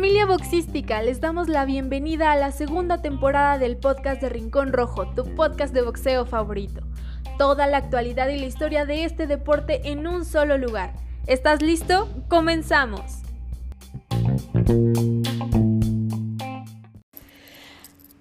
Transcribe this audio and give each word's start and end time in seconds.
Familia 0.00 0.24
boxística, 0.24 1.02
les 1.02 1.20
damos 1.20 1.50
la 1.50 1.66
bienvenida 1.66 2.32
a 2.32 2.36
la 2.36 2.52
segunda 2.52 3.02
temporada 3.02 3.58
del 3.58 3.76
podcast 3.76 4.22
de 4.22 4.30
Rincón 4.30 4.72
Rojo, 4.72 5.06
tu 5.14 5.34
podcast 5.34 5.74
de 5.74 5.82
boxeo 5.82 6.24
favorito. 6.24 6.80
Toda 7.36 7.66
la 7.66 7.76
actualidad 7.76 8.30
y 8.30 8.38
la 8.38 8.46
historia 8.46 8.86
de 8.86 9.04
este 9.04 9.26
deporte 9.26 9.90
en 9.90 10.06
un 10.06 10.24
solo 10.24 10.56
lugar. 10.56 10.94
¿Estás 11.26 11.60
listo? 11.60 12.08
Comenzamos. 12.28 13.02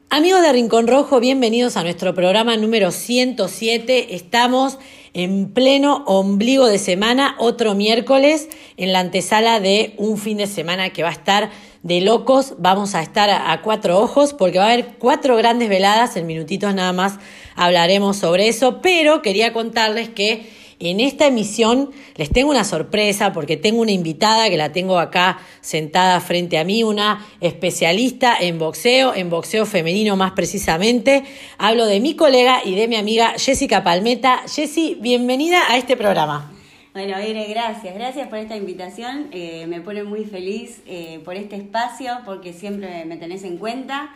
Amigos 0.09 0.41
de 0.41 0.51
Rincón 0.51 0.87
Rojo, 0.87 1.21
bienvenidos 1.21 1.77
a 1.77 1.83
nuestro 1.83 2.13
programa 2.13 2.57
número 2.57 2.91
107. 2.91 4.15
Estamos 4.15 4.79
en 5.13 5.53
pleno 5.53 6.03
ombligo 6.07 6.67
de 6.67 6.77
semana, 6.77 7.35
otro 7.39 7.73
miércoles, 7.73 8.49
en 8.75 8.91
la 8.91 8.99
antesala 8.99 9.61
de 9.61 9.93
un 9.97 10.17
fin 10.17 10.37
de 10.37 10.47
semana 10.47 10.89
que 10.89 11.03
va 11.03 11.09
a 11.09 11.13
estar 11.13 11.51
de 11.83 12.01
locos. 12.01 12.55
Vamos 12.57 12.95
a 12.95 13.01
estar 13.01 13.29
a, 13.29 13.61
cuatro 13.61 13.99
ojos 13.99 14.33
porque 14.33 14.59
va 14.59 14.65
a 14.65 14.73
haber 14.73 14.95
cuatro 14.97 15.35
grandes 15.35 15.69
veladas. 15.69 16.15
En 16.17 16.27
minutitos 16.27 16.73
nada 16.73 16.93
más 16.93 17.19
hablaremos 17.55 18.17
sobre 18.17 18.47
eso, 18.47 18.81
pero 18.81 19.21
quería 19.21 19.53
contarles 19.53 20.09
que 20.09 20.49
en 20.81 21.01
esta 21.01 21.27
emisión 21.27 21.91
les 22.15 22.29
tengo 22.29 22.49
una 22.49 22.63
sorpresa 22.63 23.33
porque 23.33 23.57
tengo 23.57 23.81
una 23.81 23.91
invitada 23.91 24.49
que 24.49 24.55
la 24.55 24.71
tengo 24.71 24.97
acá 24.97 25.39
sentada 25.59 26.21
frente 26.21 26.57
a 26.57 26.63
mí, 26.63 26.83
una 26.83 27.25
especialista 27.41 28.37
en 28.39 28.59
boxeo, 28.59 29.13
en 29.13 29.29
boxeo 29.29 29.65
femenino 29.65 30.15
más 30.15 30.31
precisamente. 30.31 31.23
Hablo 31.57 31.85
de 31.85 31.99
mi 31.99 32.15
colega 32.15 32.61
y 32.63 32.75
de 32.75 32.87
mi 32.87 32.95
amiga 32.95 33.33
Jessica 33.37 33.83
Palmeta. 33.83 34.43
Jessy, 34.47 34.97
bienvenida 35.01 35.59
a 35.69 35.77
este 35.77 35.97
programa. 35.97 36.58
Bueno, 36.99 37.15
Aire, 37.15 37.45
gracias, 37.47 37.95
gracias 37.95 38.27
por 38.27 38.39
esta 38.39 38.57
invitación. 38.57 39.29
Eh, 39.31 39.67
me 39.67 39.79
pone 39.79 40.03
muy 40.03 40.25
feliz 40.25 40.81
eh, 40.85 41.21
por 41.23 41.35
este 41.35 41.55
espacio 41.55 42.11
porque 42.25 42.51
siempre 42.51 43.05
me 43.05 43.15
tenés 43.15 43.45
en 43.45 43.57
cuenta. 43.57 44.13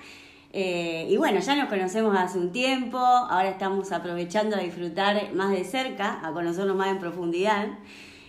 Eh, 0.51 1.07
y 1.09 1.15
bueno, 1.15 1.39
ya 1.39 1.55
nos 1.55 1.69
conocemos 1.69 2.13
hace 2.17 2.37
un 2.37 2.51
tiempo, 2.51 2.97
ahora 2.97 3.47
estamos 3.47 3.93
aprovechando 3.93 4.57
a 4.57 4.59
disfrutar 4.59 5.33
más 5.33 5.51
de 5.51 5.63
cerca, 5.63 6.19
a 6.27 6.33
conocernos 6.33 6.75
más 6.75 6.89
en 6.89 6.99
profundidad. 6.99 7.69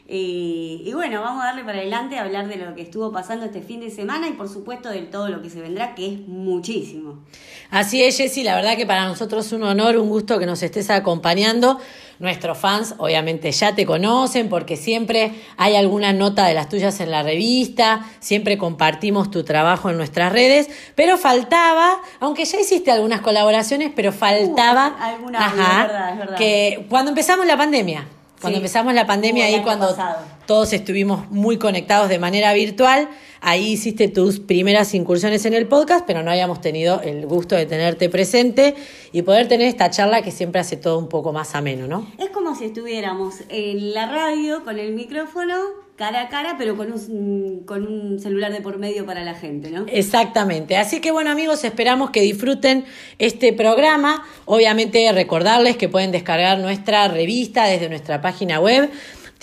Y, 0.06 0.90
bueno, 0.92 1.22
vamos 1.22 1.42
a 1.42 1.46
darle 1.46 1.64
para 1.64 1.78
adelante 1.78 2.18
a 2.18 2.24
hablar 2.24 2.46
de 2.46 2.56
lo 2.56 2.74
que 2.74 2.82
estuvo 2.82 3.10
pasando 3.10 3.46
este 3.46 3.62
fin 3.62 3.80
de 3.80 3.90
semana 3.90 4.28
y 4.28 4.32
por 4.32 4.50
supuesto 4.50 4.90
de 4.90 5.00
todo 5.00 5.30
lo 5.30 5.40
que 5.40 5.48
se 5.48 5.62
vendrá, 5.62 5.94
que 5.94 6.12
es 6.12 6.28
muchísimo. 6.28 7.20
Así 7.70 8.02
es, 8.02 8.18
Jessy, 8.18 8.42
la 8.42 8.54
verdad 8.54 8.76
que 8.76 8.84
para 8.84 9.06
nosotros 9.06 9.46
es 9.46 9.52
un 9.52 9.62
honor, 9.62 9.96
un 9.96 10.10
gusto 10.10 10.38
que 10.38 10.44
nos 10.44 10.62
estés 10.62 10.90
acompañando. 10.90 11.80
Nuestros 12.18 12.58
fans 12.58 12.94
obviamente 12.98 13.50
ya 13.50 13.74
te 13.74 13.86
conocen 13.86 14.50
porque 14.50 14.76
siempre 14.76 15.32
hay 15.56 15.74
alguna 15.74 16.12
nota 16.12 16.46
de 16.46 16.54
las 16.54 16.68
tuyas 16.68 17.00
en 17.00 17.10
la 17.10 17.22
revista, 17.22 18.04
siempre 18.20 18.58
compartimos 18.58 19.30
tu 19.30 19.42
trabajo 19.42 19.88
en 19.88 19.96
nuestras 19.96 20.32
redes, 20.32 20.68
pero 20.94 21.16
faltaba, 21.16 21.96
aunque 22.20 22.44
ya 22.44 22.60
hiciste 22.60 22.90
algunas 22.90 23.22
colaboraciones, 23.22 23.90
pero 23.96 24.12
faltaba... 24.12 24.94
Uh, 25.22 26.36
Que 26.36 26.86
cuando 26.90 27.10
empezamos 27.10 27.46
la 27.46 27.56
pandemia. 27.56 28.06
Cuando 28.44 28.58
empezamos 28.58 28.92
la 28.92 29.06
pandemia, 29.06 29.46
ahí 29.46 29.62
cuando 29.62 29.96
todos 30.46 30.74
estuvimos 30.74 31.30
muy 31.30 31.56
conectados 31.56 32.10
de 32.10 32.18
manera 32.18 32.52
virtual, 32.52 33.08
ahí 33.40 33.72
hiciste 33.72 34.08
tus 34.08 34.38
primeras 34.38 34.92
incursiones 34.92 35.46
en 35.46 35.54
el 35.54 35.66
podcast, 35.66 36.04
pero 36.06 36.22
no 36.22 36.30
habíamos 36.30 36.60
tenido 36.60 37.00
el 37.00 37.24
gusto 37.26 37.56
de 37.56 37.64
tenerte 37.64 38.10
presente 38.10 38.74
y 39.12 39.22
poder 39.22 39.48
tener 39.48 39.66
esta 39.66 39.88
charla 39.88 40.20
que 40.20 40.30
siempre 40.30 40.60
hace 40.60 40.76
todo 40.76 40.98
un 40.98 41.08
poco 41.08 41.32
más 41.32 41.54
ameno, 41.54 41.86
¿no? 41.86 42.06
Es 42.18 42.28
como 42.28 42.54
si 42.54 42.66
estuviéramos 42.66 43.36
en 43.48 43.94
la 43.94 44.06
radio 44.10 44.62
con 44.62 44.78
el 44.78 44.92
micrófono 44.92 45.83
cara 45.96 46.22
a 46.22 46.28
cara, 46.28 46.56
pero 46.58 46.76
con 46.76 46.92
un, 46.92 47.62
con 47.64 47.86
un 47.86 48.18
celular 48.18 48.52
de 48.52 48.60
por 48.60 48.78
medio 48.78 49.06
para 49.06 49.22
la 49.22 49.34
gente, 49.34 49.70
¿no? 49.70 49.86
Exactamente. 49.88 50.76
Así 50.76 51.00
que 51.00 51.12
bueno 51.12 51.30
amigos, 51.30 51.64
esperamos 51.64 52.10
que 52.10 52.20
disfruten 52.20 52.84
este 53.18 53.52
programa. 53.52 54.26
Obviamente 54.44 55.10
recordarles 55.12 55.76
que 55.76 55.88
pueden 55.88 56.10
descargar 56.10 56.58
nuestra 56.58 57.08
revista 57.08 57.66
desde 57.66 57.88
nuestra 57.88 58.20
página 58.20 58.60
web 58.60 58.90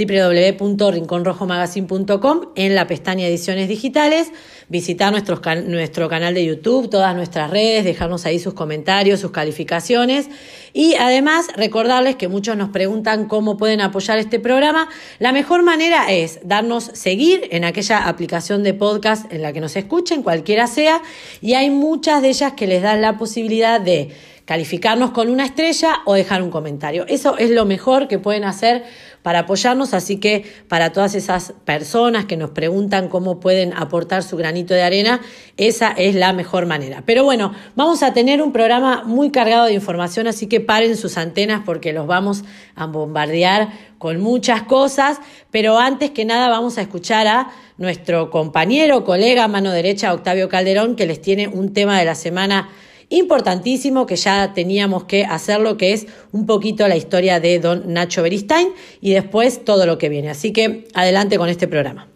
www.rinconrojomagazine.com 0.06 2.42
en 2.56 2.76
la 2.76 2.88
pestaña 2.88 3.28
Ediciones 3.28 3.68
Digitales, 3.68 4.32
visitar 4.70 5.12
nuestro 5.12 6.10
canal 6.10 6.34
de 6.34 6.46
YouTube, 6.46 6.90
todas 6.90 7.14
nuestras 7.16 7.50
redes, 7.50 7.84
dejarnos 7.84 8.26
ahí 8.26 8.40
sus 8.40 8.54
comentarios, 8.54 9.20
sus 9.20 9.32
calificaciones 9.32 10.30
y 10.74 10.96
además 10.96 11.48
recordarles 11.56 12.16
que 12.16 12.28
muchos 12.28 12.58
nos 12.58 12.70
preguntan 12.70 13.28
cómo 13.28 13.58
pueden 13.58 13.82
apoyar 13.82 14.18
este 14.18 14.40
programa. 14.40 14.90
La 15.20 15.32
mejor 15.32 15.64
manera 15.64 16.12
es 16.12 16.40
darnos 16.44 16.86
seguir 16.94 17.48
en 17.52 17.66
aquella 17.66 18.08
aplicación 18.08 18.64
de 18.64 18.74
podcast 18.74 19.32
en 19.32 19.42
la 19.42 19.54
que 19.54 19.62
nos 19.62 19.76
escuchen, 19.76 20.24
cualquiera 20.24 20.68
sea, 20.68 21.02
y 21.42 21.54
hay 21.54 21.70
muchas 21.70 22.22
de 22.22 22.30
ellas 22.30 22.54
que 22.54 22.68
les 22.68 22.82
dan 22.82 23.02
la 23.02 23.18
posibilidad 23.18 23.82
de 23.82 24.12
calificarnos 24.46 25.12
con 25.12 25.30
una 25.30 25.46
estrella 25.46 26.02
o 26.06 26.14
dejar 26.14 26.42
un 26.42 26.50
comentario. 26.50 27.06
Eso 27.08 27.38
es 27.38 27.52
lo 27.52 27.66
mejor 27.66 28.08
que 28.08 28.20
pueden 28.20 28.44
hacer 28.44 28.84
para 29.24 29.40
apoyarnos, 29.40 29.94
así 29.94 30.18
que 30.18 30.46
para 30.68 30.92
todas 30.92 31.16
esas 31.16 31.54
personas 31.66 32.26
que 32.26 32.38
nos 32.38 32.52
preguntan 32.52 33.08
cómo 33.08 33.40
pueden 33.40 33.74
aportar 33.74 34.24
su 34.24 34.38
granito 34.38 34.74
de 34.74 34.82
arena, 34.82 35.22
esa 35.58 35.92
es 35.92 36.16
la 36.16 36.34
mejor 36.34 36.66
manera. 36.66 37.04
Pero 37.06 37.24
bueno, 37.24 37.54
vamos 37.76 38.04
a 38.04 38.14
tener 38.14 38.42
un 38.42 38.52
programa 38.52 39.04
muy 39.06 39.30
cargado 39.32 39.66
de 39.66 39.74
información, 39.74 40.28
así 40.28 40.48
que 40.48 40.60
paren 40.60 40.98
sus 40.98 41.18
antenas 41.18 41.62
porque 41.66 41.94
los 41.94 42.08
vamos 42.08 42.44
a 42.76 42.88
bombardear 42.88 43.70
con 43.98 44.20
muchas 44.20 44.64
cosas, 44.64 45.20
pero 45.52 45.78
antes 45.78 46.10
que 46.10 46.26
nada 46.26 46.50
vamos 46.50 46.78
a 46.78 46.82
escuchar 46.82 47.28
a 47.28 47.52
nuestro 47.78 48.32
compañero, 48.32 49.04
colega, 49.04 49.48
mano 49.48 49.72
derecha, 49.72 50.14
Octavio 50.14 50.50
Calderón, 50.50 50.96
que 50.96 51.06
les 51.06 51.22
tiene 51.22 51.48
un 51.48 51.74
tema 51.74 52.00
de 52.00 52.06
la 52.06 52.16
semana 52.16 52.70
importantísimo 53.12 54.06
que 54.06 54.16
ya 54.16 54.54
teníamos 54.54 55.04
que 55.04 55.26
hacerlo, 55.26 55.78
que 55.78 55.94
es 55.94 56.08
un 56.32 56.46
poquito 56.46 56.88
la 56.88 56.96
historia 56.96 57.40
de 57.40 57.60
don 57.60 57.94
Nacho 57.94 58.24
Beristain 58.24 58.70
y 59.02 59.12
después 59.12 59.64
todo 59.64 59.86
lo 59.86 59.98
que 59.98 60.10
viene. 60.10 60.30
Así 60.30 60.52
que 60.52 60.88
adelante 60.94 61.38
con 61.38 61.50
este 61.50 61.68
programa. 61.68 62.08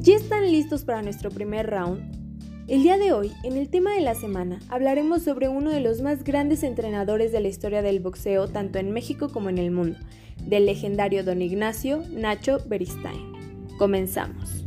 ¿Ya 0.00 0.16
están 0.16 0.52
listos 0.52 0.84
para 0.84 1.00
nuestro 1.00 1.30
primer 1.30 1.66
round? 1.70 2.24
El 2.68 2.82
día 2.82 2.98
de 2.98 3.12
hoy, 3.12 3.32
en 3.42 3.56
el 3.56 3.68
tema 3.68 3.94
de 3.94 4.00
la 4.00 4.14
semana, 4.14 4.58
hablaremos 4.68 5.22
sobre 5.22 5.48
uno 5.48 5.70
de 5.70 5.80
los 5.80 6.02
más 6.02 6.24
grandes 6.24 6.62
entrenadores 6.62 7.32
de 7.32 7.40
la 7.40 7.48
historia 7.48 7.80
del 7.80 8.00
boxeo, 8.00 8.48
tanto 8.48 8.78
en 8.78 8.92
México 8.92 9.30
como 9.30 9.48
en 9.48 9.58
el 9.58 9.70
mundo, 9.70 9.98
del 10.46 10.66
legendario 10.66 11.24
don 11.24 11.40
Ignacio 11.40 12.02
Nacho 12.10 12.58
Beristain. 12.66 13.32
Comenzamos. 13.78 14.63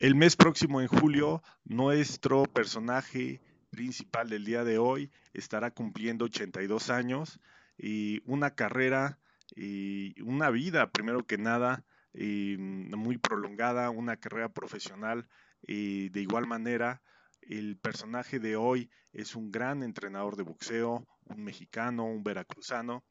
El 0.00 0.16
mes 0.16 0.34
próximo, 0.34 0.80
en 0.80 0.88
julio, 0.88 1.40
nuestro 1.62 2.42
personaje 2.44 3.40
principal 3.70 4.28
del 4.28 4.44
día 4.44 4.64
de 4.64 4.76
hoy 4.76 5.12
estará 5.32 5.70
cumpliendo 5.70 6.24
82 6.24 6.90
años 6.90 7.40
y 7.78 8.20
una 8.24 8.56
carrera 8.56 9.20
y 9.54 10.20
una 10.20 10.50
vida, 10.50 10.90
primero 10.90 11.24
que 11.24 11.38
nada, 11.38 11.84
muy 12.12 13.18
prolongada, 13.18 13.90
una 13.90 14.16
carrera 14.16 14.48
profesional. 14.48 15.28
Y 15.62 16.08
de 16.08 16.22
igual 16.22 16.48
manera, 16.48 17.00
el 17.42 17.76
personaje 17.76 18.40
de 18.40 18.56
hoy 18.56 18.90
es 19.12 19.36
un 19.36 19.52
gran 19.52 19.84
entrenador 19.84 20.34
de 20.34 20.42
boxeo, 20.42 21.06
un 21.22 21.44
mexicano, 21.44 22.04
un 22.04 22.24
veracruzano, 22.24 23.04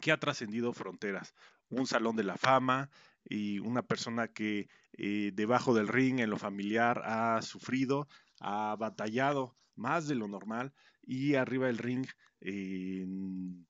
que 0.00 0.10
ha 0.10 0.18
trascendido 0.18 0.72
fronteras, 0.72 1.34
un 1.68 1.86
salón 1.86 2.16
de 2.16 2.24
la 2.24 2.38
fama, 2.38 2.88
y 3.24 3.58
una 3.60 3.82
persona 3.82 4.28
que 4.28 4.68
eh, 4.98 5.32
debajo 5.34 5.74
del 5.74 5.88
ring, 5.88 6.20
en 6.20 6.30
lo 6.30 6.38
familiar, 6.38 7.02
ha 7.04 7.40
sufrido, 7.42 8.08
ha 8.40 8.76
batallado 8.76 9.56
más 9.74 10.08
de 10.08 10.14
lo 10.14 10.28
normal 10.28 10.72
y 11.02 11.34
arriba 11.34 11.66
del 11.66 11.78
ring, 11.78 12.06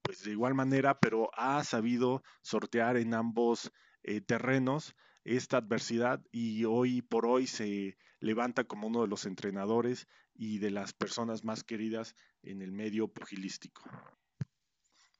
pues 0.02 0.24
de 0.24 0.30
igual 0.30 0.54
manera, 0.54 0.98
pero 0.98 1.30
ha 1.34 1.62
sabido 1.64 2.22
sortear 2.42 2.96
en 2.96 3.14
ambos 3.14 3.70
eh, 4.02 4.20
terrenos 4.20 4.94
esta 5.24 5.58
adversidad 5.58 6.20
y 6.32 6.64
hoy 6.64 7.02
por 7.02 7.26
hoy 7.26 7.46
se 7.46 7.96
levanta 8.18 8.64
como 8.64 8.88
uno 8.88 9.02
de 9.02 9.08
los 9.08 9.26
entrenadores 9.26 10.08
y 10.34 10.58
de 10.58 10.70
las 10.70 10.92
personas 10.92 11.44
más 11.44 11.62
queridas 11.62 12.16
en 12.42 12.62
el 12.62 12.72
medio 12.72 13.08
pugilístico. 13.08 13.82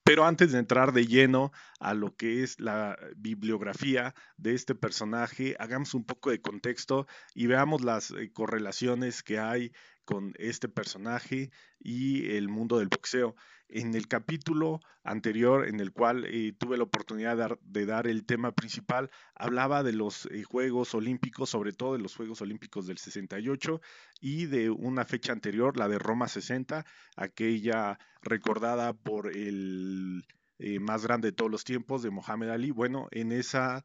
Pero 0.04 0.24
antes 0.24 0.52
de 0.52 0.58
entrar 0.58 0.92
de 0.92 1.06
lleno 1.06 1.52
a 1.78 1.94
lo 1.94 2.16
que 2.16 2.42
es 2.42 2.58
la 2.58 2.98
bibliografía 3.16 4.14
de 4.36 4.54
este 4.54 4.74
personaje, 4.74 5.54
hagamos 5.60 5.94
un 5.94 6.04
poco 6.04 6.30
de 6.30 6.40
contexto 6.40 7.06
y 7.34 7.46
veamos 7.46 7.82
las 7.82 8.10
eh, 8.10 8.32
correlaciones 8.32 9.22
que 9.22 9.38
hay 9.38 9.72
con 10.04 10.34
este 10.38 10.68
personaje 10.68 11.50
y 11.78 12.30
el 12.36 12.48
mundo 12.48 12.78
del 12.78 12.88
boxeo. 12.88 13.34
En 13.68 13.94
el 13.94 14.06
capítulo 14.06 14.80
anterior, 15.02 15.66
en 15.66 15.80
el 15.80 15.92
cual 15.92 16.26
eh, 16.26 16.52
tuve 16.58 16.76
la 16.76 16.84
oportunidad 16.84 17.58
de 17.62 17.86
dar, 17.86 18.06
el 18.06 18.24
tema 18.24 18.52
principal, 18.52 19.10
hablaba 19.34 19.82
de 19.82 19.92
los 19.92 20.26
eh, 20.26 20.42
Juegos 20.42 20.94
Olímpicos, 20.94 21.50
sobre 21.50 21.72
todo 21.72 21.94
de 21.94 21.98
los 22.00 22.14
Juegos 22.14 22.42
Olímpicos 22.42 22.86
del 22.86 22.98
68 22.98 23.80
y 24.20 24.46
de 24.46 24.70
una 24.70 25.04
fecha 25.04 25.32
anterior, 25.32 25.76
la 25.78 25.88
de 25.88 25.98
Roma 25.98 26.28
60, 26.28 26.84
aquella 27.16 27.98
recordada 28.20 28.92
por 28.92 29.34
el 29.34 30.24
eh, 30.58 30.78
más 30.78 31.04
grande 31.04 31.28
de 31.28 31.32
todos 31.32 31.50
los 31.50 31.64
tiempos, 31.64 32.02
de 32.02 32.10
Mohamed 32.10 32.50
Ali. 32.50 32.70
Bueno, 32.70 33.08
en 33.10 33.32
esa 33.32 33.82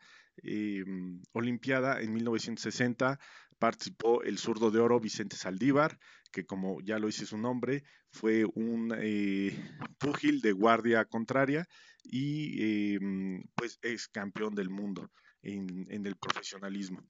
Olimpiada 1.34 2.02
en 2.02 2.14
1960 2.14 3.20
participó 3.60 4.24
el 4.24 4.38
zurdo 4.38 4.72
de 4.72 4.80
oro 4.80 5.00
Vicente 5.00 5.36
Saldívar, 5.36 6.00
que 6.32 6.46
como 6.46 6.80
ya 6.82 7.00
lo 7.00 7.08
hice 7.08 7.26
su 7.26 7.38
nombre, 7.38 7.84
fue 8.12 8.46
un 8.46 8.94
eh, 8.98 9.58
púgil 9.98 10.42
de 10.42 10.52
guardia 10.52 11.06
contraria 11.06 11.68
y 12.04 12.96
em, 12.96 13.44
pues 13.56 13.80
es 13.82 14.08
campeón 14.08 14.56
del 14.56 14.70
mundo 14.70 15.12
en, 15.42 16.06
el 16.06 16.16
profesionalismo. 16.16 17.02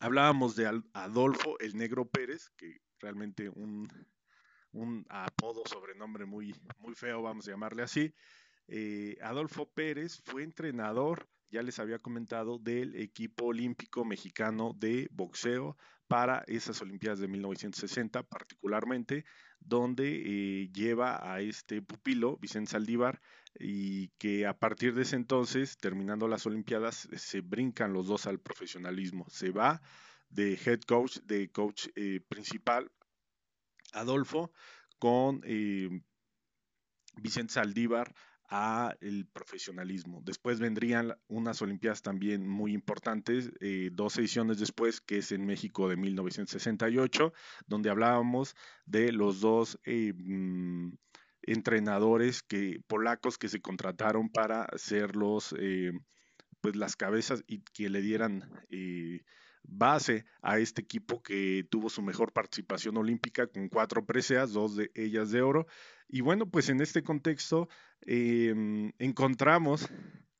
Hablábamos 0.00 0.56
de 0.56 0.82
Adolfo 0.92 1.58
el 1.60 1.76
Negro 1.76 2.08
Pérez, 2.08 2.50
que 2.56 2.80
realmente 2.98 3.48
un, 3.48 3.88
un 4.72 5.06
apodo, 5.08 5.62
sobrenombre 5.66 6.26
muy, 6.26 6.54
muy 6.78 6.94
feo, 6.94 7.22
vamos 7.22 7.46
a 7.46 7.52
llamarle 7.52 7.82
así. 7.82 8.14
Eh, 8.66 9.16
Adolfo 9.22 9.70
Pérez 9.70 10.20
fue 10.24 10.42
entrenador 10.42 11.28
ya 11.54 11.62
les 11.62 11.78
había 11.78 12.00
comentado, 12.00 12.58
del 12.58 12.96
equipo 12.96 13.44
olímpico 13.44 14.04
mexicano 14.04 14.72
de 14.76 15.08
boxeo 15.12 15.76
para 16.08 16.42
esas 16.48 16.82
Olimpiadas 16.82 17.20
de 17.20 17.28
1960 17.28 18.24
particularmente, 18.24 19.24
donde 19.60 20.04
eh, 20.16 20.68
lleva 20.72 21.32
a 21.32 21.40
este 21.40 21.80
pupilo, 21.80 22.38
Vicente 22.38 22.72
Saldívar, 22.72 23.20
y 23.56 24.08
que 24.18 24.46
a 24.46 24.58
partir 24.58 24.94
de 24.94 25.02
ese 25.02 25.14
entonces, 25.14 25.76
terminando 25.76 26.26
las 26.26 26.44
Olimpiadas, 26.44 27.08
se 27.12 27.40
brincan 27.40 27.92
los 27.92 28.08
dos 28.08 28.26
al 28.26 28.40
profesionalismo. 28.40 29.24
Se 29.30 29.50
va 29.50 29.80
de 30.30 30.58
head 30.66 30.80
coach, 30.80 31.18
de 31.22 31.52
coach 31.52 31.86
eh, 31.94 32.20
principal, 32.26 32.90
Adolfo, 33.92 34.50
con 34.98 35.40
eh, 35.44 35.88
Vicente 37.22 37.52
Saldívar 37.52 38.12
a 38.48 38.94
el 39.00 39.26
profesionalismo. 39.26 40.20
Después 40.24 40.60
vendrían 40.60 41.14
unas 41.28 41.62
Olimpiadas 41.62 42.02
también 42.02 42.46
muy 42.46 42.72
importantes, 42.72 43.50
eh, 43.60 43.90
dos 43.92 44.16
ediciones 44.18 44.58
después, 44.58 45.00
que 45.00 45.18
es 45.18 45.32
en 45.32 45.46
México 45.46 45.88
de 45.88 45.96
1968, 45.96 47.32
donde 47.66 47.90
hablábamos 47.90 48.54
de 48.84 49.12
los 49.12 49.40
dos 49.40 49.78
eh, 49.84 50.12
mm, 50.14 50.92
entrenadores 51.42 52.42
que, 52.42 52.80
polacos 52.86 53.38
que 53.38 53.48
se 53.48 53.60
contrataron 53.60 54.28
para 54.30 54.66
ser 54.76 55.16
los, 55.16 55.54
eh, 55.58 55.92
pues 56.60 56.76
las 56.76 56.96
cabezas 56.96 57.42
y 57.46 57.62
que 57.72 57.88
le 57.88 58.00
dieran 58.02 58.50
base 59.64 60.24
a 60.42 60.58
este 60.58 60.82
equipo 60.82 61.22
que 61.22 61.66
tuvo 61.70 61.90
su 61.90 62.02
mejor 62.02 62.32
participación 62.32 62.96
olímpica 62.96 63.46
con 63.46 63.68
cuatro 63.68 64.04
preseas, 64.04 64.52
dos 64.52 64.76
de 64.76 64.90
ellas 64.94 65.30
de 65.30 65.42
oro. 65.42 65.66
Y 66.08 66.20
bueno, 66.20 66.46
pues 66.46 66.68
en 66.68 66.80
este 66.80 67.02
contexto 67.02 67.68
em, 68.02 68.92
encontramos 68.98 69.88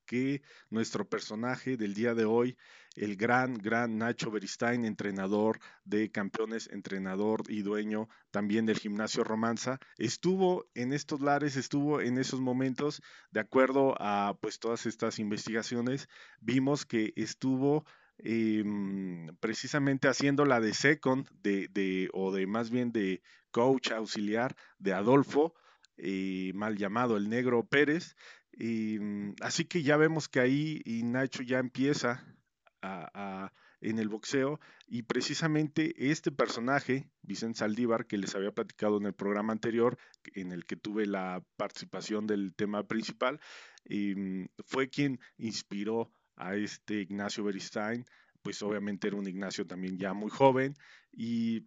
que 0.06 0.42
nuestro 0.70 1.08
personaje 1.08 1.76
del 1.76 1.94
día 1.94 2.14
de 2.14 2.24
hoy, 2.24 2.56
el 2.94 3.16
gran, 3.16 3.54
gran 3.54 3.98
Nacho 3.98 4.30
Beristain, 4.30 4.84
entrenador 4.84 5.58
de 5.84 6.10
campeones, 6.10 6.68
entrenador 6.70 7.42
y 7.48 7.62
dueño 7.62 8.08
también 8.30 8.66
del 8.66 8.78
gimnasio 8.78 9.24
Romanza, 9.24 9.78
estuvo 9.98 10.66
en 10.74 10.92
estos 10.92 11.20
lares, 11.20 11.56
estuvo 11.56 12.00
en 12.00 12.18
esos 12.18 12.40
momentos, 12.40 13.02
de 13.30 13.40
acuerdo 13.40 13.94
a 13.98 14.36
pues 14.40 14.58
todas 14.58 14.86
estas 14.86 15.18
investigaciones, 15.18 16.08
vimos 16.40 16.84
que 16.84 17.12
estuvo 17.16 17.84
Em, 18.18 19.26
precisamente 19.40 20.08
haciendo 20.08 20.44
la 20.44 20.60
de 20.60 20.72
second 20.72 21.28
de, 21.42 21.68
de, 21.68 22.08
o 22.12 22.32
de 22.32 22.46
más 22.46 22.70
bien 22.70 22.92
de 22.92 23.22
coach 23.50 23.90
auxiliar 23.90 24.56
de 24.78 24.92
Adolfo, 24.92 25.54
eh, 25.96 26.52
mal 26.54 26.76
llamado 26.76 27.16
el 27.16 27.28
negro 27.28 27.64
Pérez. 27.64 28.16
Em, 28.52 29.34
así 29.40 29.64
que 29.64 29.82
ya 29.82 29.96
vemos 29.96 30.28
que 30.28 30.40
ahí 30.40 30.80
y 30.84 31.02
Nacho 31.02 31.42
ya 31.42 31.58
empieza 31.58 32.24
en 33.80 33.98
el 33.98 34.08
boxeo 34.08 34.60
y 34.86 35.02
precisamente 35.02 35.94
este 36.10 36.30
personaje, 36.30 37.10
Vicente 37.22 37.60
Saldívar, 37.60 38.06
que 38.06 38.18
les 38.18 38.34
había 38.34 38.52
platicado 38.52 38.98
en 38.98 39.06
el 39.06 39.14
programa 39.14 39.52
anterior, 39.52 39.98
en 40.34 40.52
el 40.52 40.66
que 40.66 40.76
tuve 40.76 41.06
la 41.06 41.42
participación 41.56 42.26
del 42.26 42.54
tema 42.54 42.86
principal, 42.86 43.40
em, 43.86 44.48
fue 44.66 44.88
quien 44.90 45.18
inspiró 45.38 46.10
a 46.36 46.56
este 46.56 47.00
Ignacio 47.00 47.44
Beristain, 47.44 48.04
pues 48.42 48.62
obviamente 48.62 49.08
era 49.08 49.16
un 49.16 49.28
Ignacio 49.28 49.66
también 49.66 49.98
ya 49.98 50.12
muy 50.12 50.30
joven 50.30 50.74
y, 51.12 51.66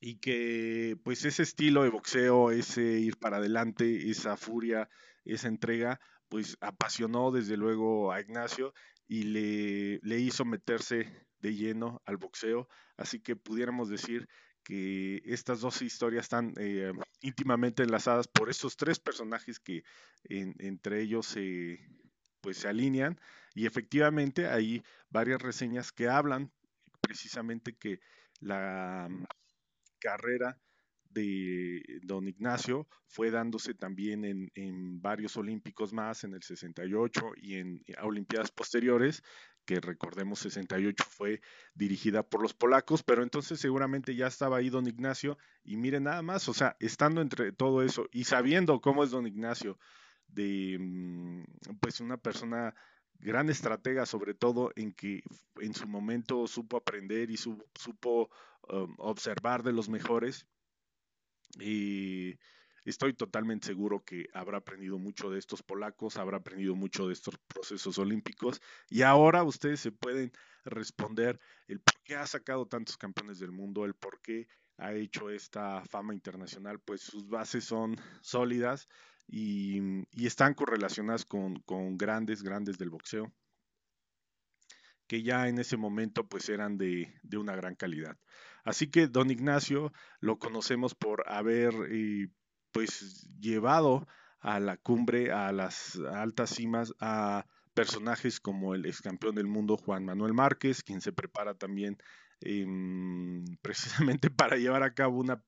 y 0.00 0.16
que 0.16 0.96
pues 1.04 1.24
ese 1.24 1.42
estilo 1.42 1.82
de 1.82 1.90
boxeo, 1.90 2.50
ese 2.50 2.82
ir 2.82 3.16
para 3.18 3.38
adelante, 3.38 4.10
esa 4.10 4.36
furia, 4.36 4.88
esa 5.24 5.48
entrega, 5.48 6.00
pues 6.28 6.56
apasionó 6.60 7.30
desde 7.30 7.56
luego 7.56 8.12
a 8.12 8.20
Ignacio 8.20 8.74
y 9.06 9.22
le, 9.22 10.00
le 10.02 10.18
hizo 10.18 10.44
meterse 10.44 11.26
de 11.40 11.54
lleno 11.54 12.02
al 12.04 12.16
boxeo, 12.16 12.68
así 12.96 13.20
que 13.20 13.36
pudiéramos 13.36 13.88
decir 13.88 14.28
que 14.64 15.22
estas 15.24 15.60
dos 15.60 15.80
historias 15.80 16.24
están 16.26 16.52
eh, 16.58 16.92
íntimamente 17.22 17.82
enlazadas 17.82 18.28
por 18.28 18.50
estos 18.50 18.76
tres 18.76 18.98
personajes 18.98 19.60
que 19.60 19.82
entre 20.24 21.00
ellos 21.00 21.26
se, 21.26 21.80
pues 22.40 22.58
se 22.58 22.68
alinean 22.68 23.18
y 23.54 23.66
efectivamente 23.66 24.46
hay 24.46 24.82
varias 25.10 25.40
reseñas 25.42 25.92
que 25.92 26.08
hablan 26.08 26.52
precisamente 27.00 27.76
que 27.76 28.00
la 28.40 29.08
mm, 29.10 29.24
carrera 29.98 30.58
de 31.10 32.00
don 32.02 32.28
Ignacio 32.28 32.86
fue 33.06 33.30
dándose 33.30 33.74
también 33.74 34.24
en, 34.24 35.00
varios 35.00 35.36
olímpicos 35.36 35.92
más, 35.92 36.24
en 36.24 36.34
el 36.34 36.42
68 36.42 37.32
y 37.36 37.54
en 37.56 37.82
Olimpiadas 38.02 38.50
posteriores, 38.50 39.22
que 39.64 39.80
recordemos 39.80 40.40
68 40.40 41.04
fue 41.08 41.40
dirigida 41.74 42.22
por 42.22 42.42
los 42.42 42.54
polacos, 42.54 43.02
pero 43.02 43.22
entonces 43.22 43.58
seguramente 43.58 44.14
ya 44.14 44.26
estaba 44.26 44.58
ahí 44.58 44.70
don 44.70 44.86
Ignacio 44.86 45.38
y 45.64 45.76
miren 45.76 46.04
nada 46.04 46.22
más, 46.22 46.48
o 46.48 46.54
sea, 46.54 46.76
estando 46.78 47.20
entre 47.20 47.52
todo 47.52 47.82
eso 47.82 48.06
y 48.12 48.24
sabiendo 48.24 48.80
cómo 48.80 49.02
es 49.02 49.10
don 49.10 49.26
Ignacio, 49.26 49.78
de 50.28 50.76
mm, 50.80 51.44
pues 51.80 52.00
una 52.00 52.18
persona 52.18 52.74
gran 53.14 53.50
estratega 53.50 54.06
sobre 54.06 54.34
todo 54.34 54.70
en 54.76 54.92
que 54.92 55.22
en 55.60 55.74
su 55.74 55.88
momento 55.88 56.46
supo 56.46 56.76
aprender 56.76 57.30
y 57.30 57.36
supo 57.36 58.30
um, 58.68 58.94
observar 58.98 59.62
de 59.62 59.72
los 59.72 59.88
mejores 59.88 60.46
y 61.58 62.38
estoy 62.84 63.14
totalmente 63.14 63.66
seguro 63.66 64.04
que 64.04 64.26
habrá 64.32 64.58
aprendido 64.58 64.98
mucho 64.98 65.30
de 65.30 65.38
estos 65.38 65.62
polacos, 65.62 66.16
habrá 66.16 66.38
aprendido 66.38 66.74
mucho 66.74 67.06
de 67.06 67.12
estos 67.14 67.36
procesos 67.46 67.98
olímpicos 67.98 68.60
y 68.88 69.02
ahora 69.02 69.42
ustedes 69.42 69.80
se 69.80 69.92
pueden 69.92 70.32
responder 70.64 71.40
el 71.66 71.80
por 71.80 72.00
qué 72.02 72.16
ha 72.16 72.26
sacado 72.26 72.66
tantos 72.66 72.96
campeones 72.96 73.38
del 73.38 73.52
mundo, 73.52 73.84
el 73.84 73.94
por 73.94 74.20
qué 74.20 74.48
ha 74.78 74.92
hecho 74.94 75.28
esta 75.28 75.84
fama 75.84 76.14
internacional, 76.14 76.78
pues 76.78 77.02
sus 77.02 77.28
bases 77.28 77.64
son 77.64 77.96
sólidas 78.22 78.88
y, 79.26 79.80
están 80.24 80.54
correlacionadas 80.54 81.24
con, 81.24 81.62
grandes, 81.96 82.42
grandes 82.42 82.78
del 82.78 82.90
boxeo, 82.90 83.32
que 85.06 85.22
ya 85.22 85.48
en 85.48 85.58
ese 85.58 85.76
momento 85.76 86.26
pues 86.28 86.48
eran 86.48 86.78
de, 86.78 87.12
una 87.36 87.56
gran 87.56 87.74
calidad. 87.74 88.16
Así 88.64 88.88
que 88.90 89.08
don 89.08 89.30
Ignacio 89.30 89.92
lo 90.20 90.38
conocemos 90.38 90.94
por 90.94 91.24
haber 91.28 91.74
eh, 91.90 92.28
pues 92.72 93.28
llevado 93.40 94.06
a 94.40 94.60
la 94.60 94.76
cumbre, 94.76 95.32
a 95.32 95.50
las 95.52 95.96
altas 95.96 96.50
cimas, 96.50 96.94
a 97.00 97.46
personajes 97.74 98.40
como 98.40 98.74
el 98.74 98.86
ex 98.86 99.00
campeón 99.00 99.34
del 99.34 99.46
mundo 99.46 99.76
Juan 99.76 100.04
Manuel 100.04 100.34
Márquez, 100.34 100.82
quien 100.82 101.00
se 101.00 101.12
prepara 101.12 101.54
también 101.54 101.98
em, 102.40 103.44
precisamente 103.62 104.30
para 104.30 104.56
llevar 104.56 104.82
a 104.82 104.94
cabo 104.94 105.18
una, 105.18 105.42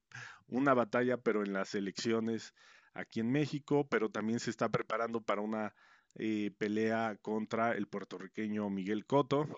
una 0.49 0.75
batalla, 0.75 1.16
pero 1.18 1.42
en 1.44 1.52
las 1.52 1.75
elecciones 1.75 2.54
aquí 2.94 3.20
en 3.20 3.30
México, 3.30 3.87
pero 3.88 4.11
también 4.11 4.40
se 4.40 4.50
está 4.50 4.68
preparando 4.68 5.23
para 5.23 5.40
una 5.42 5.75
eh, 6.16 6.50
pelea 6.59 7.16
contra 7.23 7.73
el 7.73 7.87
puertorriqueño 7.87 8.68
Miguel 8.70 9.06
Coto. 9.06 9.49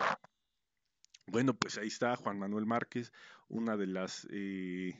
Bueno, 1.27 1.53
pues 1.55 1.77
ahí 1.77 1.87
está 1.87 2.15
Juan 2.15 2.37
Manuel 2.37 2.65
Márquez, 2.65 3.11
una 3.47 3.77
de 3.77 3.87
las 3.87 4.27
eh, 4.29 4.93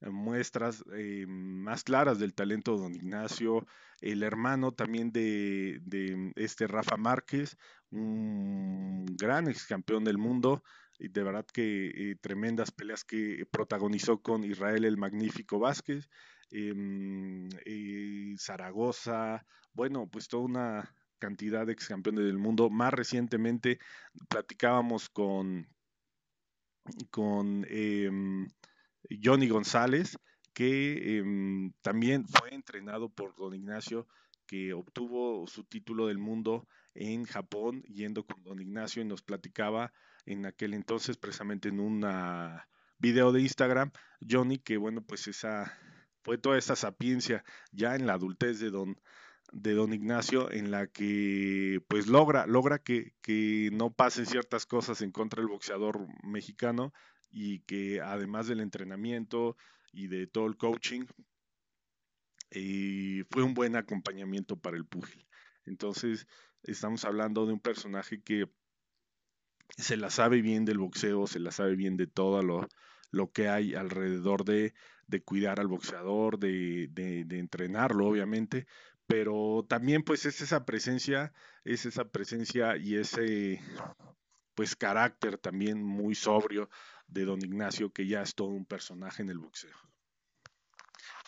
muestras 0.00 0.84
eh, 0.92 1.26
más 1.28 1.84
claras 1.84 2.18
del 2.18 2.34
talento 2.34 2.76
de 2.76 2.82
don 2.82 2.94
Ignacio, 2.94 3.66
el 4.00 4.22
hermano 4.22 4.72
también 4.72 5.10
de, 5.12 5.80
de, 5.82 6.32
este 6.36 6.66
Rafa 6.66 6.96
Márquez, 6.96 7.56
un 7.90 9.06
gran 9.16 9.48
ex 9.48 9.66
campeón 9.66 10.04
del 10.04 10.18
mundo, 10.18 10.62
de 10.98 11.22
verdad 11.22 11.46
que 11.46 12.16
tremendas 12.20 12.72
peleas 12.72 13.04
que 13.04 13.46
protagonizó 13.50 14.20
con 14.22 14.44
Israel 14.44 14.84
el 14.84 14.96
Magnífico 14.96 15.58
Vázquez, 15.58 16.08
em, 16.50 17.48
Zaragoza, 18.38 19.46
bueno, 19.72 20.08
pues 20.10 20.28
toda 20.28 20.44
una 20.44 20.94
cantidad 21.18 21.66
de 21.66 21.72
ex 21.72 21.88
campeones 21.88 22.24
del 22.24 22.38
mundo. 22.38 22.70
Más 22.70 22.92
recientemente 22.92 23.78
platicábamos 24.28 25.08
con, 25.08 25.68
con 27.10 27.66
em, 27.68 28.46
Johnny 29.22 29.48
González, 29.48 30.18
que 30.54 31.18
em, 31.18 31.72
también 31.82 32.26
fue 32.26 32.54
entrenado 32.54 33.08
por 33.10 33.34
don 33.36 33.54
Ignacio, 33.54 34.08
que 34.46 34.72
obtuvo 34.72 35.46
su 35.46 35.64
título 35.64 36.06
del 36.06 36.18
mundo 36.18 36.66
en 36.94 37.24
Japón 37.24 37.82
yendo 37.82 38.24
con 38.24 38.42
don 38.42 38.60
Ignacio 38.60 39.02
y 39.02 39.04
nos 39.04 39.22
platicaba 39.22 39.92
en 40.28 40.46
aquel 40.46 40.74
entonces 40.74 41.16
precisamente 41.16 41.68
en 41.68 41.80
una 41.80 42.68
video 42.98 43.32
de 43.32 43.40
Instagram, 43.40 43.90
Johnny, 44.28 44.58
que 44.58 44.76
bueno, 44.76 45.02
pues 45.02 45.26
esa 45.26 45.76
fue 46.22 46.36
toda 46.36 46.58
esa 46.58 46.76
sapiencia 46.76 47.44
ya 47.72 47.94
en 47.94 48.06
la 48.06 48.14
adultez 48.14 48.60
de 48.60 48.70
don 48.70 49.00
de 49.50 49.72
don 49.72 49.94
Ignacio 49.94 50.50
en 50.50 50.70
la 50.70 50.88
que 50.88 51.82
pues 51.88 52.06
logra, 52.06 52.46
logra 52.46 52.78
que, 52.78 53.14
que, 53.22 53.70
no 53.72 53.90
pasen 53.90 54.26
ciertas 54.26 54.66
cosas 54.66 55.00
en 55.00 55.10
contra 55.10 55.40
del 55.40 55.48
boxeador 55.48 56.06
mexicano 56.22 56.92
y 57.30 57.60
que 57.60 58.02
además 58.02 58.46
del 58.46 58.60
entrenamiento 58.60 59.56
y 59.90 60.08
de 60.08 60.26
todo 60.26 60.46
el 60.46 60.58
coaching, 60.58 61.06
eh, 62.50 63.24
fue 63.30 63.42
un 63.42 63.54
buen 63.54 63.74
acompañamiento 63.76 64.56
para 64.56 64.76
el 64.76 64.84
púgil. 64.84 65.26
Entonces, 65.64 66.26
estamos 66.62 67.06
hablando 67.06 67.46
de 67.46 67.54
un 67.54 67.60
personaje 67.60 68.20
que 68.22 68.46
se 69.76 69.96
la 69.96 70.10
sabe 70.10 70.40
bien 70.42 70.64
del 70.64 70.78
boxeo, 70.78 71.26
se 71.26 71.38
la 71.38 71.50
sabe 71.50 71.76
bien 71.76 71.96
de 71.96 72.06
todo 72.06 72.42
lo, 72.42 72.68
lo 73.10 73.30
que 73.32 73.48
hay 73.48 73.74
alrededor 73.74 74.44
de, 74.44 74.74
de 75.06 75.22
cuidar 75.22 75.60
al 75.60 75.68
boxeador, 75.68 76.38
de, 76.38 76.88
de, 76.90 77.38
entrenarlo, 77.38 78.06
obviamente, 78.06 78.66
pero 79.06 79.64
también 79.68 80.02
pues 80.02 80.26
es 80.26 80.40
esa 80.40 80.64
presencia, 80.64 81.32
es 81.64 81.86
esa 81.86 82.04
presencia 82.04 82.76
y 82.76 82.96
ese 82.96 83.60
pues 84.54 84.76
carácter 84.76 85.38
también 85.38 85.82
muy 85.82 86.14
sobrio 86.14 86.68
de 87.06 87.24
don 87.24 87.42
Ignacio 87.42 87.92
que 87.92 88.06
ya 88.06 88.22
es 88.22 88.34
todo 88.34 88.48
un 88.48 88.66
personaje 88.66 89.22
en 89.22 89.30
el 89.30 89.38
boxeo. 89.38 89.76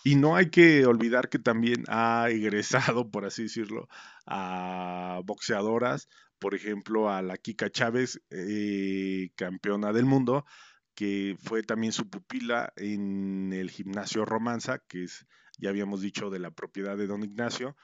Y 0.02 0.16
no 0.16 0.34
hay 0.34 0.50
que 0.50 0.86
olvidar 0.86 1.28
que 1.28 1.38
también 1.38 1.84
ha 1.88 2.28
egresado, 2.30 3.10
por 3.10 3.24
así 3.24 3.44
decirlo, 3.44 3.88
a 4.26 5.20
boxeadoras, 5.24 6.08
por 6.40 6.54
ejemplo, 6.54 7.10
a 7.10 7.22
la 7.22 7.36
Kika 7.36 7.70
Chávez, 7.70 8.20
eh, 8.30 9.30
campeona 9.36 9.92
del 9.92 10.06
mundo, 10.06 10.46
que 10.94 11.36
fue 11.38 11.62
también 11.62 11.92
su 11.92 12.08
pupila 12.08 12.72
en 12.76 13.52
el 13.52 13.70
gimnasio 13.70 14.24
Romanza, 14.24 14.78
que 14.78 15.04
es 15.04 15.26
ya 15.58 15.68
habíamos 15.68 16.00
dicho 16.00 16.30
de 16.30 16.38
la 16.38 16.50
propiedad 16.50 16.96
de 16.96 17.06
don 17.06 17.22
Ignacio, 17.22 17.76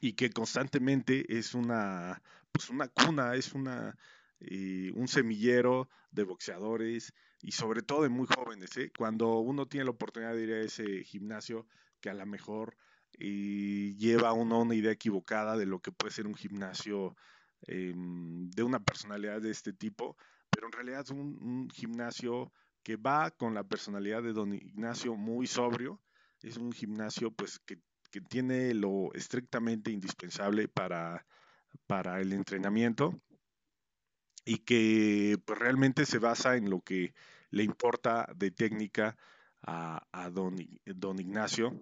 y 0.00 0.12
que 0.12 0.30
constantemente 0.30 1.24
es 1.38 1.54
una, 1.54 2.22
pues 2.52 2.68
una 2.68 2.88
cuna, 2.88 3.34
es 3.34 3.54
una, 3.54 3.96
eh, 4.40 4.92
un 4.94 5.08
semillero 5.08 5.88
de 6.10 6.24
boxeadores 6.24 7.14
y 7.40 7.52
sobre 7.52 7.82
todo 7.82 8.02
de 8.02 8.10
muy 8.10 8.26
jóvenes. 8.26 8.76
¿eh? 8.76 8.92
Cuando 8.96 9.38
uno 9.38 9.66
tiene 9.66 9.84
la 9.84 9.92
oportunidad 9.92 10.34
de 10.34 10.42
ir 10.42 10.52
a 10.52 10.60
ese 10.60 11.04
gimnasio, 11.04 11.66
que 12.00 12.10
a 12.10 12.14
lo 12.14 12.26
mejor 12.26 12.76
eh, 13.18 13.94
lleva 13.98 14.32
uno 14.32 14.60
una 14.60 14.74
idea 14.74 14.92
equivocada 14.92 15.56
de 15.56 15.66
lo 15.66 15.80
que 15.80 15.92
puede 15.92 16.12
ser 16.12 16.26
un 16.26 16.34
gimnasio 16.34 17.16
em, 17.62 18.50
de 18.50 18.62
una 18.62 18.80
personalidad 18.80 19.40
de 19.40 19.50
este 19.50 19.72
tipo, 19.72 20.16
pero 20.50 20.66
en 20.66 20.72
realidad 20.72 21.02
es 21.04 21.10
un, 21.10 21.38
un 21.42 21.70
gimnasio 21.70 22.52
que 22.82 22.96
va 22.96 23.30
con 23.30 23.54
la 23.54 23.64
personalidad 23.64 24.22
de 24.22 24.32
don 24.32 24.54
Ignacio 24.54 25.14
muy 25.16 25.46
sobrio, 25.46 26.00
es 26.42 26.56
un 26.56 26.72
gimnasio 26.72 27.30
pues 27.32 27.58
que, 27.60 27.78
tiene 28.28 28.74
lo 28.74 29.10
estrictamente 29.14 29.90
indispensable 29.90 30.68
para, 30.68 31.24
para 31.86 32.20
el 32.20 32.34
entrenamiento 32.34 33.18
y 34.44 34.58
que 34.58 35.38
pues, 35.46 35.58
realmente 35.58 36.04
se 36.04 36.18
basa 36.18 36.58
en 36.58 36.68
lo 36.68 36.82
que 36.82 37.14
le 37.48 37.62
importa 37.62 38.28
de 38.36 38.50
técnica 38.50 39.16
a, 39.62 40.06
a 40.12 40.28
don, 40.28 40.56
don, 40.84 41.20
Ignacio 41.20 41.80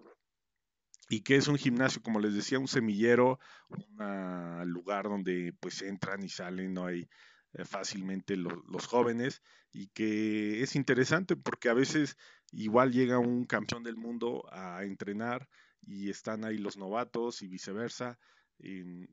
y 1.11 1.23
que 1.23 1.35
es 1.35 1.49
un 1.49 1.59
gimnasio, 1.59 2.03
como 2.03 2.21
les 2.21 2.35
decía, 2.35 2.61
un 2.61 2.69
semillero, 2.69 3.41
un 3.69 4.73
lugar 4.73 5.09
donde 5.09 5.53
pues 5.59 5.83
entran 5.83 6.23
y 6.23 6.29
salen, 6.29 6.73
no 6.73 6.87
hay 6.87 7.09
eh, 7.55 7.65
fácilmente 7.65 8.37
los 8.37 8.87
jóvenes 8.87 9.43
y 9.73 9.89
que 9.89 10.63
es 10.63 10.77
interesante 10.77 11.35
porque 11.35 11.69
a 11.69 11.75
veces 11.75 12.17
igual 12.53 12.93
llega 12.93 13.19
un 13.19 13.45
campeón 13.45 13.83
del 13.83 13.97
mundo 13.97 14.45
a 14.53 14.85
entrenar 14.85 15.49
y 15.81 16.11
están 16.11 16.45
ahí 16.45 16.59
los 16.59 16.77
novatos 16.77 17.43
y 17.43 17.49
viceversa. 17.49 18.17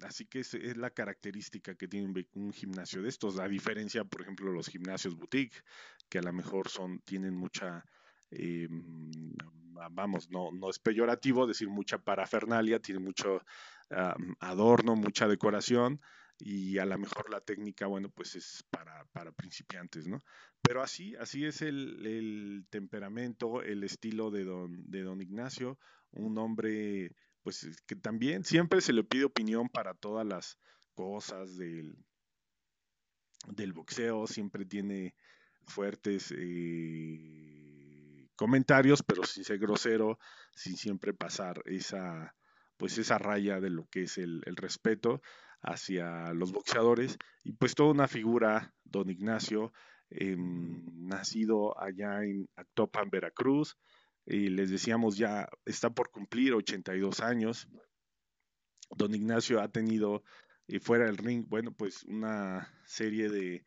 así 0.04 0.27
que 0.27 0.42
es, 0.42 0.54
la 0.77 0.92
característica 0.92 1.74
que 1.74 1.88
tiene 1.88 2.13
un 2.36 2.54
gimnasio 2.54 3.01
de 3.01 3.10
estos, 3.10 3.39
a 3.39 3.48
diferencia, 3.48 4.04
por 4.04 4.22
ejemplo, 4.22 4.51
los 4.51 4.68
gimnasios 4.68 5.16
boutique, 5.16 5.63
que 6.10 6.20
a 6.20 6.22
lo 6.22 6.32
mejor 6.32 6.70
son, 6.70 7.00
tienen 7.00 7.36
mucha, 7.36 7.84
eh, 8.32 8.68
vamos, 9.92 10.30
no, 10.30 10.52
no 10.52 10.70
es 10.70 10.80
peyorativo 10.80 11.48
decir 11.48 11.70
mucha 11.70 11.98
parafernalia, 11.98 12.80
tiene 12.80 13.00
mucho 13.00 13.42
adorno, 14.40 14.98
mucha 14.98 15.30
decoración, 15.30 16.02
y 16.40 16.78
a 16.78 16.86
lo 16.86 16.98
mejor 16.98 17.30
la 17.30 17.42
técnica, 17.42 17.88
bueno, 17.88 18.10
pues 18.10 18.36
es 18.36 18.64
para, 18.70 19.06
para 19.12 19.32
principiantes, 19.32 20.08
¿no? 20.08 20.24
Pero 20.62 20.84
así, 20.84 21.16
así 21.16 21.46
es 21.46 21.62
el, 21.62 22.06
el, 22.06 22.68
temperamento, 22.70 23.64
el 23.64 23.84
estilo 23.84 24.30
de 24.30 24.44
don, 24.44 24.90
de 24.90 25.02
don 25.02 25.22
Ignacio, 25.22 25.80
un 26.12 26.38
hombre, 26.38 27.16
pues 27.42 27.82
que 27.88 27.96
también 27.96 28.44
siempre 28.44 28.82
se 28.82 28.94
le 28.94 29.04
pide 29.04 29.26
opinión 29.26 29.68
para 29.70 29.94
todas 29.96 30.28
las 30.28 30.60
cosas 30.94 31.58
del, 31.58 31.98
del 33.48 33.74
boxeo, 33.74 34.28
siempre 34.28 34.66
tiene 34.66 35.16
fuertes 35.66 36.32
eh, 36.38 37.57
comentarios, 38.38 39.03
pero 39.03 39.25
sin 39.25 39.44
ser 39.44 39.60
grosero, 39.60 40.17
sin 40.56 40.77
siempre 40.77 41.13
pasar 41.13 41.62
esa, 41.65 42.34
pues 42.77 42.98
esa 42.98 43.17
raya 43.17 43.60
de 43.60 43.70
lo 43.70 43.86
que 43.88 44.03
es 44.03 44.17
el, 44.17 44.41
el 44.46 44.56
respeto 44.56 45.22
hacia 45.62 46.34
los 46.34 46.51
boxeadores 46.51 47.17
y 47.44 47.53
pues 47.53 47.75
toda 47.75 47.91
una 47.91 48.08
figura, 48.08 48.74
don 48.84 49.10
Ignacio, 49.10 49.74
em, 50.10 50.84
nacido 51.08 51.77
allá 51.79 52.24
en 52.24 52.48
Actopan, 52.56 53.10
Veracruz, 53.10 53.77
y 54.25 54.50
les 54.50 54.70
decíamos 54.70 55.17
ya 55.17 55.50
está 55.65 55.89
por 55.89 56.12
cumplir 56.12 56.53
82 56.53 57.20
años. 57.22 57.67
Don 58.96 59.13
Ignacio 59.15 59.62
ha 59.62 59.70
tenido 59.70 60.24
eh, 60.67 60.79
fuera 60.79 61.06
del 61.06 61.17
ring, 61.17 61.46
bueno, 61.48 61.72
pues 61.72 62.03
una 62.03 62.74
serie 62.86 63.29
de 63.29 63.63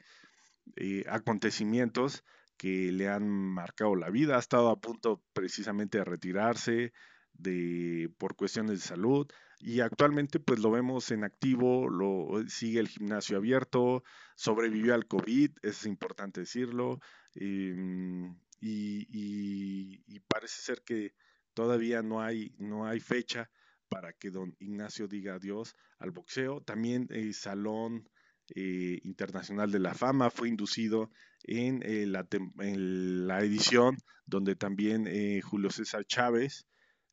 eh, 0.77 1.05
acontecimientos 1.09 2.25
que 2.61 2.93
le 2.93 3.09
han 3.09 3.27
marcado 3.27 3.97
la 3.97 4.11
vida. 4.11 4.37
Ha 4.37 4.39
estado 4.39 4.69
a 4.69 4.79
punto 4.79 5.25
precisamente 5.33 5.97
de 5.97 6.05
retirarse 6.05 6.93
de, 7.33 8.13
por 8.19 8.37
cuestiones 8.37 8.83
de 8.83 8.87
salud 8.87 9.27
y 9.61 9.81
actualmente 9.81 10.41
pues 10.41 10.61
lo 10.61 10.71
vemos 10.71 11.11
en 11.11 11.25
activo, 11.25 11.89
lo 11.89 12.47
sigue 12.49 12.81
el 12.81 12.89
gimnasio 12.89 13.39
abierto, 13.39 14.03
sobrevivió 14.37 14.93
al 14.95 15.07
COVID, 15.07 15.53
es 15.63 15.87
importante 15.87 16.41
decirlo, 16.41 17.01
em, 17.35 18.37
y, 18.61 20.21
parece 20.29 20.61
ser 20.61 20.83
que 20.83 21.15
todavía 21.55 22.03
no 22.03 22.21
hay, 22.21 22.55
no 22.59 22.87
hay 22.87 23.01
fecha 23.01 23.51
para 23.89 24.13
que 24.13 24.31
don 24.31 24.55
Ignacio 24.59 25.09
diga 25.09 25.37
adiós 25.37 25.75
al 25.99 26.11
boxeo. 26.11 26.61
También 26.61 27.07
el 27.09 27.33
Salón 27.33 28.07
eh, 28.55 29.01
Internacional 29.05 29.71
de 29.71 29.79
la 29.81 29.95
Fama 29.95 30.31
fue 30.31 30.49
inducido 30.49 31.11
en, 31.45 31.83
eh, 31.85 32.07
la, 32.07 33.41
edición 33.41 33.97
donde 34.27 34.57
también 34.57 35.07
eh, 35.07 35.41
Julio 35.41 35.71
César 35.71 36.05
Chávez 36.05 36.67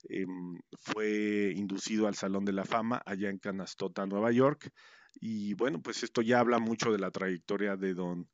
Em, 0.10 0.60
fue 0.80 1.54
inducido 1.56 2.08
al 2.08 2.16
Salón 2.16 2.46
de 2.46 2.54
la 2.54 2.66
Fama 2.66 3.02
allá 3.06 3.30
en 3.30 3.40
Canastota, 3.40 4.06
Nueva 4.06 4.32
York. 4.32 4.72
Y 5.20 5.54
bueno, 5.56 5.82
pues 5.82 6.04
esto 6.04 6.22
ya 6.22 6.40
habla 6.40 6.60
mucho 6.60 6.92
de 6.92 7.00
la 7.00 7.12
trayectoria 7.12 7.76
de 7.76 7.94
don 7.94 8.30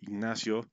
Ignacio, 0.00 0.70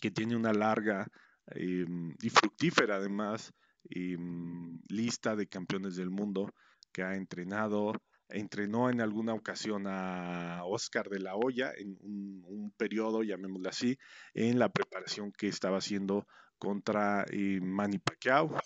que 0.00 0.10
tiene 0.10 0.36
una 0.36 0.52
larga 0.52 1.06
em, 1.46 2.14
y 2.20 2.28
fructífera 2.28 2.96
además 2.96 3.52
em, 3.88 4.80
lista 4.88 5.36
de 5.36 5.46
campeones 5.46 5.96
del 5.96 6.10
mundo 6.10 6.52
que 6.92 7.02
ha 7.02 7.14
entrenado. 7.14 7.92
Entrenó 8.32 8.90
en 8.90 9.00
alguna 9.00 9.34
ocasión 9.34 9.86
a 9.86 10.64
Oscar 10.64 11.08
de 11.08 11.20
la 11.20 11.36
Hoya 11.36 11.72
en 11.76 11.98
un, 12.00 12.72
periodo, 12.76 13.22
llamémoslo 13.22 13.68
así, 13.68 13.98
en 14.34 14.58
la 14.58 14.70
preparación 14.70 15.30
que 15.32 15.48
estaba 15.48 15.78
haciendo 15.78 16.26
contra 16.58 17.24
eh, 17.30 17.60
Manny 17.60 17.98
Pacquiao. 17.98 18.56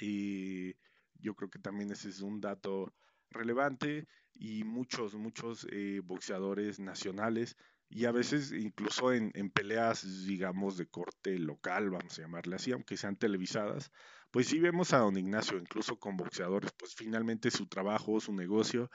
Y 0.00 0.74
yo 1.14 1.34
creo 1.34 1.50
que 1.50 1.58
también 1.58 1.90
ese 1.90 2.08
es 2.08 2.20
un 2.20 2.40
dato 2.40 2.92
relevante 3.30 4.06
y 4.34 4.64
muchos, 4.64 5.14
muchos 5.14 5.66
eh, 5.70 6.00
boxeadores 6.02 6.78
nacionales 6.80 7.56
y 7.90 8.04
a 8.04 8.12
veces 8.12 8.52
incluso 8.52 9.12
en, 9.12 9.30
en, 9.34 9.50
peleas, 9.50 10.26
digamos, 10.26 10.76
de 10.76 10.86
corte 10.86 11.38
local, 11.38 11.90
vamos 11.90 12.18
a 12.18 12.22
llamarle 12.22 12.56
así, 12.56 12.72
aunque 12.72 12.96
sean 12.96 13.16
televisadas, 13.16 13.90
pues 14.30 14.48
sí 14.48 14.58
vemos 14.58 14.92
a 14.92 14.98
don 14.98 15.16
Ignacio, 15.16 15.58
incluso 15.58 15.98
con 15.98 16.16
boxeadores, 16.16 16.72
pues 16.78 16.94
finalmente 16.94 17.50
su 17.50 17.66
trabajo, 17.66 18.20
su 18.20 18.32
negocio, 18.32 18.90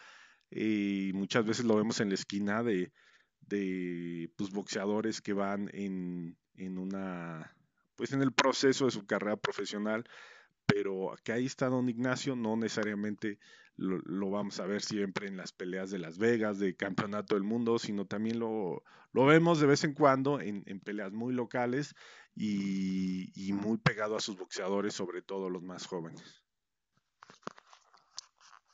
y 0.50 1.12
muchas 1.14 1.46
veces 1.46 1.66
lo 1.66 1.76
vemos 1.76 2.00
en 2.00 2.10
la 2.10 2.16
esquina 2.16 2.64
de, 2.64 2.92
de 3.42 4.32
pues, 4.38 4.52
boxeadores 4.52 5.22
que 5.22 5.34
van 5.34 5.70
en, 5.74 6.38
en 6.56 6.78
una, 6.78 7.56
pues 7.96 8.14
en 8.14 8.22
el 8.22 8.34
proceso 8.34 8.86
de 8.86 8.92
su 8.92 9.06
carrera 9.06 9.38
profesional, 9.38 10.04
pero 10.66 11.16
que 11.24 11.32
ahí 11.32 11.46
está 11.46 11.68
don 11.68 11.90
Ignacio, 11.90 12.36
no 12.36 12.56
necesariamente 12.56 13.40
lo, 13.76 14.30
vamos 14.30 14.60
a 14.60 14.66
ver 14.66 14.82
siempre 14.82 15.28
en 15.28 15.38
las 15.38 15.52
peleas 15.52 15.90
de 15.90 16.00
Las 16.00 16.20
Vegas, 16.20 16.60
de 16.60 16.76
campeonato 16.76 17.36
del 17.36 17.44
mundo, 17.44 17.80
sino 17.80 18.06
también 18.06 18.40
lo, 18.40 18.84
lo 19.12 19.26
vemos 19.26 19.60
de 19.60 19.68
vez 19.68 19.84
en 19.84 19.94
cuando 19.94 20.40
en, 20.40 20.64
en 20.68 20.80
peleas 20.80 21.12
muy 21.12 21.34
locales 21.34 21.96
y, 22.36 23.54
muy 23.54 23.78
pegado 23.78 24.16
a 24.16 24.20
sus 24.20 24.38
boxeadores, 24.38 24.94
sobre 24.94 25.22
todo 25.22 25.50
los 25.50 25.64
más 25.64 25.86
jóvenes. 25.86 26.44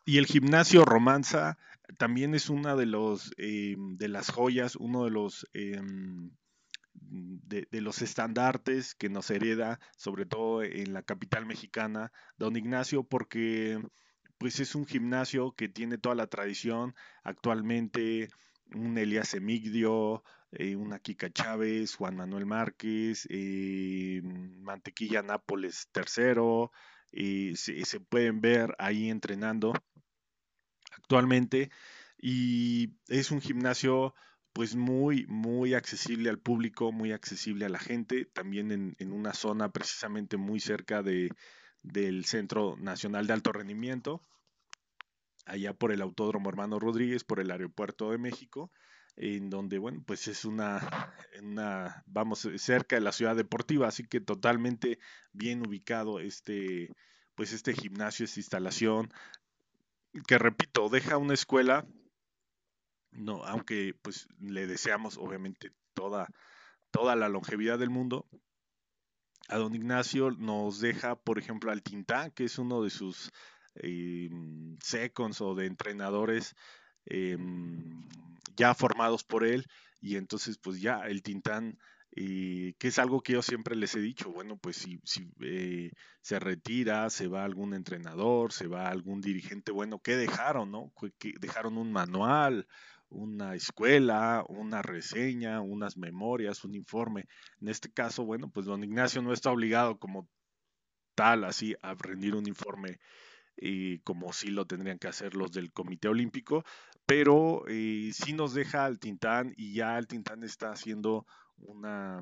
Y 0.06 0.18
el 0.18 0.26
gimnasio 0.26 0.86
Romanza 0.86 1.58
también 1.98 2.34
es 2.34 2.50
una 2.50 2.76
de 2.76 2.86
los 2.86 3.32
eh, 3.38 3.76
de 3.78 4.08
las 4.08 4.32
joyas, 4.32 4.76
uno 4.76 5.04
de 5.04 5.12
los 5.12 5.48
eh, 5.54 5.80
de, 6.94 7.68
de, 7.70 7.82
los 7.82 8.02
estandartes 8.02 8.96
que 8.96 9.10
nos 9.10 9.30
hereda, 9.30 9.80
sobre 9.98 10.26
todo 10.26 10.64
en 10.64 10.94
la 10.94 11.04
capital 11.04 11.46
mexicana, 11.46 12.12
don 12.38 12.56
Ignacio, 12.56 13.04
porque 13.04 13.80
pues 14.38 14.60
es 14.60 14.74
un 14.74 14.86
gimnasio 14.88 15.52
que 15.52 15.70
tiene 15.70 15.98
toda 15.98 16.16
la 16.16 16.28
tradición. 16.28 16.96
Actualmente 17.24 18.30
un 18.74 18.98
Elías 18.98 19.34
Emigdio, 19.34 20.24
eh, 20.52 20.76
una 20.76 21.00
Kika 21.00 21.32
Chávez, 21.32 21.96
Juan 21.96 22.16
Manuel 22.16 22.46
Márquez, 22.46 23.28
eh, 23.30 24.22
Mantequilla 24.24 25.22
Nápoles 25.22 25.90
III, 25.96 26.70
eh, 27.12 27.54
se, 27.56 28.00
pueden 28.00 28.42
ver 28.42 28.76
ahí 28.80 29.10
entrenando 29.10 29.74
actualmente 30.92 31.72
y 32.18 32.94
es 33.08 33.32
un 33.32 33.42
gimnasio 33.42 34.14
pues 34.54 34.76
muy, 34.76 35.26
muy 35.28 35.74
accesible 35.76 36.30
al 36.30 36.40
público, 36.40 36.92
muy 36.92 37.12
accesible 37.12 37.66
a 37.66 37.70
la 37.70 37.80
gente, 37.80 38.26
también 38.26 38.72
en, 38.72 38.96
en 39.00 39.12
una 39.12 39.34
zona 39.34 39.72
precisamente 39.72 40.38
muy 40.38 40.60
cerca 40.60 41.04
de, 41.04 41.30
del 41.84 42.26
Centro 42.26 42.76
Nacional 42.78 43.28
de 43.28 43.34
Alto 43.34 43.52
Rendimiento, 43.52 44.24
allá 45.46 45.74
por 45.74 45.92
el 45.92 46.02
Autódromo 46.02 46.50
Hermano 46.50 46.80
Rodríguez, 46.80 47.24
por 47.24 47.40
el 47.40 47.52
Aeropuerto 47.52 48.12
de 48.12 48.18
México, 48.18 48.72
en 49.22 49.50
donde, 49.50 49.80
bueno, 49.80 50.02
pues 50.06 50.30
es 50.30 50.46
una, 50.46 51.14
una, 51.42 52.04
vamos, 52.08 52.48
cerca 52.56 52.96
de 52.96 53.02
la 53.02 53.12
ciudad 53.12 53.36
deportiva, 53.36 53.88
así 53.88 54.08
que 54.08 54.22
totalmente 54.22 54.98
bien 55.34 55.68
ubicado 55.68 56.22
este, 56.22 56.90
pues 57.36 57.52
este 57.52 57.74
gimnasio, 57.74 58.24
esta 58.24 58.40
instalación, 58.40 59.12
que 60.26 60.38
repito, 60.38 60.88
deja 60.88 61.18
una 61.18 61.34
escuela, 61.34 61.86
no, 63.12 63.44
aunque 63.44 63.94
pues 64.02 64.30
le 64.40 64.68
deseamos 64.68 65.18
obviamente 65.18 65.74
toda, 65.94 66.30
toda 66.90 67.18
la 67.18 67.28
longevidad 67.28 67.78
del 67.78 67.90
mundo, 67.90 68.26
a 69.50 69.58
don 69.58 69.76
Ignacio 69.76 70.32
nos 70.32 70.80
deja, 70.80 71.18
por 71.18 71.40
ejemplo, 71.40 71.72
al 71.72 71.84
Tintán, 71.84 72.32
que 72.32 72.46
es 72.46 72.58
uno 72.58 72.84
de 72.84 72.90
sus 72.90 73.32
eh, 73.76 74.30
o 75.42 75.56
de 75.56 75.66
entrenadores 75.66 76.56
eh, 77.10 77.38
ya 78.56 78.74
formados 78.74 79.24
por 79.24 79.46
él, 79.46 79.66
y 80.02 80.16
entonces 80.16 80.58
pues 80.58 80.82
ya 80.82 81.02
el 81.08 81.22
Tintán 81.22 81.78
y 82.12 82.74
que 82.74 82.88
es 82.88 83.00
algo 83.00 83.22
que 83.22 83.34
yo 83.34 83.42
siempre 83.42 83.76
les 83.76 83.96
he 83.96 84.00
dicho, 84.00 84.32
bueno, 84.32 84.58
pues 84.58 84.78
si, 84.78 85.00
eh, 85.42 85.92
se 86.22 86.40
retira, 86.40 87.10
se 87.10 87.28
va 87.28 87.44
algún 87.46 87.74
entrenador, 87.74 88.52
se 88.52 88.68
va 88.68 88.90
algún 88.90 89.22
dirigente, 89.22 89.72
bueno, 89.72 90.00
¿qué 90.00 90.16
dejaron, 90.18 90.72
no? 90.72 90.92
¿Qué 91.20 91.34
dejaron 91.40 91.78
un 91.78 91.92
manual, 91.92 92.68
una 93.10 93.56
escuela, 93.56 94.44
una 94.48 94.82
reseña, 94.82 95.62
unas 95.62 95.98
memorias, 95.98 96.64
un 96.64 96.76
informe. 96.76 97.26
En 97.62 97.70
este 97.70 97.92
caso, 97.92 98.26
bueno, 98.26 98.50
pues 98.50 98.66
don 98.66 98.84
Ignacio 98.84 99.22
no 99.22 99.34
está 99.34 99.52
obligado 99.52 99.98
como 99.98 100.28
tal 101.16 101.44
así 101.44 101.76
a 101.82 101.96
rendir 101.96 102.36
un 102.36 102.48
informe 102.48 103.00
y 103.62 104.00
como 104.00 104.32
sí 104.34 104.50
lo 104.50 104.66
tendrían 104.66 105.00
que 105.00 105.08
hacer 105.08 105.36
los 105.36 105.52
del 105.52 105.72
Comité 105.72 106.08
Olímpico, 106.08 106.64
pero 107.06 107.64
eh, 107.68 108.12
sí 108.14 108.34
nos 108.34 108.54
deja 108.54 108.86
al 108.86 109.00
Tintán 109.00 109.54
y 109.58 109.74
ya 109.74 109.98
el 109.98 110.08
Tintán 110.08 110.44
está 110.44 110.72
haciendo 110.72 111.26
una 111.58 112.22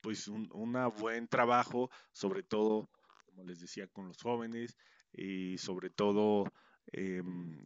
pues 0.00 0.28
un 0.28 0.48
una 0.52 0.86
buen 0.88 1.28
trabajo, 1.28 1.90
sobre 2.12 2.42
todo, 2.42 2.90
como 3.26 3.44
les 3.44 3.60
decía, 3.60 3.86
con 3.88 4.08
los 4.08 4.18
jóvenes 4.22 4.76
y 5.12 5.58
sobre 5.58 5.90
todo 5.90 6.52
eh, 6.92 7.22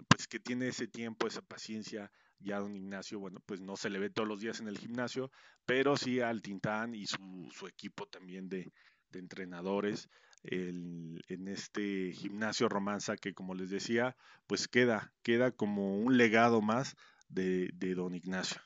pues 0.08 0.26
que 0.28 0.40
tiene 0.40 0.68
ese 0.68 0.86
tiempo, 0.88 1.26
esa 1.26 1.42
paciencia. 1.42 2.10
Ya 2.40 2.60
don 2.60 2.76
Ignacio, 2.76 3.18
bueno, 3.18 3.40
pues 3.46 3.60
no 3.60 3.76
se 3.76 3.90
le 3.90 3.98
ve 3.98 4.10
todos 4.10 4.28
los 4.28 4.38
días 4.38 4.60
en 4.60 4.68
el 4.68 4.78
gimnasio, 4.78 5.32
pero 5.66 5.96
sí 5.96 6.20
al 6.20 6.40
Tintán 6.40 6.94
y 6.94 7.04
su, 7.04 7.48
su 7.50 7.66
equipo 7.66 8.06
también 8.06 8.48
de, 8.48 8.72
de 9.10 9.18
entrenadores 9.18 10.08
en 10.44 11.48
este 11.48 12.12
gimnasio 12.12 12.68
romanza 12.68 13.16
que 13.16 13.34
como 13.34 13.54
les 13.54 13.70
decía, 13.70 14.16
pues 14.46 14.68
queda, 14.68 15.12
queda 15.22 15.50
como 15.50 15.98
un 15.98 16.16
legado 16.16 16.60
más 16.60 16.96
de, 17.28 17.70
de 17.74 17.94
don 17.94 18.14
Ignacio. 18.14 18.60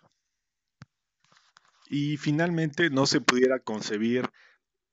Y 1.88 2.16
finalmente 2.16 2.90
no 2.90 3.06
se 3.06 3.20
pudiera 3.20 3.58
concebir 3.58 4.30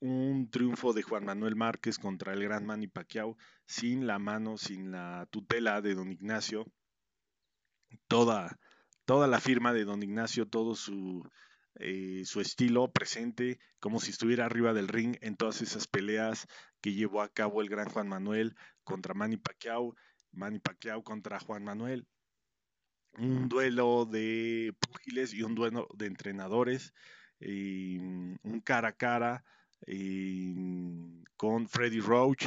un 0.01 0.49
triunfo 0.49 0.93
de 0.93 1.01
Juan 1.01 1.25
Manuel 1.25 1.55
Márquez 1.55 1.97
contra 1.97 2.33
el 2.33 2.43
gran 2.43 2.65
Manny 2.65 2.87
Pacquiao 2.87 3.37
sin 3.65 4.07
la 4.07 4.17
mano, 4.19 4.57
sin 4.57 4.91
la 4.91 5.27
tutela 5.29 5.81
de 5.81 5.95
don 5.95 6.11
Ignacio, 6.11 6.65
toda, 8.07 8.59
toda 9.05 9.27
la 9.27 9.39
firma 9.39 9.73
de 9.73 9.85
don 9.85 10.03
Ignacio, 10.03 10.47
todo 10.47 10.75
su, 10.75 11.29
eh, 11.81 12.23
su 12.25 12.41
estilo 12.41 12.91
presente, 12.91 13.57
como 13.79 14.01
si 14.01 14.11
estuviera 14.11 14.45
arriba 14.45 14.73
del 14.73 14.89
ring 14.89 15.15
en 15.21 15.37
todas 15.37 15.61
esas 15.61 15.87
peleas 15.87 16.45
que 16.81 16.93
llevó 16.93 17.21
a 17.21 17.29
cabo 17.29 17.61
el 17.61 17.69
gran 17.69 17.87
Juan 17.87 18.09
Manuel 18.09 18.55
contra 18.83 19.13
Manny 19.13 19.37
Pacquiao, 19.37 19.95
Manny 20.33 20.59
Pacquiao 20.59 21.03
contra 21.03 21.39
Juan 21.39 21.63
Manuel, 21.63 22.05
un 23.17 23.47
duelo 23.47 24.05
de 24.05 24.75
púgiles 24.77 25.33
y 25.33 25.43
un 25.43 25.55
duelo 25.55 25.87
de 25.95 26.07
entrenadores, 26.07 26.93
y 27.39 27.97
un 27.97 28.61
cara 28.65 28.89
a 28.89 28.97
cara 28.97 29.45
con 31.37 31.69
Freddy 31.69 32.01
Roach, 32.01 32.45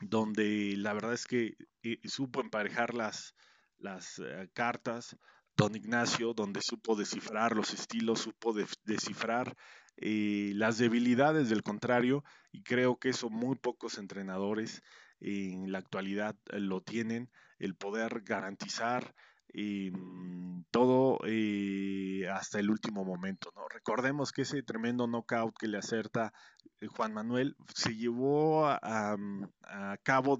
donde 0.00 0.74
la 0.76 0.92
verdad 0.94 1.12
es 1.12 1.26
que 1.26 1.56
eh, 1.84 2.00
supo 2.08 2.40
emparejar 2.40 2.92
las, 2.94 3.36
las 3.78 4.20
cartas, 4.52 5.16
don 5.56 5.76
Ignacio, 5.76 6.34
donde 6.34 6.60
supo 6.62 6.96
descifrar 6.96 7.54
los 7.54 7.72
estilos, 7.72 8.20
supo 8.20 8.52
de, 8.52 8.66
descifrar 8.84 9.56
eh, 9.96 10.52
las 10.54 10.78
debilidades 10.78 11.48
del 11.48 11.62
contrario, 11.62 12.24
y 12.52 12.62
creo 12.62 12.96
que 12.96 13.10
eso 13.10 13.28
muy 13.28 13.56
pocos 13.56 13.98
entrenadores 13.98 14.82
en 15.20 15.70
la 15.70 15.78
actualidad 15.78 16.36
eh, 16.50 16.60
lo 16.60 16.80
tienen, 16.80 17.30
el 17.58 17.74
poder 17.74 18.22
garantizar 18.22 19.14
mm, 19.54 20.62
todo 20.70 21.18
eh, 21.26 22.26
hasta 22.32 22.58
el 22.58 22.70
último 22.70 23.04
momento. 23.04 23.52
¿no? 23.54 23.68
Recordemos 23.68 24.32
que 24.32 24.42
ese 24.42 24.62
tremendo 24.62 25.06
knockout 25.06 25.56
que 25.58 25.68
le 25.68 25.78
acerta 25.78 26.32
eh, 26.80 26.86
Juan 26.86 27.12
Manuel 27.12 27.56
se 27.74 27.94
llevó 27.94 28.66
a, 28.66 28.78
a, 28.82 29.96
cabo 30.02 30.38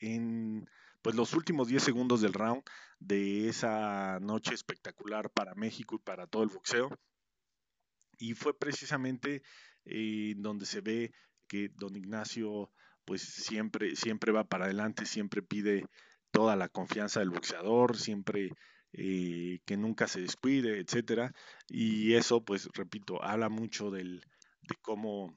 en 0.00 0.68
pues, 1.02 1.14
los 1.14 1.34
últimos 1.34 1.68
10 1.68 1.82
segundos 1.82 2.20
del 2.20 2.32
round 2.32 2.62
de 2.98 3.48
esa 3.48 4.18
noche 4.20 4.54
espectacular 4.54 5.30
para 5.30 5.54
México 5.54 5.96
y 5.96 5.98
para 5.98 6.26
todo 6.26 6.42
el 6.42 6.50
boxeo. 6.50 6.88
Y 8.18 8.34
fue 8.34 8.58
precisamente 8.58 9.42
eh, 9.84 10.34
donde 10.36 10.66
se 10.66 10.80
ve 10.80 11.12
que 11.48 11.68
don 11.74 11.96
Ignacio 11.96 12.70
pues 13.04 13.22
siempre, 13.22 13.94
siempre 13.96 14.32
va 14.32 14.44
para 14.44 14.64
adelante, 14.64 15.06
siempre 15.06 15.40
pide 15.40 15.86
toda 16.32 16.56
la 16.56 16.68
confianza 16.68 17.20
del 17.20 17.30
boxeador, 17.30 17.96
siempre 17.96 18.50
eh, 18.92 19.60
que 19.64 19.76
nunca 19.76 20.08
se 20.08 20.20
descuide, 20.20 20.80
etcétera. 20.80 21.32
Y 21.68 22.14
eso, 22.14 22.44
pues, 22.44 22.68
repito, 22.74 23.22
habla 23.22 23.48
mucho 23.48 23.90
del, 23.90 24.20
de 24.62 24.74
cómo, 24.82 25.34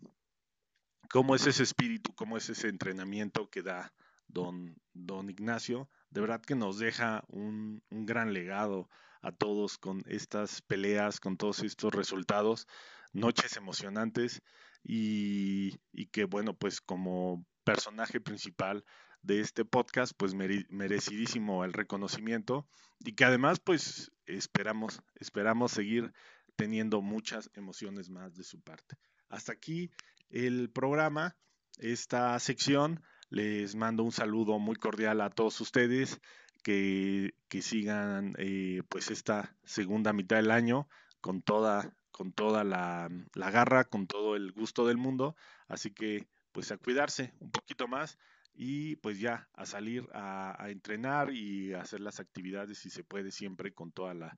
cómo 1.11 1.35
es 1.35 1.45
ese 1.45 1.63
espíritu, 1.63 2.13
cómo 2.15 2.37
es 2.37 2.49
ese 2.49 2.69
entrenamiento 2.69 3.49
que 3.49 3.61
da 3.61 3.93
don, 4.27 4.75
don 4.93 5.29
Ignacio. 5.29 5.89
De 6.09 6.21
verdad 6.21 6.41
que 6.41 6.55
nos 6.55 6.79
deja 6.79 7.23
un, 7.27 7.83
un 7.89 8.05
gran 8.05 8.33
legado 8.33 8.89
a 9.21 9.31
todos 9.31 9.77
con 9.77 10.03
estas 10.07 10.61
peleas, 10.61 11.19
con 11.19 11.37
todos 11.37 11.61
estos 11.61 11.93
resultados, 11.93 12.67
noches 13.13 13.57
emocionantes 13.57 14.41
y, 14.83 15.79
y 15.91 16.07
que 16.07 16.25
bueno, 16.25 16.53
pues 16.53 16.81
como 16.81 17.45
personaje 17.63 18.19
principal 18.21 18.85
de 19.21 19.41
este 19.41 19.65
podcast, 19.65 20.13
pues 20.15 20.33
merecidísimo 20.33 21.65
el 21.65 21.73
reconocimiento 21.73 22.67
y 22.99 23.13
que 23.13 23.25
además 23.25 23.59
pues 23.59 24.11
esperamos, 24.25 25.01
esperamos 25.15 25.71
seguir 25.71 26.13
teniendo 26.55 27.01
muchas 27.01 27.49
emociones 27.53 28.09
más 28.09 28.35
de 28.35 28.43
su 28.43 28.59
parte. 28.61 28.97
Hasta 29.27 29.51
aquí 29.51 29.91
el 30.29 30.69
programa, 30.69 31.35
esta 31.77 32.37
sección. 32.39 33.01
Les 33.29 33.75
mando 33.75 34.03
un 34.03 34.11
saludo 34.11 34.59
muy 34.59 34.75
cordial 34.75 35.21
a 35.21 35.29
todos 35.29 35.61
ustedes 35.61 36.19
que, 36.63 37.33
que 37.47 37.61
sigan 37.61 38.33
eh, 38.37 38.81
pues 38.89 39.11
esta 39.11 39.55
segunda 39.63 40.13
mitad 40.13 40.37
del 40.37 40.51
año 40.51 40.87
con 41.21 41.41
toda, 41.41 41.93
con 42.11 42.31
toda 42.31 42.63
la, 42.63 43.09
la 43.33 43.51
garra, 43.51 43.85
con 43.85 44.07
todo 44.07 44.35
el 44.35 44.51
gusto 44.51 44.87
del 44.87 44.97
mundo. 44.97 45.35
Así 45.67 45.91
que 45.91 46.27
pues 46.51 46.71
a 46.71 46.77
cuidarse 46.77 47.33
un 47.39 47.51
poquito 47.51 47.87
más 47.87 48.17
y 48.53 48.95
pues 48.97 49.19
ya 49.19 49.47
a 49.53 49.65
salir 49.65 50.07
a, 50.13 50.65
entrenar 50.69 51.31
y 51.31 51.73
hacer 51.73 52.01
las 52.01 52.19
actividades 52.19 52.79
si 52.79 52.89
se 52.89 53.03
puede 53.03 53.31
siempre 53.31 53.73
con 53.73 53.91
toda 53.91 54.13
la, 54.13 54.37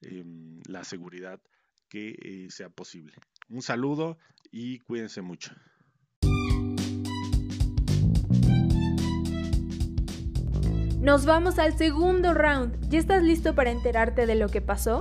em, 0.00 0.60
la 0.66 0.82
seguridad 0.82 1.40
que 1.88 2.16
eh, 2.22 2.46
sea 2.50 2.70
posible. 2.70 3.14
Un 3.48 3.62
saludo 3.62 4.18
y 4.50 4.78
cuídense 4.80 5.22
mucho. 5.22 5.52
Nos 11.00 11.24
vamos 11.24 11.58
al 11.58 11.78
segundo 11.78 12.34
round. 12.34 12.90
¿Ya 12.90 12.98
estás 12.98 13.22
listo 13.22 13.54
para 13.54 13.70
enterarte 13.70 14.26
de 14.26 14.34
lo 14.34 14.50
que 14.50 14.60
pasó? 14.60 15.00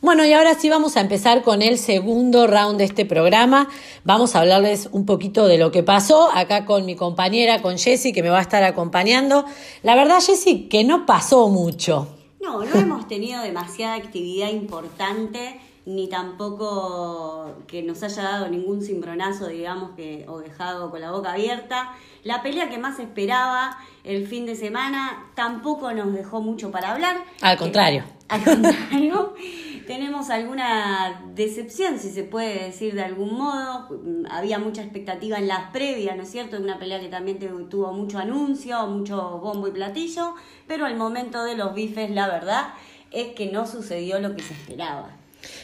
Bueno, 0.00 0.24
y 0.24 0.32
ahora 0.32 0.54
sí 0.54 0.68
vamos 0.70 0.96
a 0.96 1.00
empezar 1.00 1.42
con 1.42 1.60
el 1.60 1.78
segundo 1.78 2.46
round 2.46 2.78
de 2.78 2.84
este 2.84 3.04
programa. 3.04 3.68
Vamos 4.04 4.36
a 4.36 4.40
hablarles 4.42 4.88
un 4.92 5.06
poquito 5.06 5.48
de 5.48 5.58
lo 5.58 5.72
que 5.72 5.82
pasó 5.82 6.30
acá 6.32 6.64
con 6.64 6.86
mi 6.86 6.94
compañera, 6.94 7.62
con 7.62 7.78
Jessie, 7.78 8.12
que 8.12 8.22
me 8.22 8.30
va 8.30 8.38
a 8.38 8.42
estar 8.42 8.62
acompañando. 8.62 9.44
La 9.82 9.96
verdad, 9.96 10.20
Jessie, 10.24 10.68
que 10.68 10.84
no 10.84 11.04
pasó 11.04 11.48
mucho. 11.48 12.16
No, 12.40 12.64
no 12.64 12.78
hemos 12.78 13.08
tenido 13.08 13.42
demasiada 13.42 13.96
actividad 13.96 14.50
importante 14.50 15.58
ni 15.86 16.08
tampoco 16.08 17.54
que 17.68 17.82
nos 17.84 18.02
haya 18.02 18.22
dado 18.22 18.48
ningún 18.48 18.82
cimbronazo, 18.82 19.46
digamos, 19.46 19.92
que, 19.92 20.26
o 20.28 20.40
dejado 20.40 20.90
con 20.90 21.00
la 21.00 21.12
boca 21.12 21.32
abierta. 21.32 21.92
La 22.24 22.42
pelea 22.42 22.68
que 22.68 22.76
más 22.76 22.98
esperaba 22.98 23.78
el 24.02 24.26
fin 24.26 24.46
de 24.46 24.56
semana 24.56 25.30
tampoco 25.36 25.92
nos 25.92 26.12
dejó 26.12 26.42
mucho 26.42 26.72
para 26.72 26.90
hablar. 26.90 27.18
Al 27.40 27.56
contrario. 27.56 28.02
al 28.28 28.42
contrario, 28.42 29.34
tenemos 29.86 30.28
alguna 30.30 31.22
decepción, 31.36 32.00
si 32.00 32.10
se 32.10 32.24
puede 32.24 32.64
decir 32.64 32.94
de 32.94 33.04
algún 33.04 33.38
modo. 33.38 33.88
Había 34.28 34.58
mucha 34.58 34.82
expectativa 34.82 35.38
en 35.38 35.46
las 35.46 35.70
previas, 35.70 36.16
¿no 36.16 36.24
es 36.24 36.30
cierto? 36.30 36.56
De 36.56 36.64
una 36.64 36.80
pelea 36.80 36.98
que 36.98 37.08
también 37.08 37.38
tuvo 37.68 37.92
mucho 37.92 38.18
anuncio, 38.18 38.84
mucho 38.88 39.38
bombo 39.38 39.68
y 39.68 39.70
platillo, 39.70 40.34
pero 40.66 40.84
al 40.84 40.96
momento 40.96 41.44
de 41.44 41.56
los 41.56 41.74
bifes, 41.74 42.10
la 42.10 42.26
verdad 42.26 42.74
es 43.12 43.34
que 43.34 43.52
no 43.52 43.68
sucedió 43.68 44.18
lo 44.18 44.34
que 44.34 44.42
se 44.42 44.52
esperaba. 44.52 45.15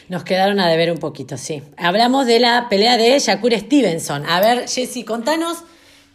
Nos 0.09 0.23
quedaron 0.23 0.59
a 0.59 0.67
deber 0.67 0.91
un 0.91 0.97
poquito, 0.97 1.37
sí. 1.37 1.63
Hablamos 1.77 2.25
de 2.25 2.39
la 2.39 2.67
pelea 2.69 2.97
de 2.97 3.17
Shakur 3.19 3.53
Stevenson. 3.53 4.25
A 4.27 4.39
ver, 4.39 4.67
Jessy, 4.67 5.03
contanos. 5.03 5.63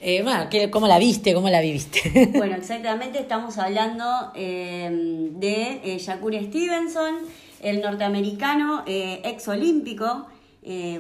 Eh, 0.01 0.23
bueno, 0.23 0.49
¿cómo 0.71 0.87
la 0.87 0.99
viste? 0.99 1.35
¿Cómo 1.35 1.49
la 1.49 1.61
viviste? 1.61 2.31
bueno, 2.37 2.55
exactamente, 2.55 3.19
estamos 3.19 3.59
hablando 3.59 4.31
eh, 4.37 4.89
de 5.33 5.81
eh, 5.83 5.99
Shakur 5.99 6.35
Stevenson, 6.35 7.17
el 7.61 7.81
norteamericano 7.81 8.85
eh, 8.87 9.21
ex 9.25 9.49
olímpico, 9.49 10.27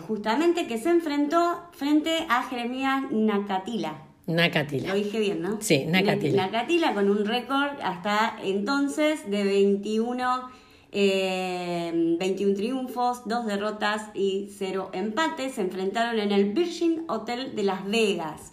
justamente 0.06 0.66
que 0.66 0.78
se 0.78 0.88
enfrentó 0.88 1.68
frente 1.72 2.26
a 2.30 2.42
Jeremías 2.44 3.02
Nakatila. 3.10 4.02
Nakatila. 4.26 4.88
Lo 4.88 4.94
dije 4.94 5.20
bien, 5.20 5.42
¿no? 5.42 5.58
Sí, 5.60 5.84
Nakatila. 5.86 6.46
Nakatila 6.46 6.94
con 6.94 7.10
un 7.10 7.26
récord 7.26 7.72
hasta 7.82 8.38
entonces 8.42 9.30
de 9.30 9.44
21 9.44 10.48
21 10.92 12.52
eh, 12.52 12.54
triunfos, 12.56 13.22
2 13.26 13.46
derrotas 13.46 14.10
y 14.14 14.48
0 14.56 14.90
empates. 14.92 15.54
Se 15.54 15.60
enfrentaron 15.60 16.18
en 16.18 16.32
el 16.32 16.52
Virgin 16.52 17.04
Hotel 17.08 17.54
de 17.54 17.62
Las 17.62 17.84
Vegas. 17.86 18.52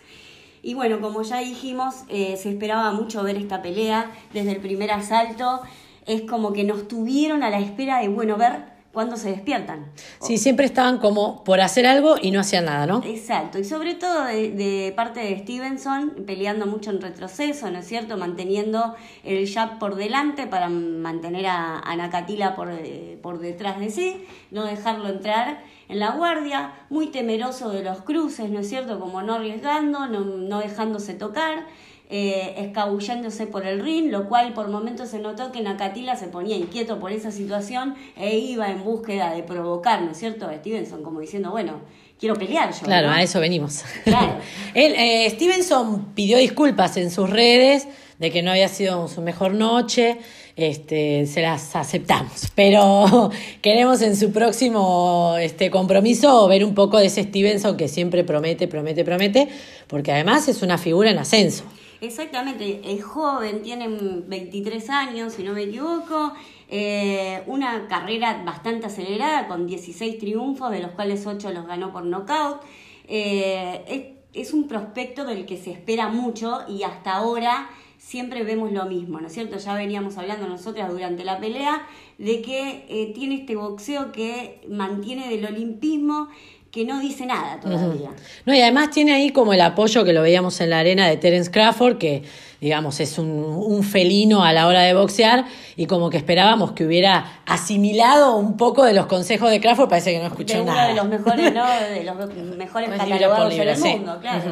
Y 0.62 0.74
bueno, 0.74 1.00
como 1.00 1.22
ya 1.22 1.40
dijimos, 1.40 2.04
eh, 2.10 2.38
se 2.38 2.50
esperaba 2.50 2.92
mucho 2.92 3.24
ver 3.24 3.38
esta 3.38 3.62
pelea 3.62 4.12
desde 4.34 4.52
el 4.52 4.62
primer 4.62 4.92
asalto. 4.92 5.62
Es 6.06 6.24
como 6.24 6.54
que 6.54 6.64
nos 6.64 6.88
tuvieron 6.88 7.44
a 7.44 7.50
la 7.50 7.60
espera 7.60 8.00
de, 8.00 8.10
bueno, 8.10 8.36
ver 8.38 8.75
cuando 8.96 9.18
se 9.18 9.30
despiertan. 9.30 9.92
Sí, 10.22 10.40
siempre 10.40 10.66
estaban 10.66 10.98
como 10.98 11.44
por 11.44 11.62
hacer 11.62 11.86
algo 11.86 12.16
y 12.20 12.32
no 12.32 12.40
hacían 12.40 12.66
nada, 12.66 12.88
¿no? 12.88 13.04
Exacto, 13.06 13.60
y 13.60 13.64
sobre 13.64 13.94
todo 13.94 14.26
de, 14.26 14.92
parte 14.96 15.20
de 15.20 15.38
Stevenson, 15.38 16.24
peleando 16.26 16.66
mucho 16.66 16.90
en 16.90 17.02
retroceso, 17.02 17.70
¿no 17.70 17.80
es 17.80 17.88
cierto? 17.88 18.18
Manteniendo 18.18 18.96
el 19.24 19.48
jab 19.48 19.78
por 19.78 19.96
delante 19.96 20.48
para 20.48 20.70
mantener 20.70 21.46
a, 21.46 21.80
a 21.80 21.96
Nakatila 21.96 22.56
por, 22.56 22.72
eh, 22.72 23.20
por 23.22 23.40
detrás 23.40 23.80
de 23.80 23.92
sí, 23.92 24.26
no 24.50 24.64
dejarlo 24.64 25.10
entrar 25.10 25.62
en 25.90 26.00
la 26.00 26.12
guardia, 26.12 26.72
muy 26.90 27.08
temeroso 27.08 27.70
de 27.70 27.84
los 27.84 28.02
cruces, 28.02 28.50
¿no 28.50 28.62
es 28.62 28.70
cierto? 28.70 29.00
Como 29.00 29.22
no 29.22 29.36
arriesgando, 29.36 30.08
no, 30.08 30.22
no 30.22 30.60
dejándose 30.60 31.14
tocar 31.14 31.66
eh, 32.10 32.56
escabulléndose 32.58 33.48
por 33.48 33.66
el 33.66 33.82
ring, 33.82 34.12
lo 34.12 34.30
cual 34.30 34.54
por 34.54 34.68
momentos 34.68 35.10
se 35.10 35.20
notó 35.20 35.52
que 35.52 35.62
Nakatila 35.62 36.16
se 36.16 36.28
ponía 36.28 36.56
inquieto 36.56 37.00
por 37.00 37.12
esa 37.12 37.32
situación 37.32 37.96
e 38.16 38.38
iba 38.38 38.70
en 38.70 38.84
búsqueda 38.84 39.34
de 39.34 39.44
provocar, 39.44 40.02
¿no 40.02 40.12
es 40.12 40.18
cierto? 40.18 40.50
Stevenson, 40.52 41.02
como 41.04 41.20
diciendo, 41.20 41.52
bueno, 41.52 41.82
quiero 42.20 42.36
pelear 42.36 42.72
yo. 42.74 42.82
Claro, 42.84 43.10
a 43.10 43.22
eso 43.22 43.40
venimos. 43.40 43.84
Claro. 44.04 44.36
Eh, 44.78 45.30
Stevenson 45.30 46.14
pidió 46.14 46.38
disculpas 46.38 46.98
en 46.98 47.10
sus 47.10 47.30
redes 47.30 47.88
de 48.20 48.30
que 48.30 48.42
no 48.42 48.52
había 48.52 48.68
sido 48.68 49.08
su 49.08 49.22
mejor 49.22 49.54
noche, 49.54 50.18
este, 50.56 51.26
se 51.26 51.42
las 51.42 51.76
aceptamos, 51.76 52.52
pero 52.56 53.30
queremos 53.62 54.02
en 54.02 54.16
su 54.16 54.32
próximo 54.32 55.36
este, 55.40 55.70
compromiso 55.70 56.48
ver 56.48 56.64
un 56.64 56.74
poco 56.76 56.98
de 56.98 57.08
ese 57.08 57.24
Stevenson 57.24 57.76
que 57.78 57.88
siempre 57.88 58.24
promete, 58.24 58.68
promete, 58.68 59.04
promete, 59.04 59.48
porque 59.88 60.12
además 60.12 60.48
es 60.48 60.62
una 60.62 60.78
figura 60.78 61.10
en 61.12 61.20
ascenso. 61.20 61.64
Exactamente, 62.02 62.82
es 62.84 63.04
joven, 63.04 63.62
tiene 63.62 63.88
23 63.88 64.90
años, 64.90 65.34
si 65.34 65.44
no 65.44 65.54
me 65.54 65.64
equivoco, 65.64 66.34
eh, 66.68 67.44
una 67.48 67.88
carrera 67.88 68.44
bastante 68.46 68.88
acelerada 68.88 69.48
con 69.48 69.66
16 69.66 70.20
triunfos, 70.20 70.72
de 70.72 70.82
los 70.82 70.92
cuales 70.92 71.26
8 71.26 71.52
los 71.52 71.66
ganó 71.66 71.94
por 71.94 72.04
nocaut. 72.04 72.62
Eh, 73.08 74.14
es, 74.34 74.54
un 74.54 74.68
prospecto 74.68 75.26
del 75.26 75.46
que 75.46 75.58
se 75.58 75.72
espera 75.72 76.10
mucho 76.10 76.62
y 76.68 76.84
hasta 76.84 77.14
ahora 77.14 77.70
siempre 77.98 78.44
vemos 78.44 78.72
lo 78.72 78.86
mismo, 78.86 79.22
¿no 79.22 79.28
es 79.28 79.34
cierto? 79.34 79.58
Ya 79.58 79.74
veníamos 79.76 80.18
hablando 80.18 80.48
nosotras 80.48 80.92
durante 80.92 81.24
la 81.24 81.40
pelea 81.40 81.88
de 82.18 82.42
que 82.42 82.86
eh, 82.90 83.14
tiene 83.16 83.36
este 83.36 83.56
boxeo 83.56 84.12
que 84.12 84.62
mantiene 84.68 85.30
del 85.30 85.46
olimpismo 85.46 86.28
que 86.76 86.84
no 86.84 87.00
dice 87.00 87.26
nada 87.26 87.58
todavía. 87.58 88.10
No, 88.46 88.54
y 88.54 88.60
además 88.60 88.92
tiene 88.92 89.14
ahí 89.14 89.30
como 89.30 89.54
el 89.54 89.62
apoyo 89.62 90.04
que 90.04 90.12
lo 90.12 90.22
veíamos 90.22 90.60
en 90.60 90.72
la 90.72 90.80
arena 90.80 91.08
de 91.08 91.16
Terence 91.16 91.50
Crawford, 91.50 91.98
que 91.98 92.24
digamos 92.60 93.00
es 93.00 93.18
un, 93.18 93.82
felino 93.82 94.44
a 94.44 94.52
la 94.52 94.68
hora 94.68 94.82
de 94.82 94.94
boxear, 94.94 95.46
y 95.78 95.86
como 95.86 96.10
que 96.10 96.18
esperábamos 96.18 96.74
que 96.74 96.86
hubiera 96.86 97.44
asimilado 97.46 98.36
un 98.36 98.58
poco 98.58 98.84
de 98.84 98.92
los 98.92 99.06
consejos 99.06 99.52
de 99.52 99.62
Crawford, 99.62 99.88
parece 99.88 100.12
que 100.12 100.20
no 100.20 100.26
escuchó 100.26 100.66
nada. 100.66 100.88
de 100.90 100.96
los 100.96 101.08
mejores, 101.08 101.54
¿no? 101.54 101.66
De 101.66 102.04
los 102.04 102.58
mejores 102.58 102.90
catalogados 102.90 103.56
del 103.56 103.80
mundo, 103.80 104.18
claro. 104.20 104.52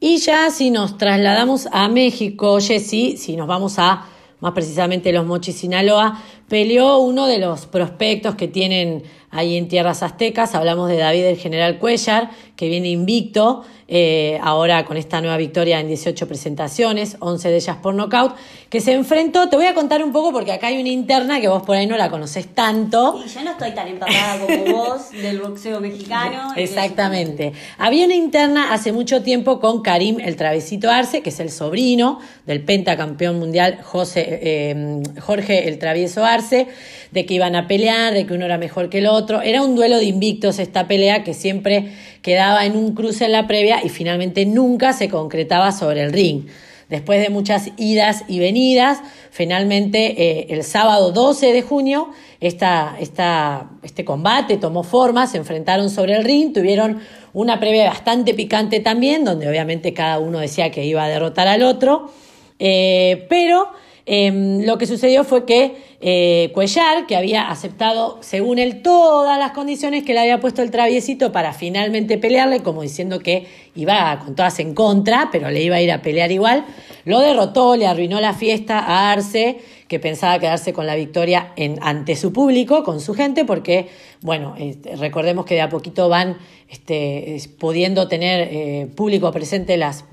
Y 0.00 0.16
ya 0.16 0.50
si 0.50 0.72
nos 0.72 0.98
trasladamos 0.98 1.68
a 1.70 1.86
México, 1.86 2.58
Jessy, 2.60 3.16
si 3.16 3.36
nos 3.36 3.46
vamos 3.46 3.78
a 3.78 4.08
más 4.40 4.52
precisamente 4.52 5.12
los 5.12 5.26
Mochis 5.26 5.58
Sinaloa, 5.58 6.22
peleó 6.48 6.98
uno 6.98 7.26
de 7.26 7.38
los 7.38 7.66
prospectos 7.66 8.36
que 8.36 8.48
tienen 8.48 9.02
ahí 9.30 9.56
en 9.56 9.68
tierras 9.68 10.02
aztecas. 10.02 10.54
Hablamos 10.54 10.88
de 10.88 10.96
David 10.96 11.24
el 11.24 11.36
General 11.36 11.78
Cuellar, 11.78 12.30
que 12.56 12.68
viene 12.68 12.88
invicto 12.88 13.64
eh, 13.90 14.38
ahora 14.42 14.84
con 14.84 14.98
esta 14.98 15.22
nueva 15.22 15.38
victoria 15.38 15.80
en 15.80 15.88
18 15.88 16.28
presentaciones, 16.28 17.16
11 17.20 17.48
de 17.48 17.56
ellas 17.56 17.76
por 17.78 17.94
nocaut, 17.94 18.34
que 18.68 18.82
se 18.82 18.92
enfrentó, 18.92 19.48
te 19.48 19.56
voy 19.56 19.64
a 19.64 19.72
contar 19.72 20.04
un 20.04 20.12
poco 20.12 20.30
porque 20.30 20.52
acá 20.52 20.66
hay 20.66 20.78
una 20.78 20.90
interna 20.90 21.40
que 21.40 21.48
vos 21.48 21.62
por 21.62 21.74
ahí 21.74 21.86
no 21.86 21.96
la 21.96 22.10
conoces 22.10 22.48
tanto. 22.48 23.18
Y 23.24 23.28
yo 23.30 23.42
no 23.42 23.52
estoy 23.52 23.70
tan 23.70 23.88
empapada 23.88 24.40
como 24.40 24.64
vos 24.76 25.10
del 25.10 25.40
boxeo 25.40 25.80
mexicano. 25.80 26.52
Exactamente. 26.54 27.54
Había 27.78 28.04
una 28.04 28.14
interna 28.14 28.74
hace 28.74 28.92
mucho 28.92 29.22
tiempo 29.22 29.58
con 29.58 29.80
Karim 29.80 30.20
el 30.20 30.36
Travesito 30.36 30.90
Arce, 30.90 31.22
que 31.22 31.30
es 31.30 31.40
el 31.40 31.50
sobrino 31.50 32.18
del 32.44 32.62
pentacampeón 32.62 33.38
mundial 33.38 33.78
José, 33.82 34.38
eh, 34.42 35.02
Jorge 35.18 35.66
el 35.66 35.78
Travieso 35.78 36.26
Arce, 36.26 36.68
de 37.10 37.24
que 37.24 37.32
iban 37.32 37.56
a 37.56 37.66
pelear, 37.66 38.12
de 38.12 38.26
que 38.26 38.34
uno 38.34 38.44
era 38.44 38.58
mejor 38.58 38.90
que 38.90 38.98
el 38.98 39.06
otro. 39.06 39.17
Era 39.42 39.62
un 39.62 39.74
duelo 39.74 39.98
de 39.98 40.04
invictos 40.04 40.58
esta 40.58 40.86
pelea 40.86 41.24
que 41.24 41.34
siempre 41.34 41.92
quedaba 42.22 42.66
en 42.66 42.76
un 42.76 42.94
cruce 42.94 43.24
en 43.24 43.32
la 43.32 43.46
previa 43.46 43.84
y 43.84 43.88
finalmente 43.88 44.46
nunca 44.46 44.92
se 44.92 45.08
concretaba 45.08 45.72
sobre 45.72 46.02
el 46.02 46.12
ring. 46.12 46.46
Después 46.88 47.20
de 47.20 47.28
muchas 47.28 47.70
idas 47.76 48.24
y 48.28 48.38
venidas, 48.38 49.00
finalmente 49.30 50.22
eh, 50.22 50.46
el 50.50 50.64
sábado 50.64 51.12
12 51.12 51.52
de 51.52 51.60
junio 51.60 52.08
esta, 52.40 52.96
esta, 52.98 53.70
este 53.82 54.06
combate 54.06 54.56
tomó 54.56 54.82
forma, 54.82 55.26
se 55.26 55.36
enfrentaron 55.36 55.90
sobre 55.90 56.16
el 56.16 56.24
ring, 56.24 56.54
tuvieron 56.54 57.00
una 57.34 57.60
previa 57.60 57.90
bastante 57.90 58.32
picante 58.32 58.80
también, 58.80 59.24
donde 59.24 59.48
obviamente 59.48 59.92
cada 59.92 60.18
uno 60.18 60.38
decía 60.38 60.70
que 60.70 60.86
iba 60.86 61.04
a 61.04 61.08
derrotar 61.08 61.46
al 61.46 61.62
otro. 61.62 62.10
eh, 62.58 63.26
pero 63.28 63.68
em, 64.08 64.64
lo 64.64 64.78
que 64.78 64.86
sucedió 64.86 65.22
fue 65.22 65.44
que 65.44 65.76
eh, 66.00 66.50
Cuellar, 66.54 67.06
que 67.06 67.16
había 67.16 67.48
aceptado, 67.48 68.18
según 68.20 68.58
él, 68.58 68.82
todas 68.82 69.38
las 69.38 69.52
condiciones 69.52 70.04
que 70.04 70.14
le 70.14 70.20
había 70.20 70.40
puesto 70.40 70.62
el 70.62 70.70
traviesito 70.70 71.30
para 71.30 71.52
finalmente 71.52 72.18
pelearle, 72.18 72.60
como 72.60 72.82
diciendo 72.82 73.18
que 73.20 73.46
iba 73.74 74.18
con 74.24 74.34
todas 74.34 74.58
en 74.60 74.74
contra, 74.74 75.28
pero 75.30 75.50
le 75.50 75.62
iba 75.62 75.76
a 75.76 75.82
ir 75.82 75.92
a 75.92 76.02
pelear 76.02 76.32
igual, 76.32 76.64
lo 77.04 77.20
derrotó, 77.20 77.76
le 77.76 77.86
arruinó 77.86 78.20
la 78.20 78.32
fiesta 78.32 78.78
a 78.78 79.12
Arce 79.12 79.58
que 79.88 79.98
pensaba 79.98 80.38
quedarse 80.38 80.72
con 80.72 80.86
la 80.86 80.94
victoria 80.94 81.54
ante 81.80 82.14
su 82.14 82.32
público, 82.32 82.84
con 82.84 83.00
su 83.00 83.14
gente, 83.14 83.46
porque, 83.46 83.88
bueno, 84.20 84.54
este, 84.58 84.94
recordemos 84.96 85.46
que 85.46 85.54
de 85.54 85.62
a 85.62 85.70
poquito 85.70 86.10
van 86.10 86.36
este, 86.68 87.40
pudiendo 87.58 88.06
tener 88.06 88.48
eh, 88.52 88.88
público 88.94 89.32
presente 89.32 89.78
las 89.78 90.04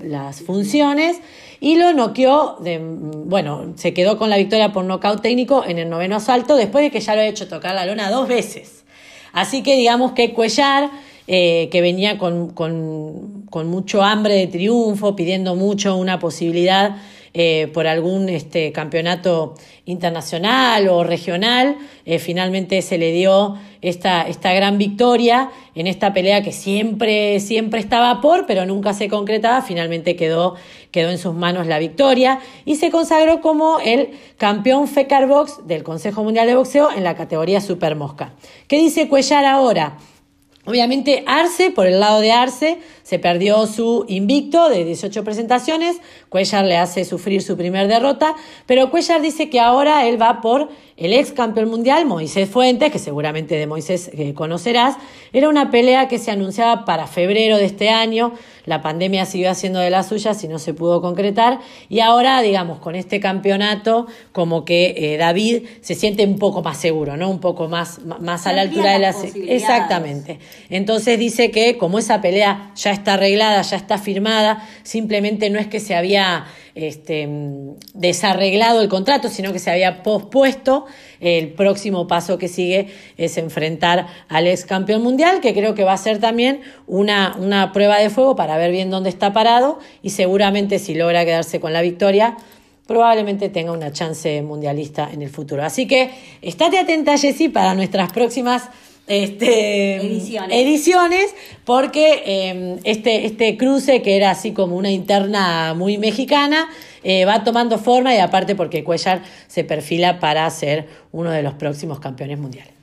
funciones, 0.46 1.20
y 1.60 1.76
lo 1.76 1.92
noqueó, 1.92 2.58
bueno, 3.24 3.72
se 3.76 3.94
quedó 3.94 4.18
con 4.18 4.30
la 4.30 4.36
victoria 4.36 4.72
por 4.72 4.84
nocaut 4.84 5.22
técnico 5.22 5.64
en 5.66 5.78
el 5.78 5.88
noveno 5.88 6.16
asalto, 6.16 6.56
después 6.56 6.84
de 6.84 6.90
que 6.90 7.00
ya 7.00 7.14
lo 7.14 7.20
había 7.20 7.30
hecho 7.30 7.48
tocar 7.48 7.74
la 7.74 7.86
lona 7.86 8.10
dos 8.10 8.28
veces. 8.28 8.84
Así 9.32 9.62
que 9.62 9.76
digamos 9.76 10.12
que 10.12 10.32
Cuellar, 10.32 10.90
eh, 11.26 11.68
que 11.70 11.80
venía 11.80 12.18
con, 12.18 12.50
con, 12.50 13.46
con 13.50 13.68
mucho 13.68 14.02
hambre 14.02 14.34
de 14.34 14.46
triunfo, 14.46 15.16
pidiendo 15.16 15.54
mucho 15.54 15.96
una 15.96 16.18
posibilidad 16.18 16.96
eh, 17.38 17.70
por 17.74 17.86
algún 17.86 18.30
este, 18.30 18.72
campeonato 18.72 19.52
internacional 19.84 20.88
o 20.88 21.04
regional. 21.04 21.76
Eh, 22.06 22.18
finalmente 22.18 22.80
se 22.80 22.96
le 22.96 23.12
dio 23.12 23.58
esta, 23.82 24.22
esta 24.26 24.54
gran 24.54 24.78
victoria 24.78 25.50
en 25.74 25.86
esta 25.86 26.14
pelea 26.14 26.42
que 26.42 26.52
siempre, 26.52 27.38
siempre 27.40 27.78
estaba 27.78 28.22
por, 28.22 28.46
pero 28.46 28.64
nunca 28.64 28.94
se 28.94 29.10
concretaba. 29.10 29.60
Finalmente 29.60 30.16
quedó, 30.16 30.54
quedó 30.90 31.10
en 31.10 31.18
sus 31.18 31.34
manos 31.34 31.66
la 31.66 31.78
victoria 31.78 32.40
y 32.64 32.76
se 32.76 32.90
consagró 32.90 33.42
como 33.42 33.80
el 33.80 34.12
campeón 34.38 34.88
FECAR 34.88 35.26
Box 35.26 35.66
del 35.66 35.82
Consejo 35.82 36.24
Mundial 36.24 36.46
de 36.46 36.54
Boxeo 36.54 36.90
en 36.90 37.04
la 37.04 37.16
categoría 37.16 37.60
Super 37.60 37.96
Mosca. 37.96 38.32
¿Qué 38.66 38.78
dice 38.78 39.10
Cuellar 39.10 39.44
ahora? 39.44 39.98
Obviamente 40.64 41.22
Arce, 41.26 41.70
por 41.70 41.86
el 41.86 42.00
lado 42.00 42.20
de 42.20 42.32
Arce, 42.32 42.78
se 43.06 43.20
perdió 43.20 43.68
su 43.68 44.04
invicto 44.08 44.68
de 44.68 44.84
18 44.84 45.22
presentaciones, 45.22 45.98
Cuellar 46.28 46.64
le 46.64 46.76
hace 46.76 47.04
sufrir 47.04 47.40
su 47.40 47.56
primer 47.56 47.86
derrota, 47.86 48.34
pero 48.66 48.90
Cuellar 48.90 49.22
dice 49.22 49.48
que 49.48 49.60
ahora 49.60 50.08
él 50.08 50.20
va 50.20 50.40
por 50.40 50.70
el 50.96 51.12
ex 51.12 51.30
campeón 51.30 51.68
mundial, 51.68 52.04
Moisés 52.04 52.48
Fuentes, 52.48 52.90
que 52.90 52.98
seguramente 52.98 53.54
de 53.54 53.66
Moisés 53.68 54.10
eh, 54.12 54.34
conocerás. 54.34 54.96
Era 55.32 55.48
una 55.48 55.70
pelea 55.70 56.08
que 56.08 56.18
se 56.18 56.32
anunciaba 56.32 56.84
para 56.84 57.06
febrero 57.06 57.58
de 57.58 57.66
este 57.66 57.90
año, 57.90 58.32
la 58.64 58.82
pandemia 58.82 59.24
siguió 59.24 59.50
haciendo 59.50 59.78
de 59.78 59.90
las 59.90 60.08
suyas 60.08 60.42
y 60.42 60.48
no 60.48 60.58
se 60.58 60.74
pudo 60.74 61.00
concretar, 61.00 61.60
y 61.88 62.00
ahora, 62.00 62.42
digamos, 62.42 62.80
con 62.80 62.96
este 62.96 63.20
campeonato, 63.20 64.08
como 64.32 64.64
que 64.64 64.94
eh, 64.96 65.16
David 65.16 65.62
se 65.80 65.94
siente 65.94 66.24
un 66.24 66.40
poco 66.40 66.60
más 66.62 66.78
seguro, 66.78 67.16
¿no? 67.16 67.30
Un 67.30 67.38
poco 67.38 67.68
más, 67.68 68.00
más 68.00 68.48
a 68.48 68.52
la 68.52 68.62
altura 68.62 68.94
de 68.94 68.98
las... 68.98 69.22
Exactamente. 69.36 70.40
Entonces 70.70 71.20
dice 71.20 71.52
que 71.52 71.78
como 71.78 72.00
esa 72.00 72.20
pelea 72.20 72.72
ya 72.74 72.95
está 72.96 73.14
arreglada, 73.14 73.62
ya 73.62 73.76
está 73.76 73.98
firmada, 73.98 74.66
simplemente 74.82 75.48
no 75.50 75.58
es 75.58 75.68
que 75.68 75.80
se 75.80 75.94
había 75.94 76.46
este, 76.74 77.28
desarreglado 77.94 78.82
el 78.82 78.88
contrato, 78.88 79.28
sino 79.28 79.52
que 79.52 79.58
se 79.58 79.70
había 79.70 80.02
pospuesto. 80.02 80.86
El 81.20 81.54
próximo 81.54 82.06
paso 82.06 82.36
que 82.36 82.48
sigue 82.48 82.88
es 83.16 83.38
enfrentar 83.38 84.06
al 84.28 84.46
ex 84.46 84.64
campeón 84.64 85.02
mundial, 85.02 85.40
que 85.40 85.54
creo 85.54 85.74
que 85.74 85.84
va 85.84 85.94
a 85.94 85.98
ser 85.98 86.18
también 86.18 86.60
una, 86.86 87.34
una 87.38 87.72
prueba 87.72 87.98
de 87.98 88.10
fuego 88.10 88.36
para 88.36 88.58
ver 88.58 88.72
bien 88.72 88.90
dónde 88.90 89.08
está 89.08 89.32
parado 89.32 89.78
y 90.02 90.10
seguramente 90.10 90.78
si 90.78 90.94
logra 90.94 91.24
quedarse 91.24 91.60
con 91.60 91.72
la 91.72 91.80
victoria, 91.80 92.36
probablemente 92.86 93.48
tenga 93.48 93.72
una 93.72 93.92
chance 93.92 94.42
mundialista 94.42 95.08
en 95.12 95.22
el 95.22 95.30
futuro. 95.30 95.64
Así 95.64 95.86
que 95.86 96.10
estate 96.42 96.78
atenta, 96.78 97.16
Jessy, 97.16 97.48
para 97.48 97.74
nuestras 97.74 98.12
próximas 98.12 98.68
este, 99.06 99.96
ediciones. 99.96 101.34
porque 101.64 102.22
em, 102.26 102.78
este, 102.84 103.26
este 103.26 103.56
cruce, 103.56 104.02
que 104.02 104.16
era 104.16 104.30
así 104.30 104.52
como 104.52 104.76
una 104.76 104.90
interna 104.90 105.74
muy 105.74 105.98
mexicana, 105.98 106.68
eh, 107.02 107.24
va 107.24 107.44
tomando 107.44 107.78
forma 107.78 108.14
y 108.14 108.18
aparte 108.18 108.54
porque 108.54 108.82
Cuellar 108.82 109.22
se 109.46 109.64
perfila 109.64 110.18
para 110.18 110.48
ser 110.50 110.88
uno 111.12 111.30
de 111.30 111.42
los 111.42 111.54
próximos 111.54 112.00
campeones 112.00 112.38
mundiales. 112.38 112.74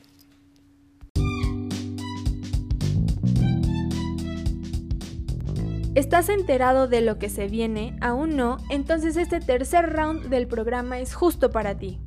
¿Estás 5.96 6.30
enterado 6.30 6.88
de 6.88 7.02
lo 7.02 7.20
que 7.20 7.30
se 7.30 7.48
viene? 7.48 7.96
¿Aún 8.02 8.36
no? 8.36 8.58
Entonces 8.72 9.16
este 9.16 9.40
tercer 9.40 9.92
round 9.92 10.30
del 10.30 10.48
programa 10.48 11.00
es 11.00 11.14
justo 11.14 11.52
para 11.52 11.78
ti. 11.78 12.00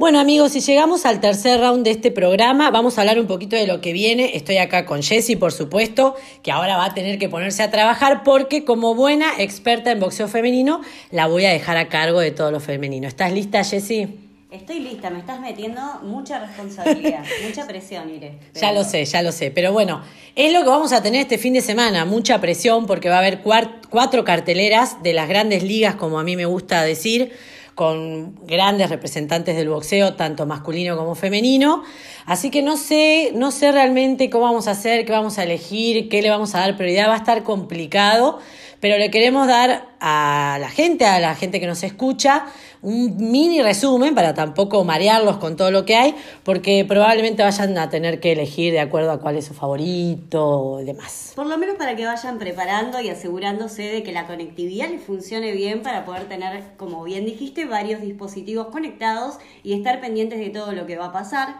Bueno 0.00 0.18
amigos, 0.18 0.52
si 0.52 0.60
llegamos 0.60 1.04
al 1.04 1.20
tercer 1.20 1.60
round 1.60 1.84
de 1.84 1.90
este 1.90 2.10
programa, 2.10 2.70
vamos 2.70 2.96
a 2.96 3.02
hablar 3.02 3.20
un 3.20 3.26
poquito 3.26 3.54
de 3.54 3.66
lo 3.66 3.82
que 3.82 3.92
viene. 3.92 4.34
Estoy 4.34 4.56
acá 4.56 4.86
con 4.86 5.02
Jessie, 5.02 5.36
por 5.36 5.52
supuesto, 5.52 6.16
que 6.42 6.50
ahora 6.50 6.78
va 6.78 6.86
a 6.86 6.94
tener 6.94 7.18
que 7.18 7.28
ponerse 7.28 7.62
a 7.62 7.70
trabajar 7.70 8.22
porque 8.24 8.64
como 8.64 8.94
buena 8.94 9.26
experta 9.36 9.90
en 9.90 10.00
boxeo 10.00 10.26
femenino, 10.26 10.80
la 11.10 11.26
voy 11.26 11.44
a 11.44 11.50
dejar 11.50 11.76
a 11.76 11.90
cargo 11.90 12.18
de 12.18 12.30
todo 12.30 12.50
lo 12.50 12.60
femenino. 12.60 13.06
¿Estás 13.06 13.30
lista, 13.30 13.62
Jessie? 13.62 14.08
Estoy 14.50 14.80
lista, 14.80 15.10
me 15.10 15.18
estás 15.18 15.38
metiendo 15.38 15.82
mucha 16.02 16.38
responsabilidad, 16.38 17.22
mucha 17.46 17.66
presión, 17.66 18.08
Iré. 18.08 18.38
Ya 18.54 18.72
lo 18.72 18.84
sé, 18.84 19.04
ya 19.04 19.20
lo 19.20 19.32
sé. 19.32 19.50
Pero 19.50 19.74
bueno, 19.74 20.02
es 20.34 20.50
lo 20.50 20.62
que 20.62 20.68
vamos 20.70 20.94
a 20.94 21.02
tener 21.02 21.20
este 21.20 21.36
fin 21.36 21.52
de 21.52 21.60
semana, 21.60 22.06
mucha 22.06 22.40
presión 22.40 22.86
porque 22.86 23.10
va 23.10 23.16
a 23.16 23.18
haber 23.18 23.42
cuatro 23.42 24.24
carteleras 24.24 25.02
de 25.02 25.12
las 25.12 25.28
grandes 25.28 25.62
ligas, 25.62 25.96
como 25.96 26.18
a 26.18 26.24
mí 26.24 26.36
me 26.36 26.46
gusta 26.46 26.84
decir 26.84 27.32
con 27.74 28.34
grandes 28.46 28.90
representantes 28.90 29.56
del 29.56 29.68
boxeo, 29.68 30.14
tanto 30.14 30.46
masculino 30.46 30.96
como 30.96 31.14
femenino. 31.14 31.82
Así 32.26 32.50
que 32.50 32.62
no 32.62 32.76
sé, 32.76 33.32
no 33.34 33.50
sé 33.50 33.72
realmente 33.72 34.30
cómo 34.30 34.44
vamos 34.44 34.68
a 34.68 34.72
hacer, 34.72 35.04
qué 35.04 35.12
vamos 35.12 35.38
a 35.38 35.44
elegir, 35.44 36.08
qué 36.08 36.22
le 36.22 36.30
vamos 36.30 36.54
a 36.54 36.60
dar 36.60 36.76
prioridad. 36.76 37.08
Va 37.08 37.14
a 37.14 37.18
estar 37.18 37.42
complicado, 37.42 38.38
pero 38.80 38.98
le 38.98 39.10
queremos 39.10 39.46
dar 39.46 39.88
a 40.00 40.56
la 40.60 40.70
gente, 40.70 41.04
a 41.04 41.20
la 41.20 41.34
gente 41.34 41.60
que 41.60 41.66
nos 41.66 41.82
escucha, 41.82 42.46
un 42.82 43.30
mini 43.30 43.60
resumen 43.60 44.14
para 44.14 44.32
tampoco 44.32 44.82
marearlos 44.84 45.36
con 45.36 45.56
todo 45.56 45.70
lo 45.70 45.84
que 45.84 45.96
hay, 45.96 46.14
porque 46.44 46.84
probablemente 46.88 47.42
vayan 47.42 47.76
a 47.76 47.90
tener 47.90 48.20
que 48.20 48.32
elegir 48.32 48.72
de 48.72 48.80
acuerdo 48.80 49.10
a 49.10 49.20
cuál 49.20 49.36
es 49.36 49.44
su 49.44 49.54
favorito 49.54 50.78
y 50.80 50.84
demás. 50.84 51.32
Por 51.36 51.46
lo 51.46 51.58
menos 51.58 51.76
para 51.76 51.94
que 51.94 52.06
vayan 52.06 52.38
preparando 52.38 53.00
y 53.00 53.10
asegurándose 53.10 53.82
de 53.82 54.02
que 54.02 54.12
la 54.12 54.26
conectividad 54.26 54.88
les 54.88 55.02
funcione 55.02 55.52
bien 55.52 55.82
para 55.82 56.06
poder 56.06 56.28
tener, 56.28 56.62
como 56.78 57.04
bien 57.04 57.26
dijiste, 57.26 57.66
varios 57.66 58.00
dispositivos 58.00 58.68
conectados 58.68 59.34
y 59.62 59.74
estar 59.74 60.00
pendientes 60.00 60.38
de 60.38 60.48
todo 60.48 60.72
lo 60.72 60.86
que 60.86 60.96
va 60.96 61.06
a 61.06 61.12
pasar. 61.12 61.56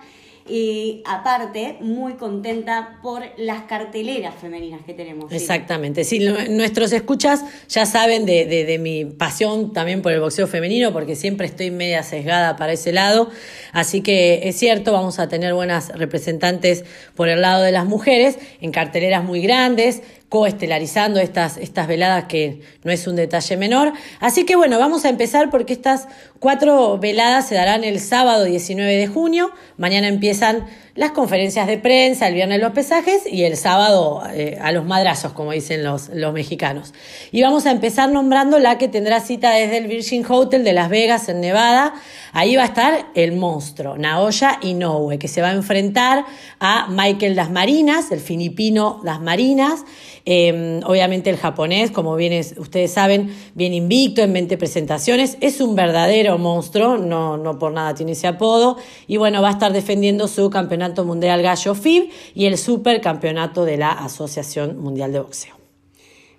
Y 0.48 1.03
aparte, 1.07 1.76
muy 1.81 2.14
contenta 2.14 2.98
por 3.03 3.22
las 3.37 3.62
carteleras 3.62 4.35
femeninas 4.35 4.81
que 4.85 4.94
tenemos. 4.94 5.31
Exactamente, 5.33 6.05
sí, 6.05 6.18
nuestros 6.48 6.92
escuchas 6.92 7.44
ya 7.68 7.87
saben 7.87 8.26
de, 8.26 8.46
de, 8.46 8.79
mi 8.79 9.05
pasión 9.05 9.72
también 9.72 10.03
por 10.03 10.12
el 10.12 10.20
boxeo 10.20 10.46
femenino, 10.46 10.92
porque 10.92 11.14
siempre 11.14 11.46
estoy 11.46 11.70
media 11.70 12.03
sesgada 12.03 12.57
para 12.57 12.72
ese 12.72 12.92
lado. 12.92 13.31
Así 13.72 14.00
que 14.00 14.48
es 14.48 14.57
cierto, 14.57 14.92
vamos 14.92 15.18
a 15.18 15.29
tener 15.29 15.55
buenas 15.55 15.90
representantes 15.90 16.85
por 17.14 17.29
el 17.29 17.42
lado 17.42 17.62
de 17.62 17.72
las 17.72 17.85
mujeres, 17.85 18.38
en 18.61 18.72
carteleras 18.72 19.24
muy 19.24 19.42
grandes, 19.42 20.03
coestelarizando 20.31 21.19
estas, 21.19 21.57
estas 21.57 21.88
veladas 21.88 22.25
que 22.25 22.62
no 22.85 22.93
es 22.93 23.07
un 23.09 23.16
detalle 23.16 23.57
menor. 23.57 23.93
Así 24.21 24.47
que 24.47 24.55
bueno, 24.55 24.79
vamos 24.79 25.05
a 25.05 25.09
empezar 25.09 25.51
porque 25.51 25.73
estas 25.73 26.07
cuatro 26.38 26.99
veladas 26.99 27.49
se 27.49 27.57
darán 27.57 27.83
el 27.83 27.99
sábado 27.99 28.45
19 28.45 28.97
de 28.97 29.07
junio. 29.09 29.51
Mañana 29.77 30.07
empiezan 30.07 30.66
las 30.95 31.11
conferencias 31.11 31.66
de 31.66 31.79
prensa, 31.79 32.29
el 32.29 32.35
viernes 32.35 32.61
los 32.61 32.73
pesajes 32.73 33.23
y 33.27 33.43
el 33.43 33.57
sábado 33.57 34.23
eh, 34.33 34.57
a 34.61 34.71
los 34.71 34.85
madrazos, 34.85 35.33
como 35.33 35.51
dicen 35.51 35.83
los, 35.83 36.11
los 36.11 36.33
mexicanos. 36.33 36.95
Y 37.33 37.43
vamos 37.43 37.66
a 37.66 37.73
empezar 37.73 38.11
nombrando 38.11 38.59
la 38.59 38.79
que 38.79 38.87
tendrá 38.87 39.21
cita 39.21 39.51
desde 39.51 39.79
el 39.79 39.88
Virgin 39.88 40.25
Hotel 40.29 40.62
de 40.62 40.73
Las 40.73 40.90
Vegas, 40.90 41.29
en 41.29 41.40
Nevada. 41.40 41.95
Ahí 42.33 42.55
va 42.55 42.62
a 42.62 42.66
estar 42.66 43.07
el 43.14 43.33
monstruo, 43.33 43.99
Naoya 43.99 44.59
Inoue, 44.62 45.19
que 45.19 45.27
se 45.27 45.43
va 45.43 45.49
a 45.49 45.53
enfrentar 45.53 46.25
a 46.61 46.87
Michael 46.88 47.35
Las 47.35 47.51
Marinas, 47.51 48.12
el 48.12 48.21
filipino 48.21 49.01
Las 49.03 49.21
Marinas. 49.21 49.85
Em, 50.24 50.80
obviamente 50.85 51.30
el 51.30 51.37
japonés, 51.37 51.90
como 51.90 52.16
bien 52.16 52.44
ustedes 52.59 52.92
saben, 52.92 53.35
bien 53.54 53.74
invicto 53.74 54.22
en 54.22 54.33
20 54.33 54.56
presentaciones. 54.59 55.37
Es 55.40 55.61
un 55.61 55.74
verdadero 55.74 56.38
monstruo, 56.38 56.98
no, 56.98 57.37
no 57.37 57.59
por 57.59 57.72
nada 57.72 57.94
tiene 57.94 58.12
ese 58.12 58.26
apodo. 58.26 58.76
Y 59.06 59.16
bueno, 59.16 59.42
va 59.42 59.48
a 59.48 59.52
estar 59.52 59.72
defendiendo 59.72 60.28
su 60.28 60.50
campeonato 60.50 61.04
mundial 61.04 61.42
gallo 61.42 61.74
FIB 61.74 62.11
y 62.35 62.46
el 62.46 62.59
supercampeonato 62.59 63.64
de 63.64 63.76
la 63.76 63.92
Asociación 63.92 64.78
Mundial 64.78 65.12
de 65.12 65.20
Boxeo. 65.20 65.60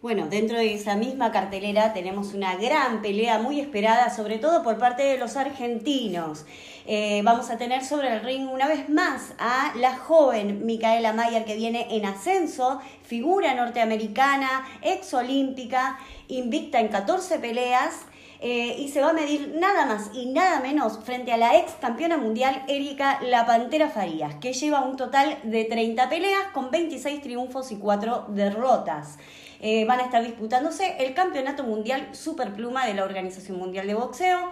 Bueno, 0.02 0.26
dentro 0.28 0.58
de 0.58 0.74
esa 0.74 0.96
misma 0.96 1.32
cartelera 1.32 1.94
tenemos 1.94 2.34
una 2.34 2.56
gran 2.56 3.04
pelea 3.04 3.38
muy 3.38 3.60
esperada, 3.60 4.10
sobre 4.10 4.40
todo 4.40 4.64
por 4.64 4.80
parte 4.80 5.04
de 5.04 5.20
los 5.20 5.38
argentinos. 5.38 6.44
Eh, 6.88 7.22
vamos 7.24 7.52
a 7.52 7.60
tener 7.60 7.86
sobre 7.86 8.12
el 8.12 8.22
ring 8.22 8.50
una 8.50 8.68
vez 8.68 8.90
más 8.90 9.36
a 9.38 9.72
la 9.76 9.96
joven 9.96 10.66
Micaela 10.66 11.14
Mayer 11.14 11.46
que 11.46 11.56
viene 11.56 11.86
en 11.92 12.08
ascenso, 12.08 12.82
figura 13.04 13.54
norteamericana, 13.54 14.68
exolímpica, 14.82 16.00
invicta 16.30 16.80
en 16.80 16.88
14 16.88 17.38
peleas. 17.38 18.08
Eh, 18.44 18.76
y 18.80 18.88
se 18.88 19.02
va 19.02 19.12
a 19.12 19.14
medir 19.14 19.54
nada 19.60 19.86
más 19.86 20.10
y 20.16 20.26
nada 20.26 20.62
menos 20.62 20.98
frente 21.04 21.32
a 21.32 21.38
la 21.38 21.60
ex 21.60 21.74
campeona 21.74 22.18
mundial 22.18 22.64
Erika 22.68 23.20
La 23.22 23.46
Pantera 23.46 23.88
Farías, 23.92 24.34
que 24.42 24.54
lleva 24.54 24.82
un 24.82 24.98
total 24.98 25.38
de 25.44 25.66
30 25.66 26.10
peleas 26.10 26.48
con 26.52 26.72
26 26.72 27.22
triunfos 27.22 27.72
y 27.72 27.76
4 27.76 28.26
derrotas. 28.30 29.20
Eh, 29.64 29.86
van 29.86 30.00
a 30.00 30.06
estar 30.06 30.24
disputándose 30.24 30.96
el 31.00 31.14
Campeonato 31.14 31.64
Mundial 31.64 32.10
Superpluma 32.14 32.88
de 32.88 32.96
la 32.96 33.04
Organización 33.04 33.60
Mundial 33.60 33.86
de 33.86 33.94
Boxeo. 33.94 34.50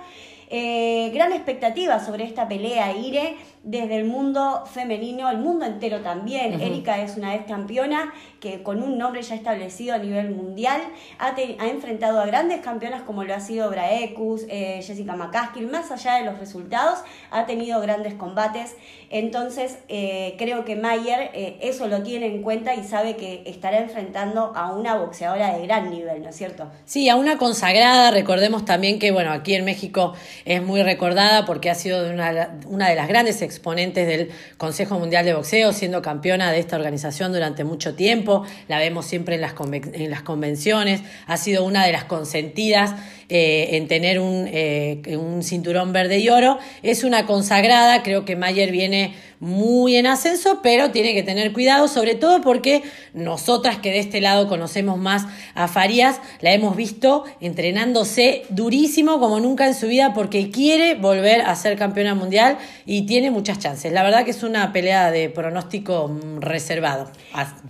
Eh, 0.52 1.10
gran 1.14 1.32
expectativa 1.32 2.00
sobre 2.00 2.26
esta 2.26 2.48
pelea, 2.48 2.96
Ire 2.96 3.36
desde 3.64 3.98
el 3.98 4.06
mundo 4.06 4.64
femenino, 4.66 5.30
el 5.30 5.38
mundo 5.38 5.66
entero 5.66 6.00
también. 6.00 6.62
Erika 6.62 7.02
es 7.02 7.18
una 7.18 7.36
ex 7.36 7.46
campeona 7.46 8.14
que 8.40 8.64
con 8.64 8.82
un 8.82 8.98
nombre 8.98 9.22
ya 9.22 9.36
establecido 9.36 9.96
a 9.96 9.98
nivel 9.98 10.32
mundial 10.32 10.82
ha, 11.18 11.36
enfrentado 11.68 12.22
a 12.22 12.26
grandes 12.26 12.62
campeonas 12.62 13.02
como 13.02 13.24
lo 13.24 13.36
ha 13.36 13.40
sido 13.42 13.70
Braecus, 13.70 14.46
eh, 14.50 14.82
Jessica 14.82 15.16
McCaskill, 15.16 15.68
más 15.68 15.92
allá 15.92 16.16
de 16.16 16.26
los 16.26 16.40
resultados, 16.40 17.00
ha 17.32 17.46
tenido 17.46 17.82
grandes 17.82 18.14
combates. 18.14 18.76
Entonces 19.10 19.80
eh, 19.90 20.36
creo 20.38 20.64
que 20.64 20.76
Mayer 20.76 21.32
eh, 21.34 21.58
eso 21.62 21.88
lo 21.88 22.02
tiene 22.02 22.28
en 22.28 22.42
cuenta 22.42 22.76
y 22.76 22.84
sabe 22.84 23.18
que 23.18 23.44
estará 23.46 23.80
enfrentando 23.80 24.54
a 24.56 24.72
una 24.72 24.96
boxeadora 24.96 25.58
de 25.58 25.66
gran 25.66 25.90
nivel, 25.90 26.24
¿no 26.24 26.30
es 26.30 26.36
cierto? 26.36 26.72
Sí, 26.86 27.10
a 27.10 27.18
una 27.18 27.38
consagrada. 27.38 28.12
Recordemos 28.12 28.64
también 28.64 29.00
que, 29.00 29.12
bueno, 29.12 29.32
aquí 29.32 29.54
en 29.54 29.66
México 29.66 30.14
es 30.46 30.64
muy 30.64 30.82
recordada 30.82 31.46
porque 31.46 31.70
ha 31.70 31.76
sido 31.76 32.10
una, 32.10 32.58
una 32.68 32.88
de 32.88 32.96
las 32.96 33.08
grandes 33.08 33.42
exponentes 33.50 34.08
del 34.08 34.30
Consejo 34.58 35.00
Mundial 35.00 35.26
de 35.26 35.34
Boxeo, 35.34 35.74
siendo 35.74 36.02
campeona 36.02 36.52
de 36.52 36.60
esta 36.60 36.76
organización 36.76 37.32
durante 37.34 37.64
mucho 37.64 37.96
tiempo. 37.96 38.46
La 38.68 38.78
vemos 38.78 39.06
siempre 39.06 39.36
en 39.36 39.42
las, 39.42 39.54
en 39.72 40.10
las 40.10 40.22
convenciones. 40.22 41.02
Ha 41.28 41.38
sido 41.38 41.66
una 41.66 41.86
de 41.86 41.92
las 41.92 42.06
consentidas 42.06 42.96
eh, 43.30 43.78
en 43.78 43.88
tener 43.88 44.20
un, 44.20 44.50
eh, 44.52 45.02
un 45.18 45.44
cinturón 45.44 45.94
verde 45.94 46.18
y 46.20 46.30
oro. 46.30 46.58
Es 46.82 47.04
una 47.04 47.26
consagrada. 47.26 48.02
Creo 48.02 48.26
que 48.26 48.36
Mayer 48.36 48.72
viene 48.72 49.14
muy 49.40 49.96
en 49.96 50.08
ascenso, 50.08 50.60
pero 50.62 50.92
tiene 50.92 51.14
que 51.14 51.24
tener 51.24 51.54
cuidado, 51.54 51.88
sobre 51.88 52.16
todo 52.16 52.42
porque 52.42 52.84
nosotras 53.14 53.78
que 53.78 53.92
de 53.92 54.00
este 54.00 54.20
lado 54.20 54.48
conocemos 54.48 54.98
más 54.98 55.28
a 55.56 55.68
Farías, 55.68 56.20
la 56.42 56.52
hemos 56.52 56.76
visto 56.76 57.24
entrenándose 57.40 58.44
durísimo 58.50 59.20
como 59.20 59.40
nunca 59.40 59.66
en 59.66 59.74
su 59.74 59.88
vida 59.88 60.14
porque 60.14 60.52
quiere 60.52 60.96
volver 60.96 61.42
a 61.42 61.56
ser 61.56 61.78
campeona 61.78 62.16
mundial 62.16 62.58
y 62.86 63.06
tiene 63.06 63.32
muchas 63.32 63.60
chances. 63.60 63.94
La 63.94 64.04
verdad 64.04 64.26
que 64.26 64.32
es 64.32 64.44
una 64.44 64.74
pelea 64.74 65.12
de 65.12 65.30
pronóstico 65.30 66.10
mm, 66.10 66.42
reservado. 66.42 67.10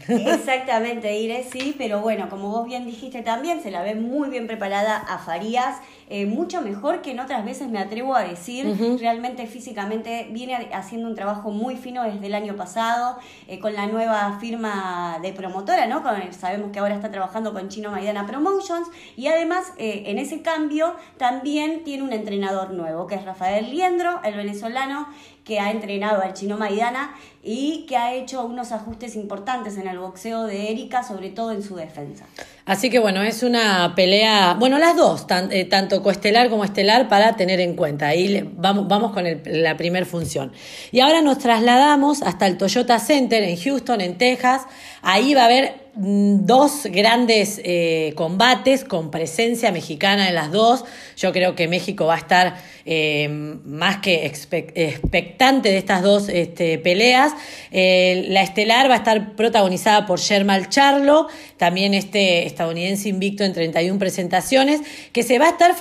Exactamente, 0.07 1.19
Ire, 1.19 1.45
sí, 1.51 1.75
pero 1.77 2.01
bueno, 2.01 2.29
como 2.29 2.49
vos 2.49 2.65
bien 2.65 2.85
dijiste 2.85 3.21
también, 3.21 3.61
se 3.61 3.69
la 3.69 3.83
ve 3.83 3.93
muy 3.93 4.29
bien 4.29 4.47
preparada 4.47 4.97
a 4.97 5.19
Farías. 5.19 5.48
Isaías 5.49 5.81
eh, 6.11 6.25
mucho 6.25 6.61
mejor 6.61 7.03
que 7.03 7.11
en 7.11 7.19
otras 7.19 7.45
veces 7.45 7.69
me 7.69 7.77
atrevo 7.77 8.15
a 8.15 8.23
decir. 8.23 8.65
Realmente 8.99 9.45
físicamente 9.45 10.27
viene 10.31 10.69
haciendo 10.73 11.07
un 11.07 11.13
trabajo 11.13 11.51
muy 11.51 11.75
fino 11.75 12.03
desde 12.03 12.25
el 12.25 12.33
año 12.33 12.55
pasado, 12.55 13.17
eh, 13.47 13.59
con 13.59 13.73
la 13.73 13.85
nueva 13.85 14.37
firma 14.39 15.19
de 15.21 15.33
promotora, 15.33 15.85
¿no? 15.85 16.03
sabemos 16.31 16.71
que 16.71 16.79
ahora 16.79 16.95
está 16.95 17.11
trabajando 17.11 17.53
con 17.53 17.69
Chino 17.69 17.91
Maidana 17.91 18.25
Promotions 18.25 18.87
y 19.15 19.27
además 19.27 19.73
eh, 19.77 20.03
en 20.07 20.17
ese 20.17 20.41
cambio 20.41 20.95
también 21.17 21.83
tiene 21.83 22.03
un 22.03 22.13
entrenador 22.13 22.71
nuevo, 22.71 23.05
que 23.05 23.15
es 23.15 23.23
Rafael 23.23 23.69
Liendro, 23.69 24.21
el 24.23 24.35
venezolano, 24.35 25.07
que 25.49 25.59
ha 25.59 25.71
entrenado 25.71 26.21
al 26.21 26.35
chino 26.35 26.57
Maidana 26.57 27.15
y 27.41 27.87
que 27.87 27.97
ha 27.97 28.13
hecho 28.13 28.45
unos 28.45 28.71
ajustes 28.71 29.15
importantes 29.15 29.77
en 29.77 29.87
el 29.87 29.97
boxeo 29.97 30.43
de 30.43 30.69
Erika, 30.69 31.01
sobre 31.01 31.31
todo 31.31 31.51
en 31.51 31.63
su 31.63 31.75
defensa. 31.75 32.25
Así 32.65 32.91
que 32.91 32.99
bueno, 32.99 33.23
es 33.23 33.41
una 33.41 33.95
pelea, 33.95 34.55
bueno, 34.59 34.77
las 34.77 34.95
dos, 34.95 35.25
eh, 35.49 35.65
tanto 35.65 35.98
coestelar 36.03 36.49
como 36.49 36.63
estelar, 36.63 37.09
para 37.09 37.35
tener 37.35 37.59
en 37.59 37.75
cuenta. 37.75 38.07
Ahí 38.07 38.47
vamos, 38.55 38.87
vamos 38.87 39.11
con 39.11 39.25
la 39.45 39.77
primer 39.77 40.05
función. 40.05 40.51
Y 40.91 40.99
ahora 40.99 41.21
nos 41.21 41.39
trasladamos 41.39 42.21
hasta 42.21 42.47
el 42.47 42.57
Toyota 42.57 42.99
Center 42.99 43.43
en 43.43 43.57
Houston, 43.57 44.01
en 44.01 44.17
Texas. 44.17 44.63
Ahí 45.01 45.33
va 45.33 45.43
a 45.43 45.45
haber 45.45 45.88
dos 46.01 46.83
grandes 46.85 47.59
eh, 47.63 48.13
combates 48.15 48.85
con 48.85 49.11
presencia 49.11 49.71
mexicana 49.71 50.29
en 50.29 50.35
las 50.35 50.51
dos. 50.51 50.85
Yo 51.17 51.33
creo 51.33 51.55
que 51.55 51.67
México 51.67 52.05
va 52.05 52.15
a 52.15 52.19
estar 52.19 52.57
eh, 52.85 53.27
más 53.29 53.97
que 53.97 54.25
expectante 54.25 55.69
de 55.69 55.77
estas 55.77 56.01
dos 56.01 56.29
este, 56.29 56.77
peleas. 56.77 57.33
Eh, 57.71 58.27
la 58.29 58.41
estelar 58.41 58.89
va 58.89 58.95
a 58.95 58.97
estar 58.99 59.35
protagonizada 59.35 60.05
por 60.05 60.19
Shermal 60.19 60.69
Charlo, 60.69 61.27
también 61.57 61.93
este 61.93 62.45
estadounidense 62.45 63.09
invicto 63.09 63.43
en 63.43 63.53
31 63.53 63.99
presentaciones, 63.99 64.81
que 65.11 65.23
se 65.23 65.37
va 65.37 65.47
a 65.47 65.49
estar 65.49 65.75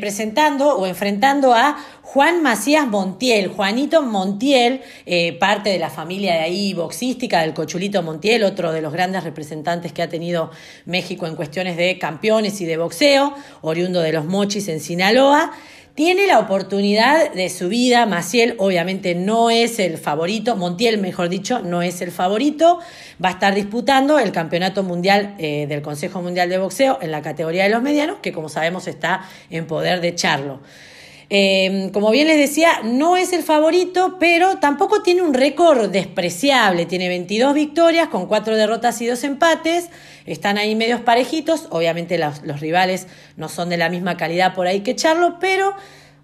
presentando 0.00 0.76
o 0.76 0.86
enfrentando 0.86 1.54
a 1.54 1.76
Juan 2.12 2.42
Macías 2.42 2.86
Montiel, 2.86 3.48
Juanito 3.48 4.02
Montiel, 4.02 4.82
eh, 5.06 5.32
parte 5.38 5.70
de 5.70 5.78
la 5.78 5.88
familia 5.88 6.34
de 6.34 6.40
ahí 6.40 6.74
boxística 6.74 7.40
del 7.40 7.54
Cochulito 7.54 8.02
Montiel, 8.02 8.44
otro 8.44 8.70
de 8.70 8.82
los 8.82 8.92
grandes 8.92 9.24
representantes 9.24 9.94
que 9.94 10.02
ha 10.02 10.10
tenido 10.10 10.50
México 10.84 11.26
en 11.26 11.36
cuestiones 11.36 11.78
de 11.78 11.98
campeones 11.98 12.60
y 12.60 12.66
de 12.66 12.76
boxeo, 12.76 13.32
oriundo 13.62 14.02
de 14.02 14.12
los 14.12 14.26
Mochis 14.26 14.68
en 14.68 14.80
Sinaloa. 14.80 15.52
Tiene 15.94 16.26
la 16.26 16.38
oportunidad 16.38 17.32
de 17.32 17.48
su 17.48 17.70
vida, 17.70 18.04
Maciel 18.04 18.56
obviamente 18.58 19.14
no 19.14 19.48
es 19.48 19.78
el 19.78 19.96
favorito, 19.96 20.54
Montiel 20.54 20.98
mejor 20.98 21.30
dicho, 21.30 21.60
no 21.60 21.80
es 21.80 22.02
el 22.02 22.10
favorito, 22.10 22.78
va 23.24 23.30
a 23.30 23.32
estar 23.32 23.54
disputando 23.54 24.18
el 24.18 24.32
campeonato 24.32 24.82
mundial 24.82 25.34
eh, 25.38 25.66
del 25.66 25.80
Consejo 25.80 26.20
Mundial 26.20 26.50
de 26.50 26.58
Boxeo 26.58 26.98
en 27.00 27.10
la 27.10 27.22
categoría 27.22 27.62
de 27.62 27.70
los 27.70 27.80
medianos, 27.80 28.18
que 28.20 28.32
como 28.32 28.50
sabemos 28.50 28.86
está 28.86 29.26
en 29.48 29.66
poder 29.66 30.02
de 30.02 30.14
Charlo. 30.14 30.60
Em, 31.34 31.88
como 31.88 32.10
bien 32.10 32.28
les 32.28 32.36
decía, 32.36 32.82
no 32.84 33.16
es 33.16 33.32
el 33.32 33.42
favorito, 33.42 34.18
pero 34.20 34.58
tampoco 34.58 35.02
tiene 35.02 35.22
un 35.22 35.32
récord 35.32 35.88
despreciable. 35.88 36.84
Tiene 36.84 37.08
22 37.08 37.54
victorias 37.54 38.08
con 38.08 38.26
4 38.26 38.54
derrotas 38.54 39.00
y 39.00 39.06
2 39.06 39.24
empates. 39.24 39.88
Están 40.26 40.58
ahí 40.58 40.74
medios 40.74 41.00
parejitos. 41.00 41.68
Obviamente 41.70 42.18
los, 42.18 42.60
rivales 42.60 43.06
no 43.38 43.48
son 43.48 43.70
de 43.70 43.78
la 43.78 43.88
misma 43.88 44.18
calidad 44.18 44.52
por 44.52 44.66
ahí 44.66 44.80
que 44.80 44.94
Charlo, 44.94 45.38
pero 45.40 45.72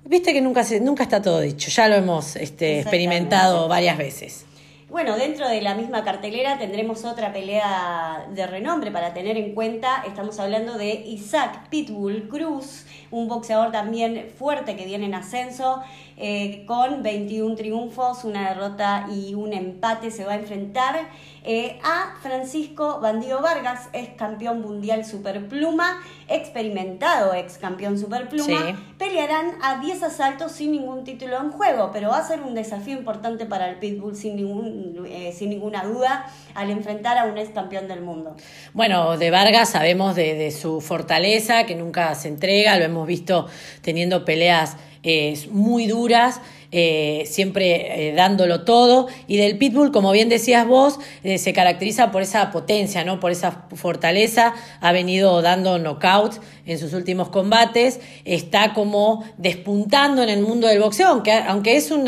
viste 0.05 0.35
que 0.35 0.43
nunca, 0.43 0.63
se, 0.63 0.79
nunca 0.79 1.05
está 1.05 1.23
todo 1.23 1.41
dicho. 1.41 1.71
Ya 1.71 1.89
lo 1.89 1.95
hemos 1.95 2.37
este, 2.37 2.81
experimentado 2.81 3.67
varias 3.67 3.97
veces. 3.97 4.45
Bueno, 4.91 5.19
dentro 5.19 5.47
de 5.47 5.61
la 5.61 5.75
misma 5.75 6.03
cartelera 6.03 6.57
tendremos 6.57 7.05
otra 7.05 7.31
pelea 7.31 8.27
de 8.31 8.47
renombre 8.47 8.91
para 8.91 9.13
tener 9.13 9.37
en 9.37 9.55
cuenta. 9.55 10.03
Estamos 10.07 10.41
hablando 10.41 10.79
de 10.79 10.95
Isaac 10.95 11.69
Pitbull 11.69 12.27
Cruz 12.27 12.87
un 13.11 13.29
boxeador 13.29 13.73
también 13.73 14.31
fuerte 14.37 14.77
que 14.77 14.85
viene 14.85 15.07
en 15.07 15.15
ascenso, 15.15 15.83
eh, 16.21 16.65
con 16.67 17.05
21 17.05 17.55
triunfos, 17.55 18.25
una 18.25 18.49
derrota 18.49 19.07
y 19.09 19.35
un 19.35 19.53
empate, 19.53 20.11
se 20.11 20.25
va 20.25 20.33
a 20.33 20.37
enfrentar 20.37 21.09
eh, 21.45 21.79
a 21.85 22.17
Francisco 22.21 22.99
Bandido 23.01 23.41
Vargas, 23.41 23.89
ex 23.93 24.17
campeón 24.17 24.61
mundial 24.61 25.05
superpluma, 25.05 26.03
experimentado 26.27 27.35
ex 27.35 27.57
campeón 27.59 27.99
superpluma. 27.99 28.77
Pelearán 28.99 29.53
a 29.63 29.79
10 29.79 30.03
asaltos 30.03 30.51
sin 30.51 30.73
ningún 30.73 31.05
título 31.05 31.37
en 31.37 31.53
juego, 31.53 31.91
pero 31.93 32.09
va 32.09 32.19
a 32.19 32.27
ser 32.27 32.41
un 32.43 32.55
desafío 32.57 32.99
importante 32.99 33.47
para 33.47 33.71
el 33.71 33.77
Pitbull 33.77 34.17
sin, 34.17 34.35
ningún, 34.35 35.07
eh, 35.09 35.33
sin 35.33 35.51
ninguna 35.51 35.85
duda 35.85 36.27
al 36.55 36.71
enfrentar 36.71 37.17
a 37.17 37.27
un 37.27 37.39
ex 37.39 37.51
campeón 37.51 37.87
del 37.87 38.01
mundo. 38.01 38.35
Bueno, 38.75 39.17
de 39.17 39.31
Vargas 39.31 39.69
sabemos 39.69 40.17
de, 40.17 40.35
de 40.35 40.51
su 40.51 40.81
fortaleza, 40.81 41.65
que 41.65 41.77
nunca 41.77 42.13
se 42.17 42.27
entrega, 42.27 42.77
lo 42.77 42.85
hemos 42.85 43.07
visto 43.07 43.47
teniendo 43.83 44.25
peleas 44.25 44.77
eh, 45.03 45.39
muy 45.51 45.87
duras 45.87 46.41
eh, 46.71 47.25
siempre 47.27 48.11
eh, 48.11 48.15
dándolo 48.15 48.65
todo. 48.65 49.09
Y 49.27 49.39
del 49.39 49.57
Pitbull, 49.57 49.91
como 49.91 50.13
bien 50.13 50.29
decías 50.29 50.67
vos, 50.67 50.99
eh, 51.25 51.39
se 51.39 51.53
caracteriza 51.55 52.11
por 52.11 52.21
esa 52.21 52.51
potencia, 52.51 53.05
¿no? 53.05 53.21
por 53.21 53.31
esa 53.31 53.67
fortaleza. 53.75 54.55
Ha 54.81 54.93
venido 54.93 55.41
dando 55.41 55.79
knockouts 55.79 56.41
en 56.67 56.79
sus 56.79 56.93
últimos 56.93 57.31
combates. 57.31 58.01
Está 58.27 58.75
como 58.75 59.25
despuntando 59.39 60.23
en 60.23 60.29
el 60.29 60.43
mundo 60.43 60.67
del 60.69 60.81
boxeo, 60.81 61.09
aunque, 61.09 61.33
aunque 61.33 61.77
es 61.77 61.91
un, 61.91 62.05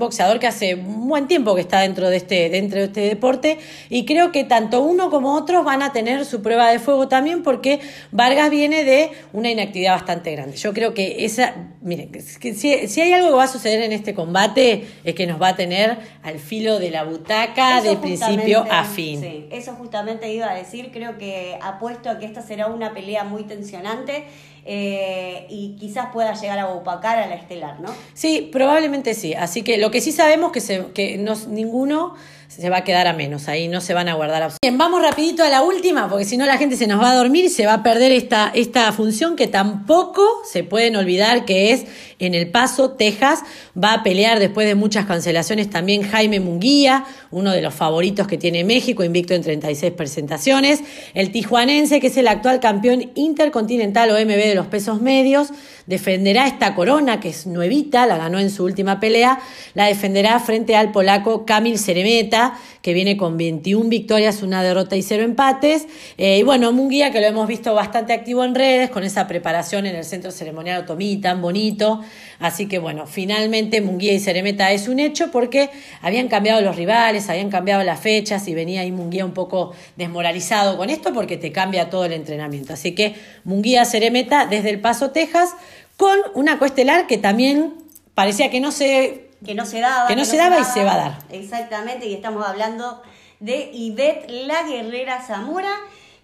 boxeador 0.00 0.40
que 0.40 0.48
hace 0.48 0.74
un 0.74 1.08
buen 1.08 1.28
tiempo 1.28 1.54
que 1.54 1.60
está 1.60 1.80
dentro 1.80 2.10
de, 2.10 2.16
este, 2.16 2.50
dentro 2.50 2.80
de 2.80 2.86
este 2.86 3.00
deporte. 3.02 3.58
Y 3.88 4.04
creo 4.04 4.32
que 4.32 4.42
tanto 4.42 4.82
uno 4.82 5.10
como 5.10 5.34
otros 5.34 5.64
van 5.64 5.82
a 5.82 5.92
tener 5.92 6.24
su 6.24 6.42
prueba 6.42 6.70
de 6.72 6.80
fuego 6.80 7.06
también, 7.06 7.44
porque 7.44 7.78
Vargas 8.10 8.50
viene 8.50 8.82
de 8.82 9.12
una 9.32 9.50
inactividad 9.50 9.92
bastante 9.92 10.32
grande. 10.32 10.56
Yo 10.56 10.72
creo 10.72 10.92
que 10.92 11.24
esa, 11.24 11.54
miren, 11.80 12.10
si, 12.20 12.88
si 12.88 13.00
hay 13.00 13.12
algo 13.12 13.28
que 13.28 13.34
va 13.34 13.44
a 13.44 13.48
suceder 13.48 13.82
en 13.82 13.91
en 13.92 13.98
este 13.98 14.14
combate 14.14 14.86
es 15.04 15.14
que 15.14 15.26
nos 15.26 15.40
va 15.40 15.48
a 15.48 15.56
tener 15.56 15.98
al 16.22 16.38
filo 16.38 16.78
de 16.78 16.90
la 16.90 17.04
butaca 17.04 17.78
Eso 17.78 17.90
de 17.90 17.96
principio 17.96 18.64
a 18.70 18.84
fin. 18.84 19.20
Sí, 19.20 19.46
eso 19.50 19.72
justamente 19.74 20.32
iba 20.32 20.50
a 20.50 20.54
decir. 20.54 20.90
Creo 20.92 21.18
que 21.18 21.58
apuesto 21.62 22.10
a 22.10 22.18
que 22.18 22.26
esta 22.26 22.42
será 22.42 22.66
una 22.68 22.92
pelea 22.94 23.24
muy 23.24 23.44
tensionante 23.44 24.24
eh, 24.64 25.46
y 25.50 25.76
quizás 25.78 26.06
pueda 26.12 26.34
llegar 26.34 26.58
a 26.58 26.68
opacar 26.68 27.18
a 27.18 27.26
la 27.26 27.34
estelar, 27.34 27.80
¿no? 27.80 27.92
Sí, 28.14 28.48
probablemente 28.52 29.14
sí. 29.14 29.34
Así 29.34 29.62
que 29.62 29.76
lo 29.78 29.90
que 29.90 30.00
sí 30.00 30.12
sabemos 30.12 30.52
que, 30.52 30.60
se, 30.60 30.86
que 30.94 31.18
no- 31.18 31.34
ninguno 31.48 32.14
se 32.56 32.68
va 32.68 32.78
a 32.78 32.84
quedar 32.84 33.06
a 33.06 33.12
menos. 33.12 33.48
Ahí 33.48 33.68
no 33.68 33.80
se 33.80 33.94
van 33.94 34.08
a 34.08 34.14
guardar. 34.14 34.52
Bien, 34.62 34.76
vamos 34.76 35.00
rapidito 35.00 35.42
a 35.42 35.48
la 35.48 35.62
última, 35.62 36.08
porque 36.08 36.24
si 36.24 36.36
no 36.36 36.44
la 36.44 36.58
gente 36.58 36.76
se 36.76 36.86
nos 36.86 37.00
va 37.00 37.12
a 37.12 37.14
dormir 37.14 37.46
y 37.46 37.48
se 37.48 37.64
va 37.64 37.74
a 37.74 37.82
perder 37.82 38.12
esta, 38.12 38.50
esta 38.54 38.92
función 38.92 39.36
que 39.36 39.46
tampoco 39.46 40.22
se 40.44 40.62
pueden 40.62 40.96
olvidar 40.96 41.44
que 41.44 41.72
es 41.72 41.86
en 42.18 42.34
El 42.34 42.50
Paso, 42.50 42.90
Texas. 42.90 43.40
Va 43.82 43.94
a 43.94 44.02
pelear 44.02 44.38
después 44.38 44.66
de 44.66 44.74
muchas 44.74 45.06
cancelaciones 45.06 45.70
también 45.70 46.02
Jaime 46.02 46.40
Munguía, 46.40 47.04
uno 47.30 47.52
de 47.52 47.62
los 47.62 47.74
favoritos 47.74 48.26
que 48.26 48.36
tiene 48.36 48.64
México, 48.64 49.02
invicto 49.02 49.34
en 49.34 49.42
36 49.42 49.92
presentaciones. 49.94 50.80
El 51.14 51.32
tijuanense, 51.32 52.00
que 52.00 52.08
es 52.08 52.16
el 52.16 52.28
actual 52.28 52.60
campeón 52.60 53.12
intercontinental 53.14 54.10
o 54.10 54.14
MB 54.14 54.28
de 54.28 54.54
los 54.54 54.66
pesos 54.66 55.00
medios, 55.00 55.48
defenderá 55.86 56.46
esta 56.46 56.74
corona, 56.74 57.20
que 57.20 57.28
es 57.30 57.46
nuevita, 57.46 58.06
la 58.06 58.16
ganó 58.16 58.38
en 58.38 58.50
su 58.50 58.64
última 58.64 59.00
pelea, 59.00 59.40
la 59.74 59.86
defenderá 59.86 60.38
frente 60.40 60.76
al 60.76 60.92
polaco 60.92 61.44
Kamil 61.44 61.78
Ceremeta, 61.78 62.58
que 62.82 62.94
viene 62.94 63.16
con 63.16 63.36
21 63.36 63.88
victorias, 63.88 64.42
una 64.42 64.62
derrota 64.62 64.96
y 64.96 65.02
cero 65.02 65.22
empates. 65.22 65.86
Eh, 66.18 66.38
y 66.38 66.42
bueno, 66.42 66.72
Munguía, 66.72 67.12
que 67.12 67.20
lo 67.20 67.26
hemos 67.26 67.46
visto 67.46 67.74
bastante 67.74 68.12
activo 68.12 68.44
en 68.44 68.54
redes, 68.54 68.90
con 68.90 69.04
esa 69.04 69.26
preparación 69.26 69.86
en 69.86 69.94
el 69.94 70.04
centro 70.04 70.30
ceremonial 70.30 70.82
Otomí 70.82 71.16
tan 71.18 71.40
bonito. 71.40 72.00
Así 72.40 72.66
que 72.66 72.80
bueno, 72.80 73.06
finalmente 73.06 73.80
Munguía 73.80 74.12
y 74.12 74.18
Ceremeta 74.18 74.72
es 74.72 74.88
un 74.88 74.98
hecho 74.98 75.30
porque 75.30 75.70
habían 76.00 76.26
cambiado 76.26 76.60
los 76.60 76.74
rivales, 76.74 77.28
habían 77.28 77.50
cambiado 77.50 77.84
las 77.84 78.00
fechas 78.00 78.48
y 78.48 78.54
venía 78.54 78.80
ahí 78.80 78.90
Munguía 78.90 79.24
un 79.24 79.32
poco 79.32 79.72
desmoralizado 79.96 80.76
con 80.76 80.90
esto 80.90 81.12
porque 81.12 81.36
te 81.36 81.52
cambia 81.52 81.88
todo 81.88 82.04
el 82.04 82.12
entrenamiento. 82.12 82.72
Así 82.72 82.96
que 82.96 83.14
Munguía 83.44 83.84
Ceremeta 83.84 84.46
desde 84.46 84.70
El 84.70 84.80
Paso, 84.80 85.10
Texas, 85.10 85.54
con 86.02 86.18
una 86.34 86.58
coestelar 86.58 87.06
que 87.06 87.16
también 87.16 87.74
parecía 88.16 88.50
que 88.50 88.58
no 88.58 88.72
se 88.72 89.30
Que 89.46 89.54
no 89.54 89.64
se 89.64 89.78
daba. 89.78 90.08
Que 90.08 90.16
no 90.16 90.24
se 90.24 90.36
daba 90.36 90.58
y 90.58 90.64
se 90.64 90.82
va 90.82 90.94
a 90.94 90.96
dar. 90.96 91.18
Exactamente, 91.30 92.06
y 92.06 92.14
estamos 92.14 92.44
hablando 92.44 93.00
de 93.38 93.70
Ivette 93.72 94.28
La 94.28 94.64
Guerrera 94.64 95.22
Zamora, 95.22 95.72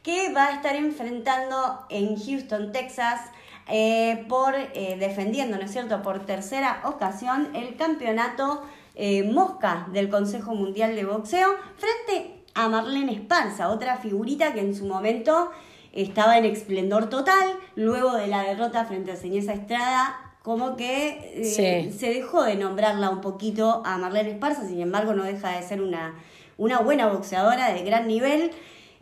que 0.02 0.32
va 0.32 0.46
a 0.46 0.50
estar 0.56 0.74
enfrentando 0.74 1.86
en 1.90 2.16
Houston, 2.16 2.72
Texas, 2.72 3.20
eh, 3.68 4.24
por 4.28 4.56
eh, 4.56 4.96
defendiendo, 4.98 5.56
¿no 5.56 5.64
es 5.64 5.70
cierto?, 5.70 6.02
por 6.02 6.26
tercera 6.26 6.80
ocasión 6.82 7.54
el 7.54 7.76
campeonato 7.76 8.64
eh, 8.96 9.22
Mosca 9.22 9.86
del 9.92 10.08
Consejo 10.08 10.56
Mundial 10.56 10.96
de 10.96 11.04
Boxeo, 11.04 11.54
frente 11.76 12.42
a 12.54 12.68
Marlene 12.68 13.12
Esparza, 13.12 13.68
otra 13.68 13.96
figurita 13.98 14.54
que 14.54 14.60
en 14.60 14.74
su 14.74 14.86
momento 14.86 15.52
estaba 15.92 16.38
en 16.38 16.44
esplendor 16.44 17.08
total, 17.08 17.48
luego 17.76 18.14
de 18.14 18.26
la 18.26 18.42
derrota 18.42 18.84
frente 18.84 19.12
a 19.12 19.16
Señeza 19.16 19.52
Estrada, 19.52 20.16
como 20.42 20.76
que 20.76 21.32
eh, 21.34 21.44
Sí. 21.44 21.98
se 21.98 22.08
dejó 22.10 22.42
de 22.42 22.56
nombrarla 22.56 23.10
un 23.10 23.20
poquito 23.20 23.82
a 23.84 23.98
Marlene 23.98 24.30
Esparza, 24.30 24.66
sin 24.66 24.80
embargo 24.80 25.12
no 25.12 25.24
deja 25.24 25.50
de 25.58 25.62
ser 25.66 25.82
una, 25.82 26.14
una 26.56 26.78
buena 26.80 27.08
boxeadora 27.08 27.72
de 27.72 27.82
gran 27.82 28.06
nivel. 28.08 28.50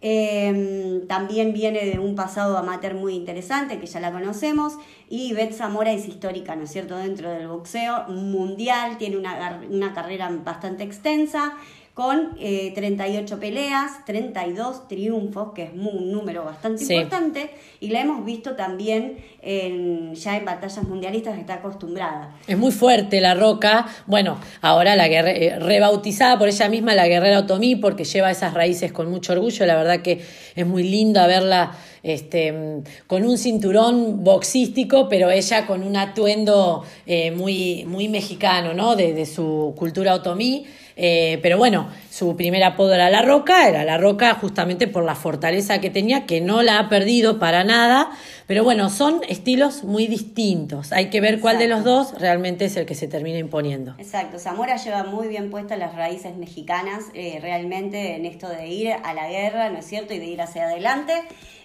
Eh, 0.02 1.02
también 1.08 1.52
viene 1.52 1.84
de 1.86 1.98
un 1.98 2.14
pasado 2.14 2.58
amateur 2.58 2.94
muy 2.94 3.14
interesante, 3.14 3.78
que 3.80 3.86
ya 3.86 3.98
la 3.98 4.12
conocemos, 4.12 4.74
y 5.08 5.32
Beth 5.32 5.54
Zamora 5.54 5.90
es 5.90 6.06
histórica, 6.06 6.54
¿no 6.54 6.64
es 6.64 6.70
cierto?, 6.70 6.96
dentro 6.98 7.30
del 7.30 7.48
boxeo 7.48 8.04
mundial, 8.08 8.98
tiene 8.98 9.16
una, 9.16 9.60
una 9.70 9.94
carrera 9.94 10.28
bastante 10.44 10.84
extensa, 10.84 11.54
con 11.96 12.36
eh, 12.38 12.72
38 12.74 13.40
peleas, 13.40 14.04
32 14.04 14.86
triunfos, 14.86 15.54
que 15.54 15.62
es 15.62 15.70
un 15.72 16.12
número 16.12 16.44
bastante 16.44 16.84
Sí. 16.84 16.92
importante, 16.92 17.48
y 17.80 17.88
la 17.88 18.02
hemos 18.02 18.22
visto 18.22 18.54
también 18.54 19.16
en, 19.40 20.14
ya 20.14 20.36
en 20.36 20.44
batallas 20.44 20.84
mundialistas, 20.86 21.38
está 21.38 21.54
acostumbrada. 21.54 22.36
Es 22.46 22.58
muy 22.58 22.70
fuerte 22.70 23.18
la 23.22 23.32
roca. 23.34 23.86
Bueno, 24.06 24.38
ahora 24.60 24.94
la 24.94 25.08
guerre- 25.08 25.46
eh, 25.46 25.58
rebautizada 25.58 26.38
por 26.38 26.48
ella 26.48 26.68
misma 26.68 26.94
la 26.94 27.08
guerrera 27.08 27.38
Otomí 27.38 27.76
porque 27.76 28.04
lleva 28.04 28.30
esas 28.30 28.52
raíces 28.52 28.92
con 28.92 29.10
mucho 29.10 29.32
orgullo. 29.32 29.64
La 29.64 29.76
verdad 29.76 30.02
que 30.02 30.20
es 30.54 30.66
muy 30.66 30.82
linda 30.82 31.26
verla 31.26 31.72
este, 32.02 32.82
con 33.06 33.24
un 33.24 33.38
cinturón 33.38 34.22
boxístico, 34.22 35.08
pero 35.08 35.30
ella 35.30 35.66
con 35.66 35.82
un 35.82 35.96
atuendo 35.96 36.84
eh, 37.06 37.30
muy, 37.30 37.86
muy 37.86 38.08
mexicano, 38.08 38.74
¿no? 38.74 38.96
De, 38.96 39.14
de 39.14 39.24
su 39.24 39.74
cultura 39.78 40.14
otomí. 40.14 40.66
Eh, 40.98 41.38
pero 41.42 41.58
bueno, 41.58 41.90
su 42.10 42.36
primer 42.36 42.64
apodo 42.64 42.94
era 42.94 43.10
La 43.10 43.20
Roca, 43.20 43.68
era 43.68 43.84
La 43.84 43.98
Roca 43.98 44.34
justamente 44.34 44.88
por 44.88 45.04
la 45.04 45.14
fortaleza 45.14 45.78
que 45.78 45.90
tenía, 45.90 46.24
que 46.24 46.40
no 46.40 46.62
la 46.62 46.78
ha 46.78 46.88
perdido 46.88 47.38
para 47.38 47.64
nada. 47.64 48.10
Pero 48.46 48.64
bueno, 48.64 48.88
son 48.88 49.20
estilos 49.28 49.84
muy 49.84 50.06
distintos. 50.06 50.92
Hay 50.92 51.10
que 51.10 51.20
ver 51.20 51.40
cuál 51.40 51.58
de 51.58 51.68
los 51.68 51.84
dos 51.84 52.18
realmente 52.18 52.64
es 52.64 52.76
el 52.76 52.86
que 52.86 52.94
se 52.94 53.08
termina 53.08 53.38
imponiendo. 53.38 53.94
Exacto, 53.98 54.38
Zamora 54.38 54.76
lleva 54.76 55.04
muy 55.04 55.28
bien 55.28 55.50
puestas 55.50 55.78
las 55.78 55.94
raíces 55.94 56.36
mexicanas 56.36 57.04
eh, 57.12 57.38
realmente 57.42 58.14
en 58.14 58.24
esto 58.24 58.48
de 58.48 58.68
ir 58.68 58.92
a 58.92 59.14
la 59.14 59.28
guerra, 59.28 59.68
¿no 59.68 59.78
es 59.78 59.86
cierto? 59.86 60.14
Y 60.14 60.18
de 60.18 60.26
ir 60.26 60.40
hacia 60.40 60.64
adelante. 60.64 61.12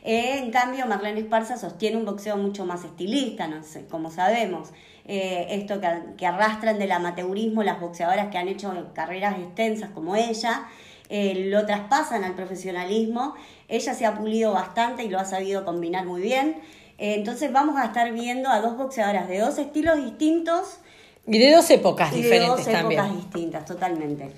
Eh, 0.03 0.39
en 0.39 0.51
cambio, 0.51 0.87
Marlene 0.87 1.21
Esparza 1.21 1.57
sostiene 1.57 1.97
un 1.97 2.05
boxeo 2.05 2.35
mucho 2.35 2.65
más 2.65 2.83
estilista, 2.83 3.47
no 3.47 3.63
sé, 3.63 3.85
como 3.85 4.11
sabemos. 4.11 4.69
Eh, 5.05 5.47
esto 5.49 5.81
que, 5.81 5.87
que 6.17 6.27
arrastran 6.27 6.79
del 6.79 6.91
amateurismo 6.91 7.63
las 7.63 7.79
boxeadoras 7.79 8.29
que 8.29 8.37
han 8.37 8.47
hecho 8.47 8.91
carreras 8.93 9.39
extensas 9.39 9.89
como 9.91 10.15
ella, 10.15 10.67
eh, 11.09 11.49
lo 11.49 11.65
traspasan 11.65 12.23
al 12.23 12.35
profesionalismo. 12.35 13.35
Ella 13.67 13.93
se 13.93 14.05
ha 14.05 14.15
pulido 14.15 14.53
bastante 14.53 15.03
y 15.03 15.09
lo 15.09 15.19
ha 15.19 15.25
sabido 15.25 15.65
combinar 15.65 16.05
muy 16.05 16.21
bien. 16.21 16.61
Eh, 16.97 17.15
entonces 17.15 17.51
vamos 17.51 17.75
a 17.77 17.85
estar 17.85 18.13
viendo 18.13 18.49
a 18.49 18.61
dos 18.61 18.77
boxeadoras 18.77 19.27
de 19.27 19.39
dos 19.39 19.57
estilos 19.57 19.97
distintos 19.97 20.79
Y 21.27 21.37
de 21.37 21.51
dos 21.51 21.69
épocas 21.69 22.11
y 22.13 22.15
de 22.15 22.21
diferentes 22.23 22.65
dos 22.65 22.65
también. 22.65 22.99
épocas 22.99 23.23
distintas, 23.23 23.65
totalmente. 23.65 24.31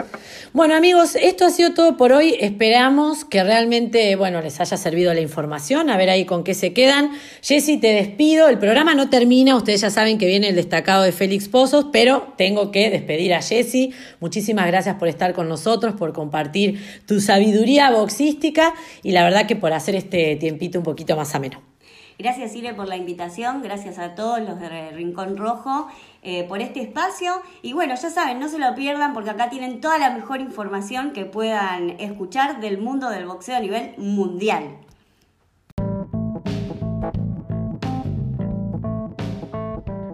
Bueno 0.51 0.75
amigos, 0.75 1.15
esto 1.15 1.45
ha 1.45 1.49
sido 1.49 1.73
todo 1.73 1.95
por 1.95 2.11
hoy. 2.11 2.35
Esperamos 2.41 3.23
que 3.23 3.41
realmente, 3.41 4.15
bueno, 4.17 4.41
les 4.41 4.59
haya 4.59 4.75
servido 4.75 5.13
la 5.13 5.21
información. 5.21 5.89
A 5.89 5.95
ver 5.95 6.09
ahí 6.09 6.25
con 6.25 6.43
qué 6.43 6.53
se 6.53 6.73
quedan. 6.73 7.11
Jessy, 7.41 7.77
te 7.77 7.93
despido. 7.93 8.49
El 8.49 8.59
programa 8.59 8.95
no 8.95 9.09
termina. 9.09 9.55
Ustedes 9.55 9.79
ya 9.79 9.89
saben 9.89 10.17
que 10.17 10.25
viene 10.27 10.49
el 10.49 10.55
destacado 10.55 11.03
de 11.03 11.13
Félix 11.13 11.47
Pozos, 11.47 11.87
pero 11.93 12.33
tengo 12.37 12.69
que 12.69 12.89
despedir 12.89 13.33
a 13.33 13.41
Jessy. 13.41 13.93
Muchísimas 14.19 14.67
gracias 14.67 14.97
por 14.97 15.07
estar 15.07 15.33
con 15.33 15.47
nosotros, 15.47 15.95
por 15.95 16.11
compartir 16.11 16.79
tu 17.07 17.21
sabiduría 17.21 17.91
boxística 17.91 18.73
y 19.01 19.13
la 19.13 19.23
verdad 19.23 19.47
que 19.47 19.55
por 19.55 19.71
hacer 19.71 19.95
este 19.95 20.35
tiempito 20.35 20.79
un 20.79 20.83
poquito 20.83 21.15
más 21.15 21.33
ameno. 21.33 21.72
Gracias, 22.19 22.55
Ile, 22.55 22.73
por 22.73 22.87
la 22.87 22.97
invitación. 22.97 23.61
Gracias 23.61 23.97
a 23.99 24.15
todos 24.15 24.39
los 24.39 24.59
de 24.59 24.91
Rincón 24.91 25.37
Rojo 25.37 25.87
eh, 26.21 26.43
por 26.43 26.61
este 26.61 26.81
espacio. 26.81 27.41
Y 27.61 27.73
bueno, 27.73 27.95
ya 27.95 28.09
saben, 28.09 28.39
no 28.39 28.49
se 28.49 28.59
lo 28.59 28.75
pierdan 28.75 29.13
porque 29.13 29.31
acá 29.31 29.49
tienen 29.49 29.81
toda 29.81 29.97
la 29.97 30.11
mejor 30.11 30.39
información 30.41 31.11
que 31.11 31.25
puedan 31.25 31.91
escuchar 31.99 32.59
del 32.61 32.77
mundo 32.77 33.09
del 33.09 33.25
boxeo 33.25 33.57
a 33.57 33.59
nivel 33.59 33.93
mundial. 33.97 34.77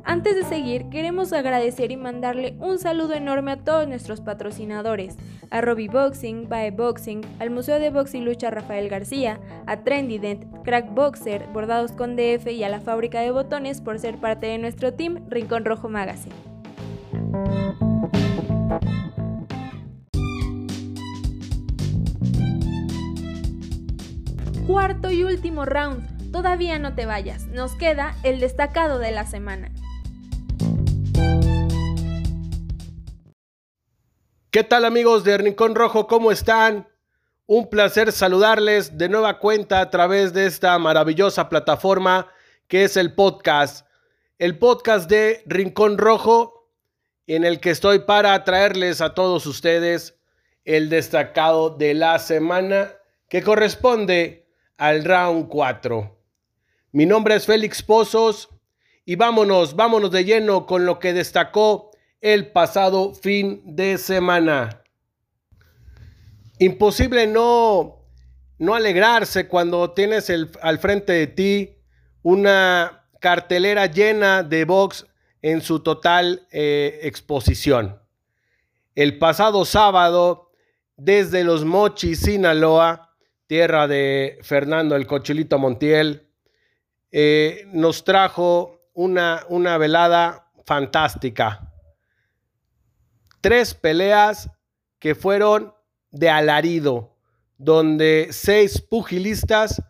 Antes 0.10 0.36
de 0.36 0.44
seguir, 0.44 0.90
queremos 0.90 1.34
agradecer 1.34 1.92
y 1.92 1.96
mandarle 1.96 2.56
un 2.58 2.80
saludo 2.80 3.14
enorme 3.14 3.52
a 3.52 3.58
todos 3.58 3.88
nuestros 3.88 4.22
patrocinadores, 4.22 5.16
a 5.52 5.62
Robbie 5.62 5.88
Boxing, 5.88 6.50
Bae 6.50 6.72
Boxing, 6.72 7.22
al 7.38 7.52
Museo 7.52 7.80
de 7.80 7.92
Box 7.92 8.16
y 8.16 8.22
Lucha 8.22 8.50
Rafael 8.50 8.90
García, 8.90 9.40
a 9.68 9.84
Trendident, 9.84 10.46
Crack 10.64 10.96
Boxer, 10.96 11.46
Bordados 11.54 11.92
con 11.92 12.16
DF 12.16 12.48
y 12.48 12.64
a 12.64 12.70
la 12.70 12.82
Fábrica 12.82 13.22
de 13.22 13.30
Botones 13.30 13.82
por 13.82 14.00
ser 14.00 14.18
parte 14.18 14.48
de 14.48 14.58
nuestro 14.58 14.96
team 14.96 15.30
Rincón 15.30 15.64
Rojo 15.64 15.90
Magazine. 15.90 16.34
Cuarto 24.66 25.12
y 25.12 25.24
último 25.24 25.66
round. 25.66 26.32
Todavía 26.32 26.80
no 26.80 26.96
te 26.96 27.06
vayas. 27.06 27.46
Nos 27.46 27.76
queda 27.76 28.16
el 28.24 28.40
destacado 28.40 28.98
de 28.98 29.12
la 29.12 29.28
semana. 29.28 29.70
¿Qué 34.52 34.64
tal 34.64 34.84
amigos 34.84 35.24
de 35.24 35.38
Rincón 35.38 35.76
Rojo? 35.76 36.08
¿Cómo 36.08 36.32
están? 36.32 36.88
Un 37.46 37.70
placer 37.70 38.12
saludarles 38.12 38.98
de 38.98 39.08
nueva 39.08 39.38
cuenta 39.38 39.80
a 39.80 39.92
través 39.92 40.34
de 40.34 40.48
esta 40.48 40.80
maravillosa 40.80 41.50
plataforma 41.50 42.32
que 42.68 42.84
es 42.84 42.98
el 42.98 43.14
podcast. 43.14 43.86
El 44.40 44.58
podcast 44.58 45.08
de 45.08 45.44
Rincón 45.46 46.00
Rojo 46.00 46.68
en 47.28 47.46
el 47.46 47.60
que 47.60 47.70
estoy 47.70 48.00
para 48.00 48.44
traerles 48.44 49.02
a 49.02 49.14
todos 49.14 49.46
ustedes 49.46 50.18
el 50.66 50.90
destacado 50.90 51.70
de 51.70 51.94
la 51.94 52.18
semana 52.18 52.94
que 53.28 53.44
corresponde 53.44 54.48
al 54.78 55.06
round 55.06 55.48
4. 55.48 56.18
Mi 56.94 57.06
nombre 57.06 57.36
es 57.36 57.46
Félix 57.46 57.84
Pozos 57.84 58.50
y 59.06 59.16
vámonos, 59.16 59.76
vámonos 59.76 60.10
de 60.10 60.26
lleno 60.26 60.66
con 60.66 60.88
lo 60.88 60.98
que 60.98 61.14
destacó 61.14 61.89
el 62.22 62.52
pasado 62.52 63.14
fin 63.14 63.62
de 63.64 63.98
semana. 63.98 64.84
Imposible 66.60 67.28
no, 67.28 68.06
no 68.58 68.76
alegrarse 68.76 69.48
cuando 69.48 69.92
tienes 69.92 70.30
al 70.62 70.80
frente 70.80 71.14
de 71.14 71.28
ti 71.28 71.76
una 72.22 73.06
cartelera 73.20 73.86
llena 73.86 74.44
de 74.44 74.66
box 74.66 75.06
en 75.42 75.62
su 75.62 75.80
total 75.80 76.46
eh, 76.52 77.00
exposición. 77.04 78.02
El 78.96 79.18
pasado 79.18 79.64
sábado, 79.64 80.52
desde 80.98 81.46
Los 81.46 81.64
Mochis, 81.64 82.20
Sinaloa, 82.20 83.16
tierra 83.48 83.88
de 83.88 84.38
Fernando 84.42 84.98
el 84.98 85.08
Cochilito 85.08 85.58
Montiel, 85.58 86.28
eh, 87.12 87.64
nos 87.72 88.04
trajo 88.04 88.82
una, 88.94 89.46
una 89.48 89.78
velada 89.78 90.52
fantástica. 90.66 91.69
Tres 93.42 93.74
peleas 93.74 94.50
que 95.00 95.16
fueron 95.16 95.74
de 96.12 96.30
alarido, 96.30 97.16
donde 97.58 98.30
seis 98.32 98.82
pugilistas 98.82 99.82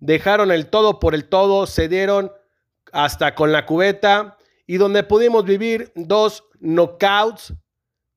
dejaron 0.00 0.50
el 0.50 0.68
todo 0.68 1.00
por 1.00 1.14
el 1.14 1.28
todo, 1.28 1.66
se 1.66 1.88
dieron 1.88 2.32
hasta 2.92 3.34
con 3.34 3.52
la 3.52 3.66
cubeta 3.66 4.38
y 4.66 4.76
donde 4.76 5.02
pudimos 5.02 5.44
vivir 5.44 5.92
dos 5.94 6.44
knockouts 6.60 7.54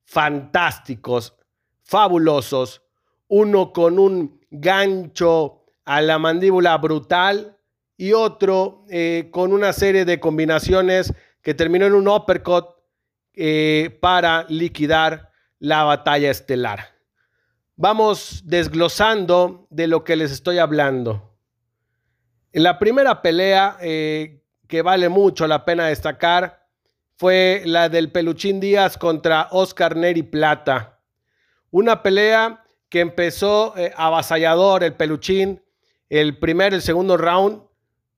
fantásticos, 0.06 1.36
fabulosos, 1.84 2.82
uno 3.28 3.74
con 3.74 4.00
un 4.00 4.40
gancho 4.50 5.66
a 5.84 6.02
la 6.02 6.20
mandíbula 6.20 6.78
brutal 6.78 7.58
y 7.98 8.14
otro 8.14 8.86
eh, 8.90 9.30
con 9.32 9.52
una 9.52 9.74
serie 9.74 10.06
de 10.06 10.20
combinaciones 10.20 11.14
que 11.42 11.54
terminó 11.54 11.86
en 11.86 11.94
un 11.94 12.08
uppercut 12.08 12.77
eh, 13.40 13.96
para 14.02 14.48
liquidar 14.50 15.30
la 15.60 15.84
batalla 15.84 16.32
estelar. 16.32 16.96
Vamos 17.76 18.42
desglosando 18.46 19.68
de 19.70 19.86
lo 19.86 20.04
que 20.04 20.16
les 20.16 20.32
estoy 20.32 20.58
hablando. 20.58 21.38
En 22.52 22.64
la 22.64 22.80
primera 22.80 23.22
pelea, 23.22 23.78
eh, 23.80 24.44
que 24.68 24.82
vale 24.82 25.08
mucho 25.08 25.46
la 25.46 25.66
pena 25.66 25.86
destacar, 25.86 26.68
fue 27.16 27.62
la 27.66 27.90
del 27.90 28.12
Peluchín 28.12 28.60
Díaz 28.60 28.98
contra 28.98 29.50
Oscar 29.52 29.96
Neri 29.96 30.24
Plata. 30.24 31.00
Una 31.70 32.02
pelea 32.02 32.66
que 32.90 33.02
empezó 33.02 33.78
eh, 33.78 33.94
avasallador 33.96 34.84
el 34.84 34.96
Peluchín. 34.96 35.62
El 36.10 36.40
primer, 36.40 36.74
el 36.74 36.82
segundo 36.82 37.18
round, 37.18 37.62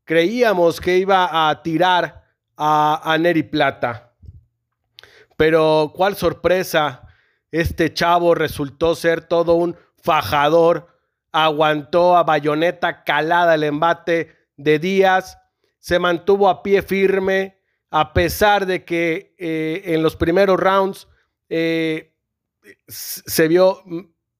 creíamos 0.05 0.79
que 0.79 0.97
iba 0.97 1.49
a 1.49 1.61
tirar 1.61 2.23
a, 2.55 3.01
a 3.03 3.17
Neri 3.17 3.43
Plata. 3.43 4.08
Pero 5.39 5.93
cuál 5.95 6.17
sorpresa, 6.17 7.07
este 7.49 7.93
chavo 7.93 8.35
resultó 8.35 8.93
ser 8.93 9.21
todo 9.21 9.53
un 9.53 9.77
fajador. 9.95 10.87
Aguantó 11.31 12.17
a 12.17 12.23
bayoneta 12.23 13.05
calada 13.05 13.55
el 13.55 13.63
embate 13.63 14.35
de 14.57 14.79
Díaz. 14.79 15.37
Se 15.77 15.97
mantuvo 15.97 16.49
a 16.49 16.61
pie 16.61 16.81
firme 16.81 17.57
a 17.89 18.11
pesar 18.11 18.65
de 18.65 18.83
que 18.83 19.33
eh, 19.39 19.81
en 19.85 20.03
los 20.03 20.17
primeros 20.17 20.59
rounds 20.59 21.07
eh, 21.47 22.17
se 22.89 23.47
vio 23.47 23.81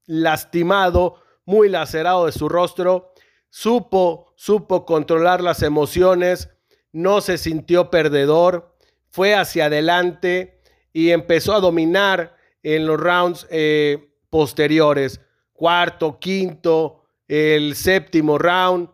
lastimado, 0.06 1.22
muy 1.46 1.70
lacerado 1.70 2.26
de 2.26 2.34
su 2.34 2.50
rostro, 2.50 3.14
supo, 3.50 4.34
supo 4.36 4.86
controlar 4.86 5.40
las 5.40 5.64
emociones, 5.64 6.50
no 6.92 7.22
se 7.22 7.38
sintió 7.38 7.90
perdedor, 7.90 8.76
fue 9.08 9.34
hacia 9.34 9.68
adelante 9.68 10.59
y 10.94 11.12
empezó 11.12 11.54
a 11.54 11.60
dominar 11.60 12.36
en 12.64 12.86
los 12.86 13.00
rounds 13.00 13.48
eh, 13.50 14.10
posteriores, 14.30 15.22
cuarto, 15.54 16.20
quinto, 16.20 17.04
el 17.28 17.76
séptimo 17.76 18.38
round, 18.38 18.90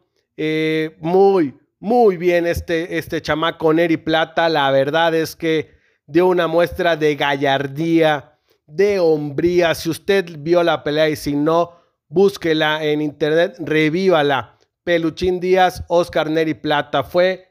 muy, 0.99 1.57
muy 1.79 2.17
bien 2.17 2.47
este, 2.47 2.97
este 2.97 3.21
chamaco 3.21 3.73
Neri 3.73 3.97
Plata. 3.97 4.49
La 4.49 4.71
verdad 4.71 5.13
es 5.13 5.35
que 5.35 5.75
dio 6.07 6.27
una 6.27 6.47
muestra 6.47 6.95
de 6.95 7.15
gallardía, 7.15 8.39
de 8.65 8.99
hombría. 8.99 9.75
Si 9.75 9.89
usted 9.89 10.25
vio 10.39 10.63
la 10.63 10.83
pelea 10.83 11.09
y 11.09 11.15
si 11.15 11.35
no, 11.35 11.73
búsquela 12.07 12.83
en 12.83 13.01
internet, 13.01 13.55
revívala. 13.59 14.57
Peluchín 14.83 15.39
Díaz, 15.39 15.83
Oscar 15.87 16.29
Neri 16.29 16.53
Plata. 16.53 17.03
Fue 17.03 17.49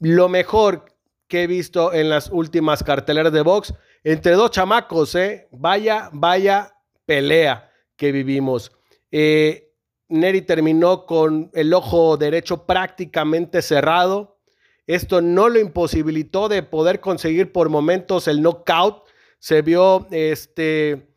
lo 0.00 0.28
mejor 0.28 0.86
que 1.28 1.42
he 1.42 1.46
visto 1.46 1.92
en 1.92 2.08
las 2.08 2.30
últimas 2.30 2.82
carteleras 2.82 3.32
de 3.32 3.42
box. 3.42 3.74
Entre 4.02 4.32
dos 4.32 4.50
chamacos, 4.50 5.14
¿eh? 5.14 5.46
Vaya, 5.52 6.08
vaya 6.12 6.74
pelea 7.04 7.70
que 7.96 8.12
vivimos. 8.12 8.72
Eh, 9.10 9.72
Neri 10.08 10.42
terminó 10.42 11.04
con 11.04 11.50
el 11.52 11.74
ojo 11.74 12.16
derecho 12.16 12.64
prácticamente 12.64 13.60
cerrado. 13.60 14.38
Esto 14.86 15.20
no 15.20 15.50
lo 15.50 15.58
imposibilitó 15.58 16.48
de 16.48 16.62
poder 16.62 17.00
conseguir 17.00 17.52
por 17.52 17.68
momentos 17.68 18.26
el 18.26 18.40
knockout. 18.40 19.04
Se 19.38 19.60
vio 19.60 20.06
este, 20.10 21.08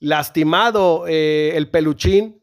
lastimado 0.00 1.06
eh, 1.06 1.52
el 1.54 1.68
peluchín. 1.68 2.42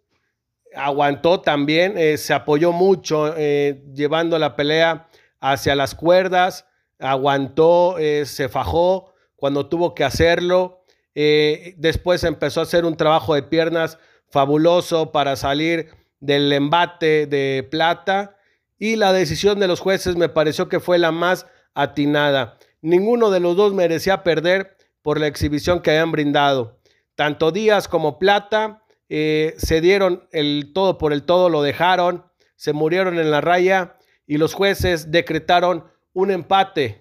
Aguantó 0.76 1.42
también, 1.42 1.98
eh, 1.98 2.18
se 2.18 2.34
apoyó 2.34 2.72
mucho 2.72 3.34
llevando 3.36 4.38
la 4.38 4.56
pelea 4.56 5.08
hacia 5.40 5.74
las 5.74 5.96
cuerdas. 5.96 6.66
Aguantó, 7.00 7.98
se 8.26 8.50
fajó 8.50 9.14
cuando 9.36 9.68
tuvo 9.68 9.94
que 9.94 10.04
hacerlo. 10.04 10.84
después 11.14 12.24
empezó 12.24 12.60
a 12.62 12.64
hacer 12.64 12.86
un 12.86 12.98
trabajo 12.98 13.36
de 13.36 13.44
piernas 13.44 13.98
fabuloso 14.30 15.12
para 15.12 15.36
salir 15.36 15.90
del 16.20 16.52
embate 16.52 17.28
de 17.28 17.68
plata 17.70 18.36
y 18.78 18.96
la 18.96 19.14
decisión 19.14 19.60
de 19.60 19.68
los 19.68 19.80
jueces 19.80 20.16
me 20.16 20.30
pareció 20.30 20.68
que 20.68 20.80
fue 20.80 20.98
la 20.98 21.12
más 21.12 21.48
atinada. 21.74 22.58
Ninguno 22.82 23.30
de 23.32 23.40
los 23.40 23.56
dos 23.56 23.74
merecía 23.74 24.24
perder 24.24 24.76
por 25.02 25.20
la 25.20 25.28
exhibición 25.28 25.82
que 25.82 25.92
habían 25.92 26.12
brindado. 26.12 26.80
Tanto 27.16 27.52
Díaz 27.52 27.88
como 27.88 28.20
Plata 28.20 28.84
eh, 29.08 29.54
se 29.58 29.82
dieron 29.82 30.28
el 30.32 30.72
todo 30.74 30.98
por 30.98 31.14
el 31.14 31.24
todo, 31.24 31.50
lo 31.50 31.62
dejaron, 31.62 32.26
se 32.56 32.74
murieron 32.74 33.20
en 33.20 33.32
la 33.32 33.42
raya 33.42 33.98
y 34.28 34.38
los 34.38 34.54
jueces 34.54 35.12
decretaron 35.12 35.86
un 36.16 36.32
empate 36.32 36.98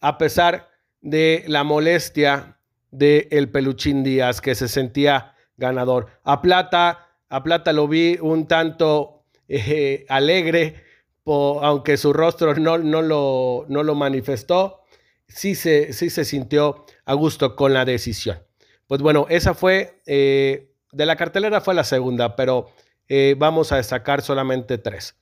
a 0.00 0.18
pesar 0.18 0.68
de 1.00 1.44
la 1.46 1.64
molestia 1.64 2.58
de 2.90 3.28
el 3.30 3.48
Peluchín 3.48 4.02
Díaz 4.02 4.40
que 4.40 4.54
se 4.54 4.68
sentía 4.68 5.34
ganador. 5.56 6.08
A 6.24 6.42
Plata, 6.42 7.08
a 7.28 7.42
Plata 7.42 7.72
lo 7.72 7.88
vi 7.88 8.18
un 8.20 8.46
tanto 8.46 9.24
eh, 9.48 10.04
alegre, 10.08 10.82
aunque 11.24 11.96
su 11.96 12.12
rostro 12.12 12.54
no, 12.54 12.76
no, 12.78 13.02
lo, 13.02 13.66
no 13.68 13.82
lo 13.82 13.94
manifestó, 13.94 14.82
sí 15.28 15.54
se, 15.54 15.92
sí 15.92 16.10
se 16.10 16.24
sintió 16.24 16.84
a 17.04 17.14
gusto 17.14 17.56
con 17.56 17.72
la 17.72 17.84
decisión. 17.84 18.42
Pues 18.88 19.00
bueno, 19.00 19.26
esa 19.28 19.54
fue, 19.54 20.00
eh, 20.06 20.72
de 20.92 21.06
la 21.06 21.16
cartelera 21.16 21.60
fue 21.60 21.74
la 21.74 21.84
segunda, 21.84 22.34
pero 22.34 22.66
eh, 23.08 23.36
vamos 23.38 23.70
a 23.70 23.76
destacar 23.76 24.22
solamente 24.22 24.78
tres. 24.78 25.16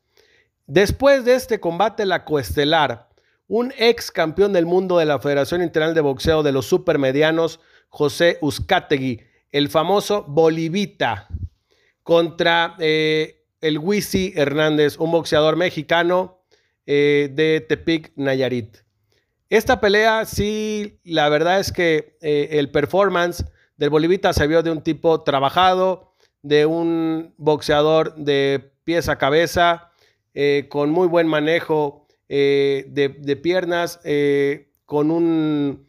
Después 0.67 1.27
de 1.27 1.35
este 1.35 1.61
combate, 1.61 2.07
la 2.07 2.25
coestelar, 2.25 3.09
un 3.47 3.73
ex 3.77 4.11
campeón 4.11 4.53
del 4.53 4.67
mundo 4.67 4.99
de 4.99 5.05
la 5.05 5.19
Federación 5.19 5.63
Internacional 5.63 5.95
de 5.95 6.01
Boxeo 6.01 6.43
de 6.43 6.53
los 6.53 6.67
Supermedianos, 6.67 7.61
José 7.89 8.39
Uzcategui, 8.41 9.21
el 9.53 9.69
famoso 9.69 10.25
Bolivita 10.27 11.29
contra 12.03 12.75
eh, 12.79 13.45
el 13.61 13.79
Wisi 13.79 14.33
Hernández, 14.35 14.99
un 14.99 15.13
boxeador 15.13 15.57
mexicano 15.57 16.43
eh, 16.87 17.31
de 17.33 17.61
Tepic, 17.61 18.13
Nayarit. 18.17 18.79
Esta 19.49 19.81
pelea, 19.81 20.25
sí, 20.25 21.01
la 21.05 21.29
verdad 21.29 21.61
es 21.61 21.71
que 21.71 22.17
eh, 22.21 22.49
el 22.53 22.71
performance 22.71 23.45
del 23.77 23.91
Bolivita 23.91 24.33
se 24.33 24.47
vio 24.47 24.63
de 24.63 24.71
un 24.71 24.83
tipo 24.83 25.23
trabajado, 25.23 26.15
de 26.43 26.67
un 26.67 27.33
boxeador 27.37 28.15
de 28.17 28.73
pies 28.85 29.09
a 29.09 29.17
cabeza, 29.17 29.91
con 30.69 30.91
muy 30.91 31.07
buen 31.07 31.29
manejo 31.29 32.04
de, 32.29 33.41
piernas, 33.43 34.01
con 34.87 35.11
un 35.11 35.87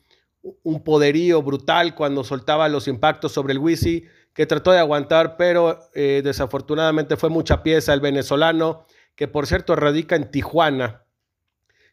un 0.63 0.83
poderío 0.83 1.41
brutal 1.41 1.95
cuando 1.95 2.23
soltaba 2.23 2.69
los 2.69 2.87
impactos 2.87 3.31
sobre 3.31 3.53
el 3.53 3.59
Wisi, 3.59 4.05
que 4.33 4.45
trató 4.45 4.71
de 4.71 4.79
aguantar, 4.79 5.37
pero 5.37 5.79
eh, 5.93 6.21
desafortunadamente 6.23 7.15
fue 7.15 7.29
mucha 7.29 7.63
pieza 7.63 7.93
el 7.93 8.01
venezolano, 8.01 8.85
que 9.15 9.27
por 9.27 9.47
cierto 9.47 9.75
radica 9.75 10.15
en 10.15 10.29
Tijuana. 10.29 11.03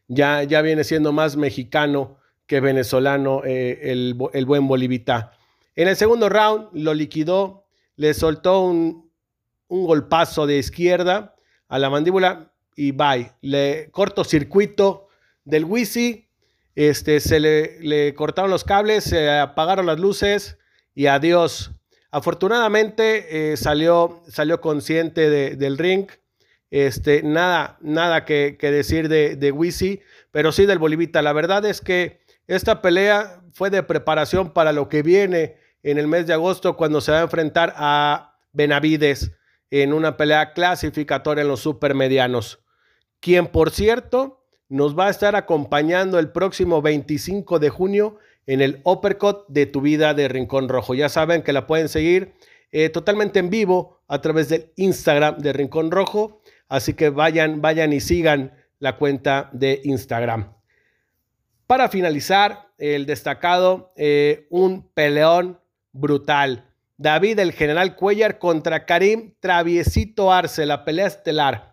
Ya, 0.07 0.43
ya 0.43 0.61
viene 0.61 0.83
siendo 0.83 1.13
más 1.13 1.37
mexicano 1.37 2.17
que 2.45 2.59
venezolano 2.59 3.41
eh, 3.45 3.91
el, 3.91 4.13
buen 4.13 4.67
Bolivita. 4.67 5.31
En 5.75 5.87
el 5.87 5.95
segundo 5.95 6.27
round 6.29 6.69
lo 6.73 6.93
liquidó, 6.93 7.65
le 7.95 8.13
soltó 8.13 8.61
un, 8.61 9.09
un 9.67 9.87
golpazo 9.87 10.45
de 10.45 10.57
izquierda 10.57 11.35
a 11.69 11.79
la 11.79 11.89
mandíbula 11.89 12.52
y 12.75 12.91
bye. 12.91 13.31
Le 13.41 13.89
corto 13.91 14.23
circuito 14.23 15.07
del 15.45 15.65
Wisi 15.65 16.27
este, 16.75 17.19
se 17.19 17.39
le, 17.39 18.13
cortaron 18.15 18.49
los 18.49 18.63
cables, 18.63 19.03
se 19.03 19.29
apagaron 19.29 19.85
las 19.85 19.99
luces 19.99 20.57
y 20.95 21.07
adiós. 21.07 21.71
Afortunadamente 22.11 23.51
eh, 23.51 23.57
salió, 23.57 24.21
salió 24.27 24.61
consciente 24.61 25.55
del 25.55 25.77
ring. 25.77 26.07
Este, 26.71 27.21
nada, 27.21 27.77
nada 27.81 28.25
que, 28.25 28.57
decir 28.59 29.07
de, 29.07 29.35
de 29.35 29.51
Wisi, 29.51 30.01
pero 30.31 30.51
sí 30.51 30.65
del 30.65 30.79
Bolivita. 30.79 31.21
La 31.21 31.33
verdad 31.33 31.65
es 31.65 31.81
que 31.81 32.21
esta 32.47 32.81
pelea 32.81 33.41
fue 33.53 33.69
de 33.69 33.83
preparación 33.83 34.51
para 34.51 34.71
lo 34.71 34.89
que 34.89 35.03
viene 35.03 35.57
en 35.83 35.99
el 35.99 36.07
mes 36.07 36.25
de 36.25 36.33
agosto 36.33 36.75
cuando 36.75 37.01
se 37.01 37.11
va 37.11 37.19
a 37.19 37.23
enfrentar 37.23 37.73
a 37.77 38.39
Benavides 38.51 39.31
en 39.69 39.93
una 39.93 40.17
pelea 40.17 40.53
clasificatoria 40.53 41.43
en 41.43 41.47
los 41.47 41.59
supermedianos. 41.59 42.62
Quien, 43.23 43.47
por 43.47 43.71
cierto, 43.71 44.43
nos 44.67 44.99
va 44.99 45.07
a 45.07 45.09
estar 45.09 45.37
acompañando 45.37 46.19
el 46.19 46.33
próximo 46.33 46.81
25 46.81 47.57
de 47.57 47.69
junio 47.69 48.17
en 48.47 48.59
el 48.59 48.81
Uppercut 48.83 49.45
de 49.47 49.65
tu 49.65 49.79
vida 49.79 50.13
de 50.13 50.27
Rincón 50.27 50.67
Rojo. 50.67 50.93
Ya 50.93 51.07
saben 51.07 51.41
que 51.41 51.53
la 51.53 51.65
pueden 51.65 51.87
seguir 51.87 52.33
eh, 52.73 52.89
totalmente 52.89 53.39
en 53.39 53.49
vivo 53.49 54.01
a 54.09 54.19
través 54.19 54.49
del 54.49 54.73
Instagram 54.75 55.37
de 55.37 55.53
Rincón 55.53 55.89
Rojo. 55.89 56.41
Así 56.67 56.95
que 56.95 57.11
vayan, 57.11 57.61
vayan 57.61 57.93
y 57.93 58.01
sigan 58.01 58.57
la 58.79 58.97
cuenta 58.97 59.49
de 59.53 59.79
Instagram. 59.85 60.55
Para 61.65 61.87
finalizar, 61.87 62.73
el 62.77 63.05
destacado, 63.05 63.93
eh, 63.95 64.47
un 64.49 64.89
peleón 64.89 65.61
brutal. 65.93 66.69
David 66.97 67.39
el 67.39 67.53
General 67.53 67.95
Cuellar 67.95 68.37
contra 68.37 68.85
Karim 68.85 69.33
Traviesito 69.39 70.33
Arce, 70.33 70.65
la 70.65 70.83
pelea 70.83 71.07
estelar 71.07 71.72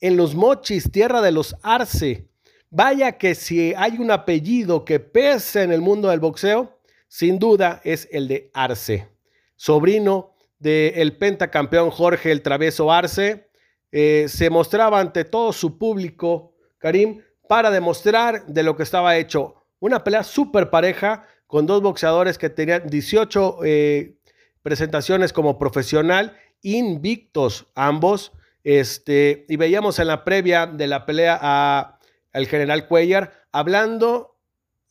en 0.00 0.16
los 0.16 0.34
Mochis, 0.34 0.90
tierra 0.90 1.20
de 1.20 1.32
los 1.32 1.56
Arce. 1.62 2.28
Vaya 2.70 3.12
que 3.18 3.34
si 3.34 3.72
hay 3.74 3.98
un 3.98 4.10
apellido 4.10 4.84
que 4.84 5.00
pesa 5.00 5.62
en 5.62 5.72
el 5.72 5.80
mundo 5.80 6.08
del 6.08 6.20
boxeo, 6.20 6.80
sin 7.08 7.38
duda 7.38 7.80
es 7.84 8.08
el 8.10 8.26
de 8.26 8.50
Arce, 8.52 9.08
sobrino 9.54 10.34
del 10.58 11.16
pentacampeón 11.16 11.90
Jorge 11.90 12.32
el 12.32 12.42
Traveso 12.42 12.90
Arce. 12.90 13.48
Eh, 13.92 14.26
se 14.28 14.50
mostraba 14.50 14.98
ante 14.98 15.24
todo 15.24 15.52
su 15.52 15.78
público, 15.78 16.54
Karim, 16.78 17.22
para 17.48 17.70
demostrar 17.70 18.46
de 18.46 18.62
lo 18.62 18.76
que 18.76 18.82
estaba 18.82 19.16
hecho. 19.16 19.54
Una 19.78 20.02
pelea 20.02 20.24
súper 20.24 20.70
pareja 20.70 21.26
con 21.46 21.66
dos 21.66 21.82
boxeadores 21.82 22.38
que 22.38 22.50
tenían 22.50 22.88
18 22.88 23.58
eh, 23.64 24.16
presentaciones 24.62 25.32
como 25.32 25.58
profesional, 25.58 26.36
invictos 26.62 27.66
ambos. 27.74 28.32
Este, 28.64 29.44
y 29.48 29.56
veíamos 29.56 29.98
en 29.98 30.08
la 30.08 30.24
previa 30.24 30.66
de 30.66 30.86
la 30.86 31.04
pelea 31.06 31.38
a, 31.40 31.98
al 32.32 32.46
general 32.46 32.88
Cuellar 32.88 33.46
hablando 33.52 34.38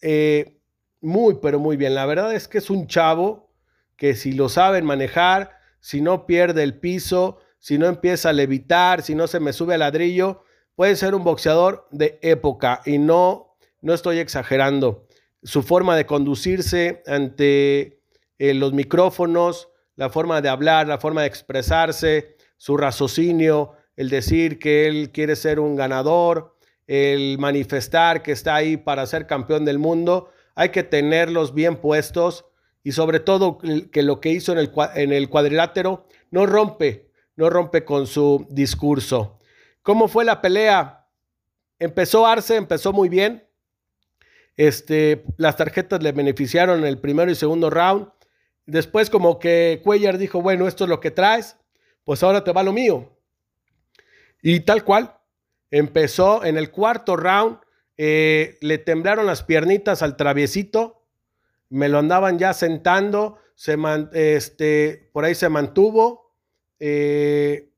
eh, 0.02 0.60
muy, 1.02 1.40
pero 1.42 1.60
muy 1.60 1.76
bien. 1.76 1.96
La 1.96 2.06
verdad 2.06 2.34
es 2.34 2.48
que 2.48 2.60
es 2.60 2.70
un 2.70 2.88
chavo 2.88 3.52
que 3.98 4.16
si 4.16 4.32
lo 4.32 4.48
saben 4.48 4.86
manejar, 4.86 5.58
si 5.80 6.02
no 6.02 6.26
pierde 6.26 6.64
el 6.64 6.80
piso, 6.80 7.40
si 7.60 7.78
no 7.78 7.88
empieza 7.88 8.30
a 8.30 8.34
levitar, 8.34 9.02
si 9.02 9.16
no 9.16 9.28
se 9.28 9.40
me 9.40 9.54
sube 9.54 9.74
al 9.74 9.82
ladrillo, 9.82 10.44
puede 10.76 10.96
ser 10.96 11.16
un 11.16 11.24
boxeador 11.24 11.88
de 11.92 12.20
época 12.22 12.82
y 12.86 12.98
no, 13.00 13.56
no 13.82 13.94
estoy 13.94 14.20
exagerando. 14.20 15.08
Su 15.42 15.64
forma 15.64 15.96
de 15.98 16.06
conducirse 16.06 17.04
ante 17.06 18.02
eh, 18.38 18.54
los 18.54 18.74
micrófonos, 18.74 19.70
la 19.96 20.10
forma 20.10 20.42
de 20.42 20.50
hablar, 20.50 20.88
la 20.88 21.00
forma 21.00 21.22
de 21.22 21.28
expresarse, 21.28 22.36
su 22.58 22.78
raciocinio, 22.78 23.74
el 23.96 24.10
decir 24.10 24.60
que 24.60 24.88
él 24.88 25.12
quiere 25.12 25.36
ser 25.36 25.60
un 25.60 25.76
ganador, 25.76 26.58
el 26.88 27.38
manifestar 27.40 28.24
que 28.24 28.32
está 28.32 28.56
ahí 28.56 28.78
para 28.78 29.06
ser 29.06 29.28
campeón 29.28 29.66
del 29.66 29.80
mundo, 29.80 30.30
hay 30.56 30.70
que 30.70 30.84
tenerlos 30.84 31.54
bien 31.54 31.78
puestos 31.78 32.46
y 32.84 32.92
sobre 32.92 33.20
todo 33.20 33.58
que 33.58 34.04
lo 34.04 34.20
que 34.20 34.30
hizo 34.30 34.52
en 34.52 34.60
el, 35.14 35.30
cuadrilátero 35.30 36.06
no 36.32 36.46
rompe, 36.46 37.10
no 37.36 37.50
rompe 37.50 37.86
con 37.86 38.08
su 38.08 38.46
discurso. 38.50 39.40
¿Cómo 39.82 40.08
fue 40.08 40.26
la 40.26 40.42
pelea? 40.42 41.08
Empezó 41.80 42.28
Arce, 42.28 42.56
empezó 42.56 42.92
muy 42.92 43.10
bien. 43.10 43.48
Este, 44.56 45.24
las 45.38 45.58
tarjetas 45.58 46.04
le 46.04 46.12
beneficiaron 46.12 46.80
en 46.80 46.86
el 46.86 47.00
primero 47.00 47.32
y 47.32 47.36
segundo 47.36 47.70
round. 47.70 48.10
Después 48.66 49.10
como 49.10 49.40
que 49.40 49.82
Cuellar 49.84 50.18
dijo, 50.18 50.42
bueno, 50.42 50.68
esto 50.68 50.84
es 50.84 50.90
lo 50.90 51.00
que 51.00 51.12
traes 51.12 51.58
pues 52.04 52.24
ahora 52.24 52.44
te 52.44 52.52
va 52.52 52.64
lo 52.64 52.74
mío. 52.74 53.18
Y 54.42 54.62
tal 54.62 54.84
cual, 54.84 55.18
empezó 55.72 56.44
en 56.44 56.58
el 56.58 56.70
cuarto 56.70 57.16
round, 57.16 57.58
eh, 57.98 58.58
le 58.62 58.78
temblaron 58.78 59.26
las 59.26 59.44
piernitas 59.44 60.02
al 60.02 60.18
traviesito, 60.18 61.04
me 61.70 61.90
lo 61.90 62.00
andaban 62.00 62.38
ya 62.38 62.54
sentando, 62.54 63.40
se 63.56 63.78
este, 64.14 65.10
por 65.14 65.26
ahí 65.26 65.36
se 65.36 65.50
mantuvo, 65.50 66.36
eh, 66.80 67.72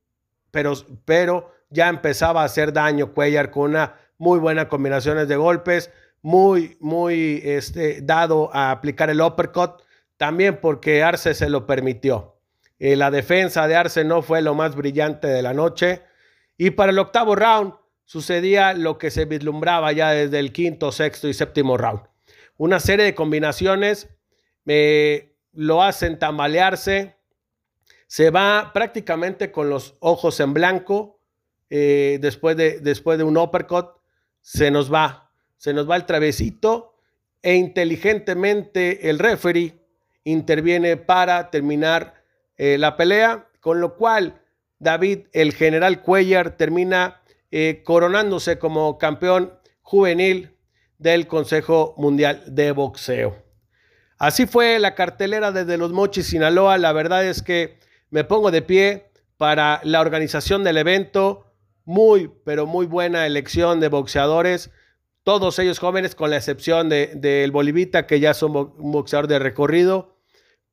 pero, 0.51 0.73
pero 1.05 1.51
ya 1.69 1.89
empezaba 1.89 2.41
a 2.41 2.45
hacer 2.45 2.73
daño 2.73 3.13
Cuellar 3.13 3.51
con 3.51 3.71
una 3.71 3.95
muy 4.17 4.39
buena 4.39 4.67
combinaciones 4.67 5.27
de 5.27 5.35
golpes, 5.35 5.91
muy, 6.21 6.77
muy 6.79 7.41
este, 7.43 8.01
dado 8.01 8.49
a 8.53 8.71
aplicar 8.71 9.09
el 9.09 9.21
uppercut, 9.21 9.81
también 10.17 10.59
porque 10.59 11.03
Arce 11.03 11.33
se 11.33 11.49
lo 11.49 11.67
permitió. 11.67 12.34
Eh, 12.79 12.95
la 12.95 13.11
defensa 13.11 13.67
de 13.67 13.75
Arce 13.75 14.03
no 14.03 14.21
fue 14.21 14.41
lo 14.41 14.53
más 14.53 14.75
brillante 14.75 15.27
de 15.27 15.41
la 15.41 15.53
noche. 15.53 16.01
Y 16.57 16.71
para 16.71 16.91
el 16.91 16.99
octavo 16.99 17.35
round 17.35 17.73
sucedía 18.03 18.73
lo 18.73 18.97
que 18.97 19.11
se 19.11 19.25
vislumbraba 19.25 19.91
ya 19.91 20.11
desde 20.11 20.39
el 20.39 20.51
quinto, 20.51 20.91
sexto 20.91 21.27
y 21.27 21.33
séptimo 21.33 21.77
round. 21.77 22.01
Una 22.57 22.79
serie 22.79 23.05
de 23.05 23.15
combinaciones 23.15 24.09
me 24.63 25.33
lo 25.53 25.83
hacen 25.83 26.19
tambalearse. 26.19 27.15
Se 28.07 28.29
va 28.29 28.71
prácticamente 28.73 29.51
con 29.51 29.69
los 29.69 29.95
ojos 29.99 30.39
en 30.39 30.53
blanco. 30.53 31.19
Eh, 31.69 32.19
después, 32.21 32.55
de, 32.55 32.79
después 32.79 33.17
de 33.17 33.23
un 33.23 33.37
uppercut, 33.37 33.87
se 34.41 34.71
nos 34.71 34.93
va. 34.93 35.31
Se 35.57 35.73
nos 35.73 35.89
va 35.89 35.95
el 35.95 36.05
travesito 36.05 36.95
e 37.41 37.55
inteligentemente 37.55 39.09
el 39.09 39.19
referee 39.19 39.79
interviene 40.23 40.97
para 40.97 41.51
terminar 41.51 42.14
eh, 42.57 42.77
la 42.77 42.97
pelea, 42.97 43.47
con 43.59 43.81
lo 43.81 43.95
cual 43.95 44.41
David, 44.79 45.27
el 45.33 45.53
general 45.53 46.01
Cuellar, 46.01 46.57
termina 46.57 47.21
eh, 47.51 47.81
coronándose 47.83 48.59
como 48.59 48.97
campeón 48.97 49.53
juvenil 49.81 50.57
del 50.97 51.27
Consejo 51.27 51.93
Mundial 51.97 52.43
de 52.47 52.71
Boxeo. 52.71 53.43
Así 54.17 54.45
fue 54.45 54.79
la 54.79 54.95
cartelera 54.95 55.51
desde 55.51 55.77
Los 55.77 55.91
Mochis, 55.91 56.27
Sinaloa. 56.27 56.77
La 56.77 56.93
verdad 56.93 57.25
es 57.25 57.41
que 57.41 57.79
me 58.09 58.23
pongo 58.23 58.51
de 58.51 58.61
pie 58.61 59.11
para 59.37 59.81
la 59.83 59.99
organización 59.99 60.63
del 60.63 60.77
evento. 60.77 61.51
Muy, 61.83 62.31
pero 62.45 62.65
muy 62.65 62.85
buena 62.85 63.25
elección 63.25 63.79
de 63.79 63.89
boxeadores. 63.89 64.71
Todos 65.23 65.59
ellos 65.59 65.79
jóvenes, 65.79 66.15
con 66.15 66.29
la 66.29 66.37
excepción 66.37 66.87
del 66.89 67.19
de, 67.19 67.49
Bolivita, 67.51 68.07
que 68.07 68.19
ya 68.19 68.33
son 68.33 68.55
un 68.55 68.91
boxeador 68.91 69.27
de 69.27 69.39
recorrido 69.39 70.14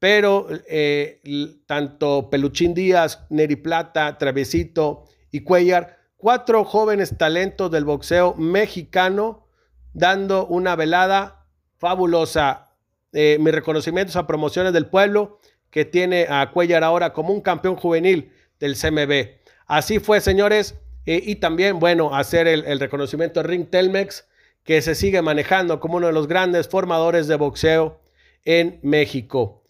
pero 0.03 0.49
eh, 0.67 1.21
tanto 1.65 2.29
Peluchín 2.29 2.75
Díaz, 2.75 3.25
Neri 3.31 3.55
Plata, 3.55 4.19
Travesito 4.19 5.05
y 5.31 5.43
Cuellar, 5.43 5.97
cuatro 6.17 6.65
jóvenes 6.65 7.17
talentos 7.17 7.71
del 7.71 7.85
boxeo 7.85 8.35
mexicano, 8.35 9.47
dando 9.93 10.45
una 10.49 10.75
velada 10.75 11.47
fabulosa. 11.79 12.75
Eh, 13.13 13.37
mis 13.39 13.55
reconocimientos 13.55 14.17
a 14.17 14.27
Promociones 14.27 14.73
del 14.73 14.87
Pueblo, 14.87 15.39
que 15.71 15.85
tiene 15.85 16.27
a 16.29 16.51
Cuellar 16.51 16.83
ahora 16.83 17.13
como 17.13 17.33
un 17.33 17.41
campeón 17.41 17.77
juvenil 17.77 18.33
del 18.59 18.75
CMB. 18.75 19.37
Así 19.67 20.01
fue, 20.01 20.21
señores, 20.21 20.75
eh, 21.07 21.23
y 21.25 21.37
también, 21.37 21.79
bueno, 21.79 22.13
hacer 22.13 22.49
el, 22.49 22.65
el 22.65 22.81
reconocimiento 22.81 23.39
a 23.39 23.45
Ring 23.45 23.71
Telmex, 23.71 24.27
que 24.65 24.83
se 24.83 24.97
sigue 24.97 25.23
manejando 25.23 25.79
como 25.79 25.99
uno 25.99 26.09
de 26.09 26.13
los 26.13 26.27
grandes 26.27 26.67
formadores 26.67 27.29
de 27.29 27.37
boxeo 27.37 28.01
en 28.45 28.81
México 28.83 29.62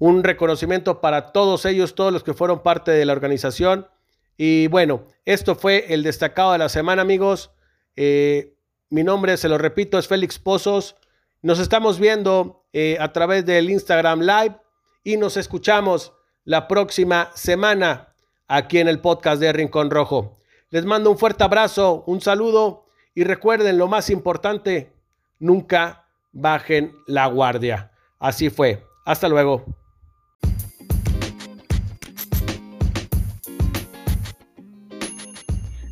un 0.00 0.24
reconocimiento 0.24 1.00
para 1.00 1.30
todos 1.30 1.66
ellos, 1.66 1.94
todos 1.94 2.12
los 2.12 2.24
que 2.24 2.34
fueron 2.34 2.62
parte 2.62 2.90
de 2.90 3.04
la 3.04 3.12
organización. 3.12 3.86
Y 4.36 4.66
bueno, 4.68 5.04
esto 5.26 5.54
fue 5.54 5.92
el 5.92 6.02
destacado 6.02 6.52
de 6.52 6.58
la 6.58 6.70
semana, 6.70 7.02
amigos. 7.02 7.52
Eh, 7.96 8.56
mi 8.88 9.04
nombre, 9.04 9.36
se 9.36 9.48
lo 9.48 9.58
repito, 9.58 9.98
es 9.98 10.08
Félix 10.08 10.38
Pozos. 10.38 10.96
Nos 11.42 11.58
estamos 11.58 12.00
viendo 12.00 12.64
eh, 12.72 12.96
a 12.98 13.12
través 13.12 13.44
del 13.44 13.68
Instagram 13.68 14.20
Live 14.20 14.56
y 15.04 15.18
nos 15.18 15.36
escuchamos 15.36 16.14
la 16.44 16.66
próxima 16.66 17.30
semana 17.34 18.14
aquí 18.48 18.78
en 18.78 18.88
el 18.88 19.00
podcast 19.00 19.38
de 19.38 19.52
Rincón 19.52 19.90
Rojo. 19.90 20.38
Les 20.70 20.86
mando 20.86 21.10
un 21.10 21.18
fuerte 21.18 21.44
abrazo, 21.44 22.04
un 22.06 22.22
saludo 22.22 22.86
y 23.14 23.24
recuerden 23.24 23.76
lo 23.76 23.86
más 23.86 24.08
importante, 24.08 24.94
nunca 25.38 26.06
bajen 26.32 26.94
la 27.06 27.26
guardia. 27.26 27.92
Así 28.18 28.48
fue. 28.48 28.82
Hasta 29.04 29.28
luego. 29.28 29.79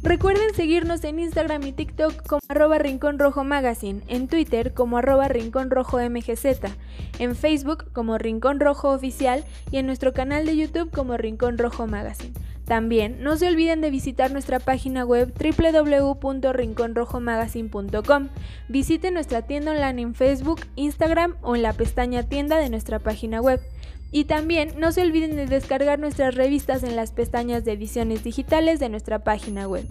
Recuerden 0.09 0.53
seguirnos 0.55 1.05
en 1.05 1.19
Instagram 1.19 1.63
y 1.65 1.73
TikTok 1.73 2.27
como 2.27 2.41
arroba 2.49 2.79
Rincón 2.79 3.19
Rojo 3.19 3.45
Magazine, 3.45 4.01
en 4.09 4.27
Twitter 4.27 4.73
como 4.73 4.97
arroba 4.97 5.29
Rincón 5.29 5.71
Rojo 5.71 5.99
MGZ, 5.99 6.47
en 7.19 7.37
Facebook 7.37 7.93
como 7.93 8.17
Rincón 8.17 8.59
Rojo 8.59 8.89
Oficial 8.89 9.45
y 9.71 9.77
en 9.77 9.85
nuestro 9.85 10.15
canal 10.15 10.47
de 10.47 10.57
YouTube 10.57 10.91
como 10.91 11.19
Rincón 11.19 11.59
Rojo 11.59 11.87
Magazine. 11.87 12.33
También 12.65 13.23
no 13.23 13.37
se 13.37 13.49
olviden 13.49 13.83
de 13.83 13.91
visitar 13.91 14.33
nuestra 14.33 14.61
página 14.61 15.05
web 15.05 15.31
www.rinconrojomagazine.com. 15.39 18.29
Visiten 18.69 19.13
nuestra 19.13 19.43
tienda 19.43 19.73
online 19.73 20.01
en 20.01 20.15
Facebook, 20.15 20.63
Instagram 20.77 21.35
o 21.43 21.55
en 21.55 21.61
la 21.61 21.75
pestaña 21.75 22.23
tienda 22.23 22.57
de 22.57 22.71
nuestra 22.71 22.99
página 22.99 23.43
web. 23.43 23.61
Y 24.11 24.25
también 24.25 24.73
no 24.79 24.93
se 24.93 25.03
olviden 25.03 25.37
de 25.37 25.47
descargar 25.47 25.99
nuestras 25.99 26.35
revistas 26.35 26.83
en 26.83 26.97
las 26.97 27.13
pestañas 27.13 27.65
de 27.65 27.73
ediciones 27.73 28.25
digitales 28.25 28.81
de 28.81 28.89
nuestra 28.89 29.19
página 29.19 29.69
web. 29.69 29.87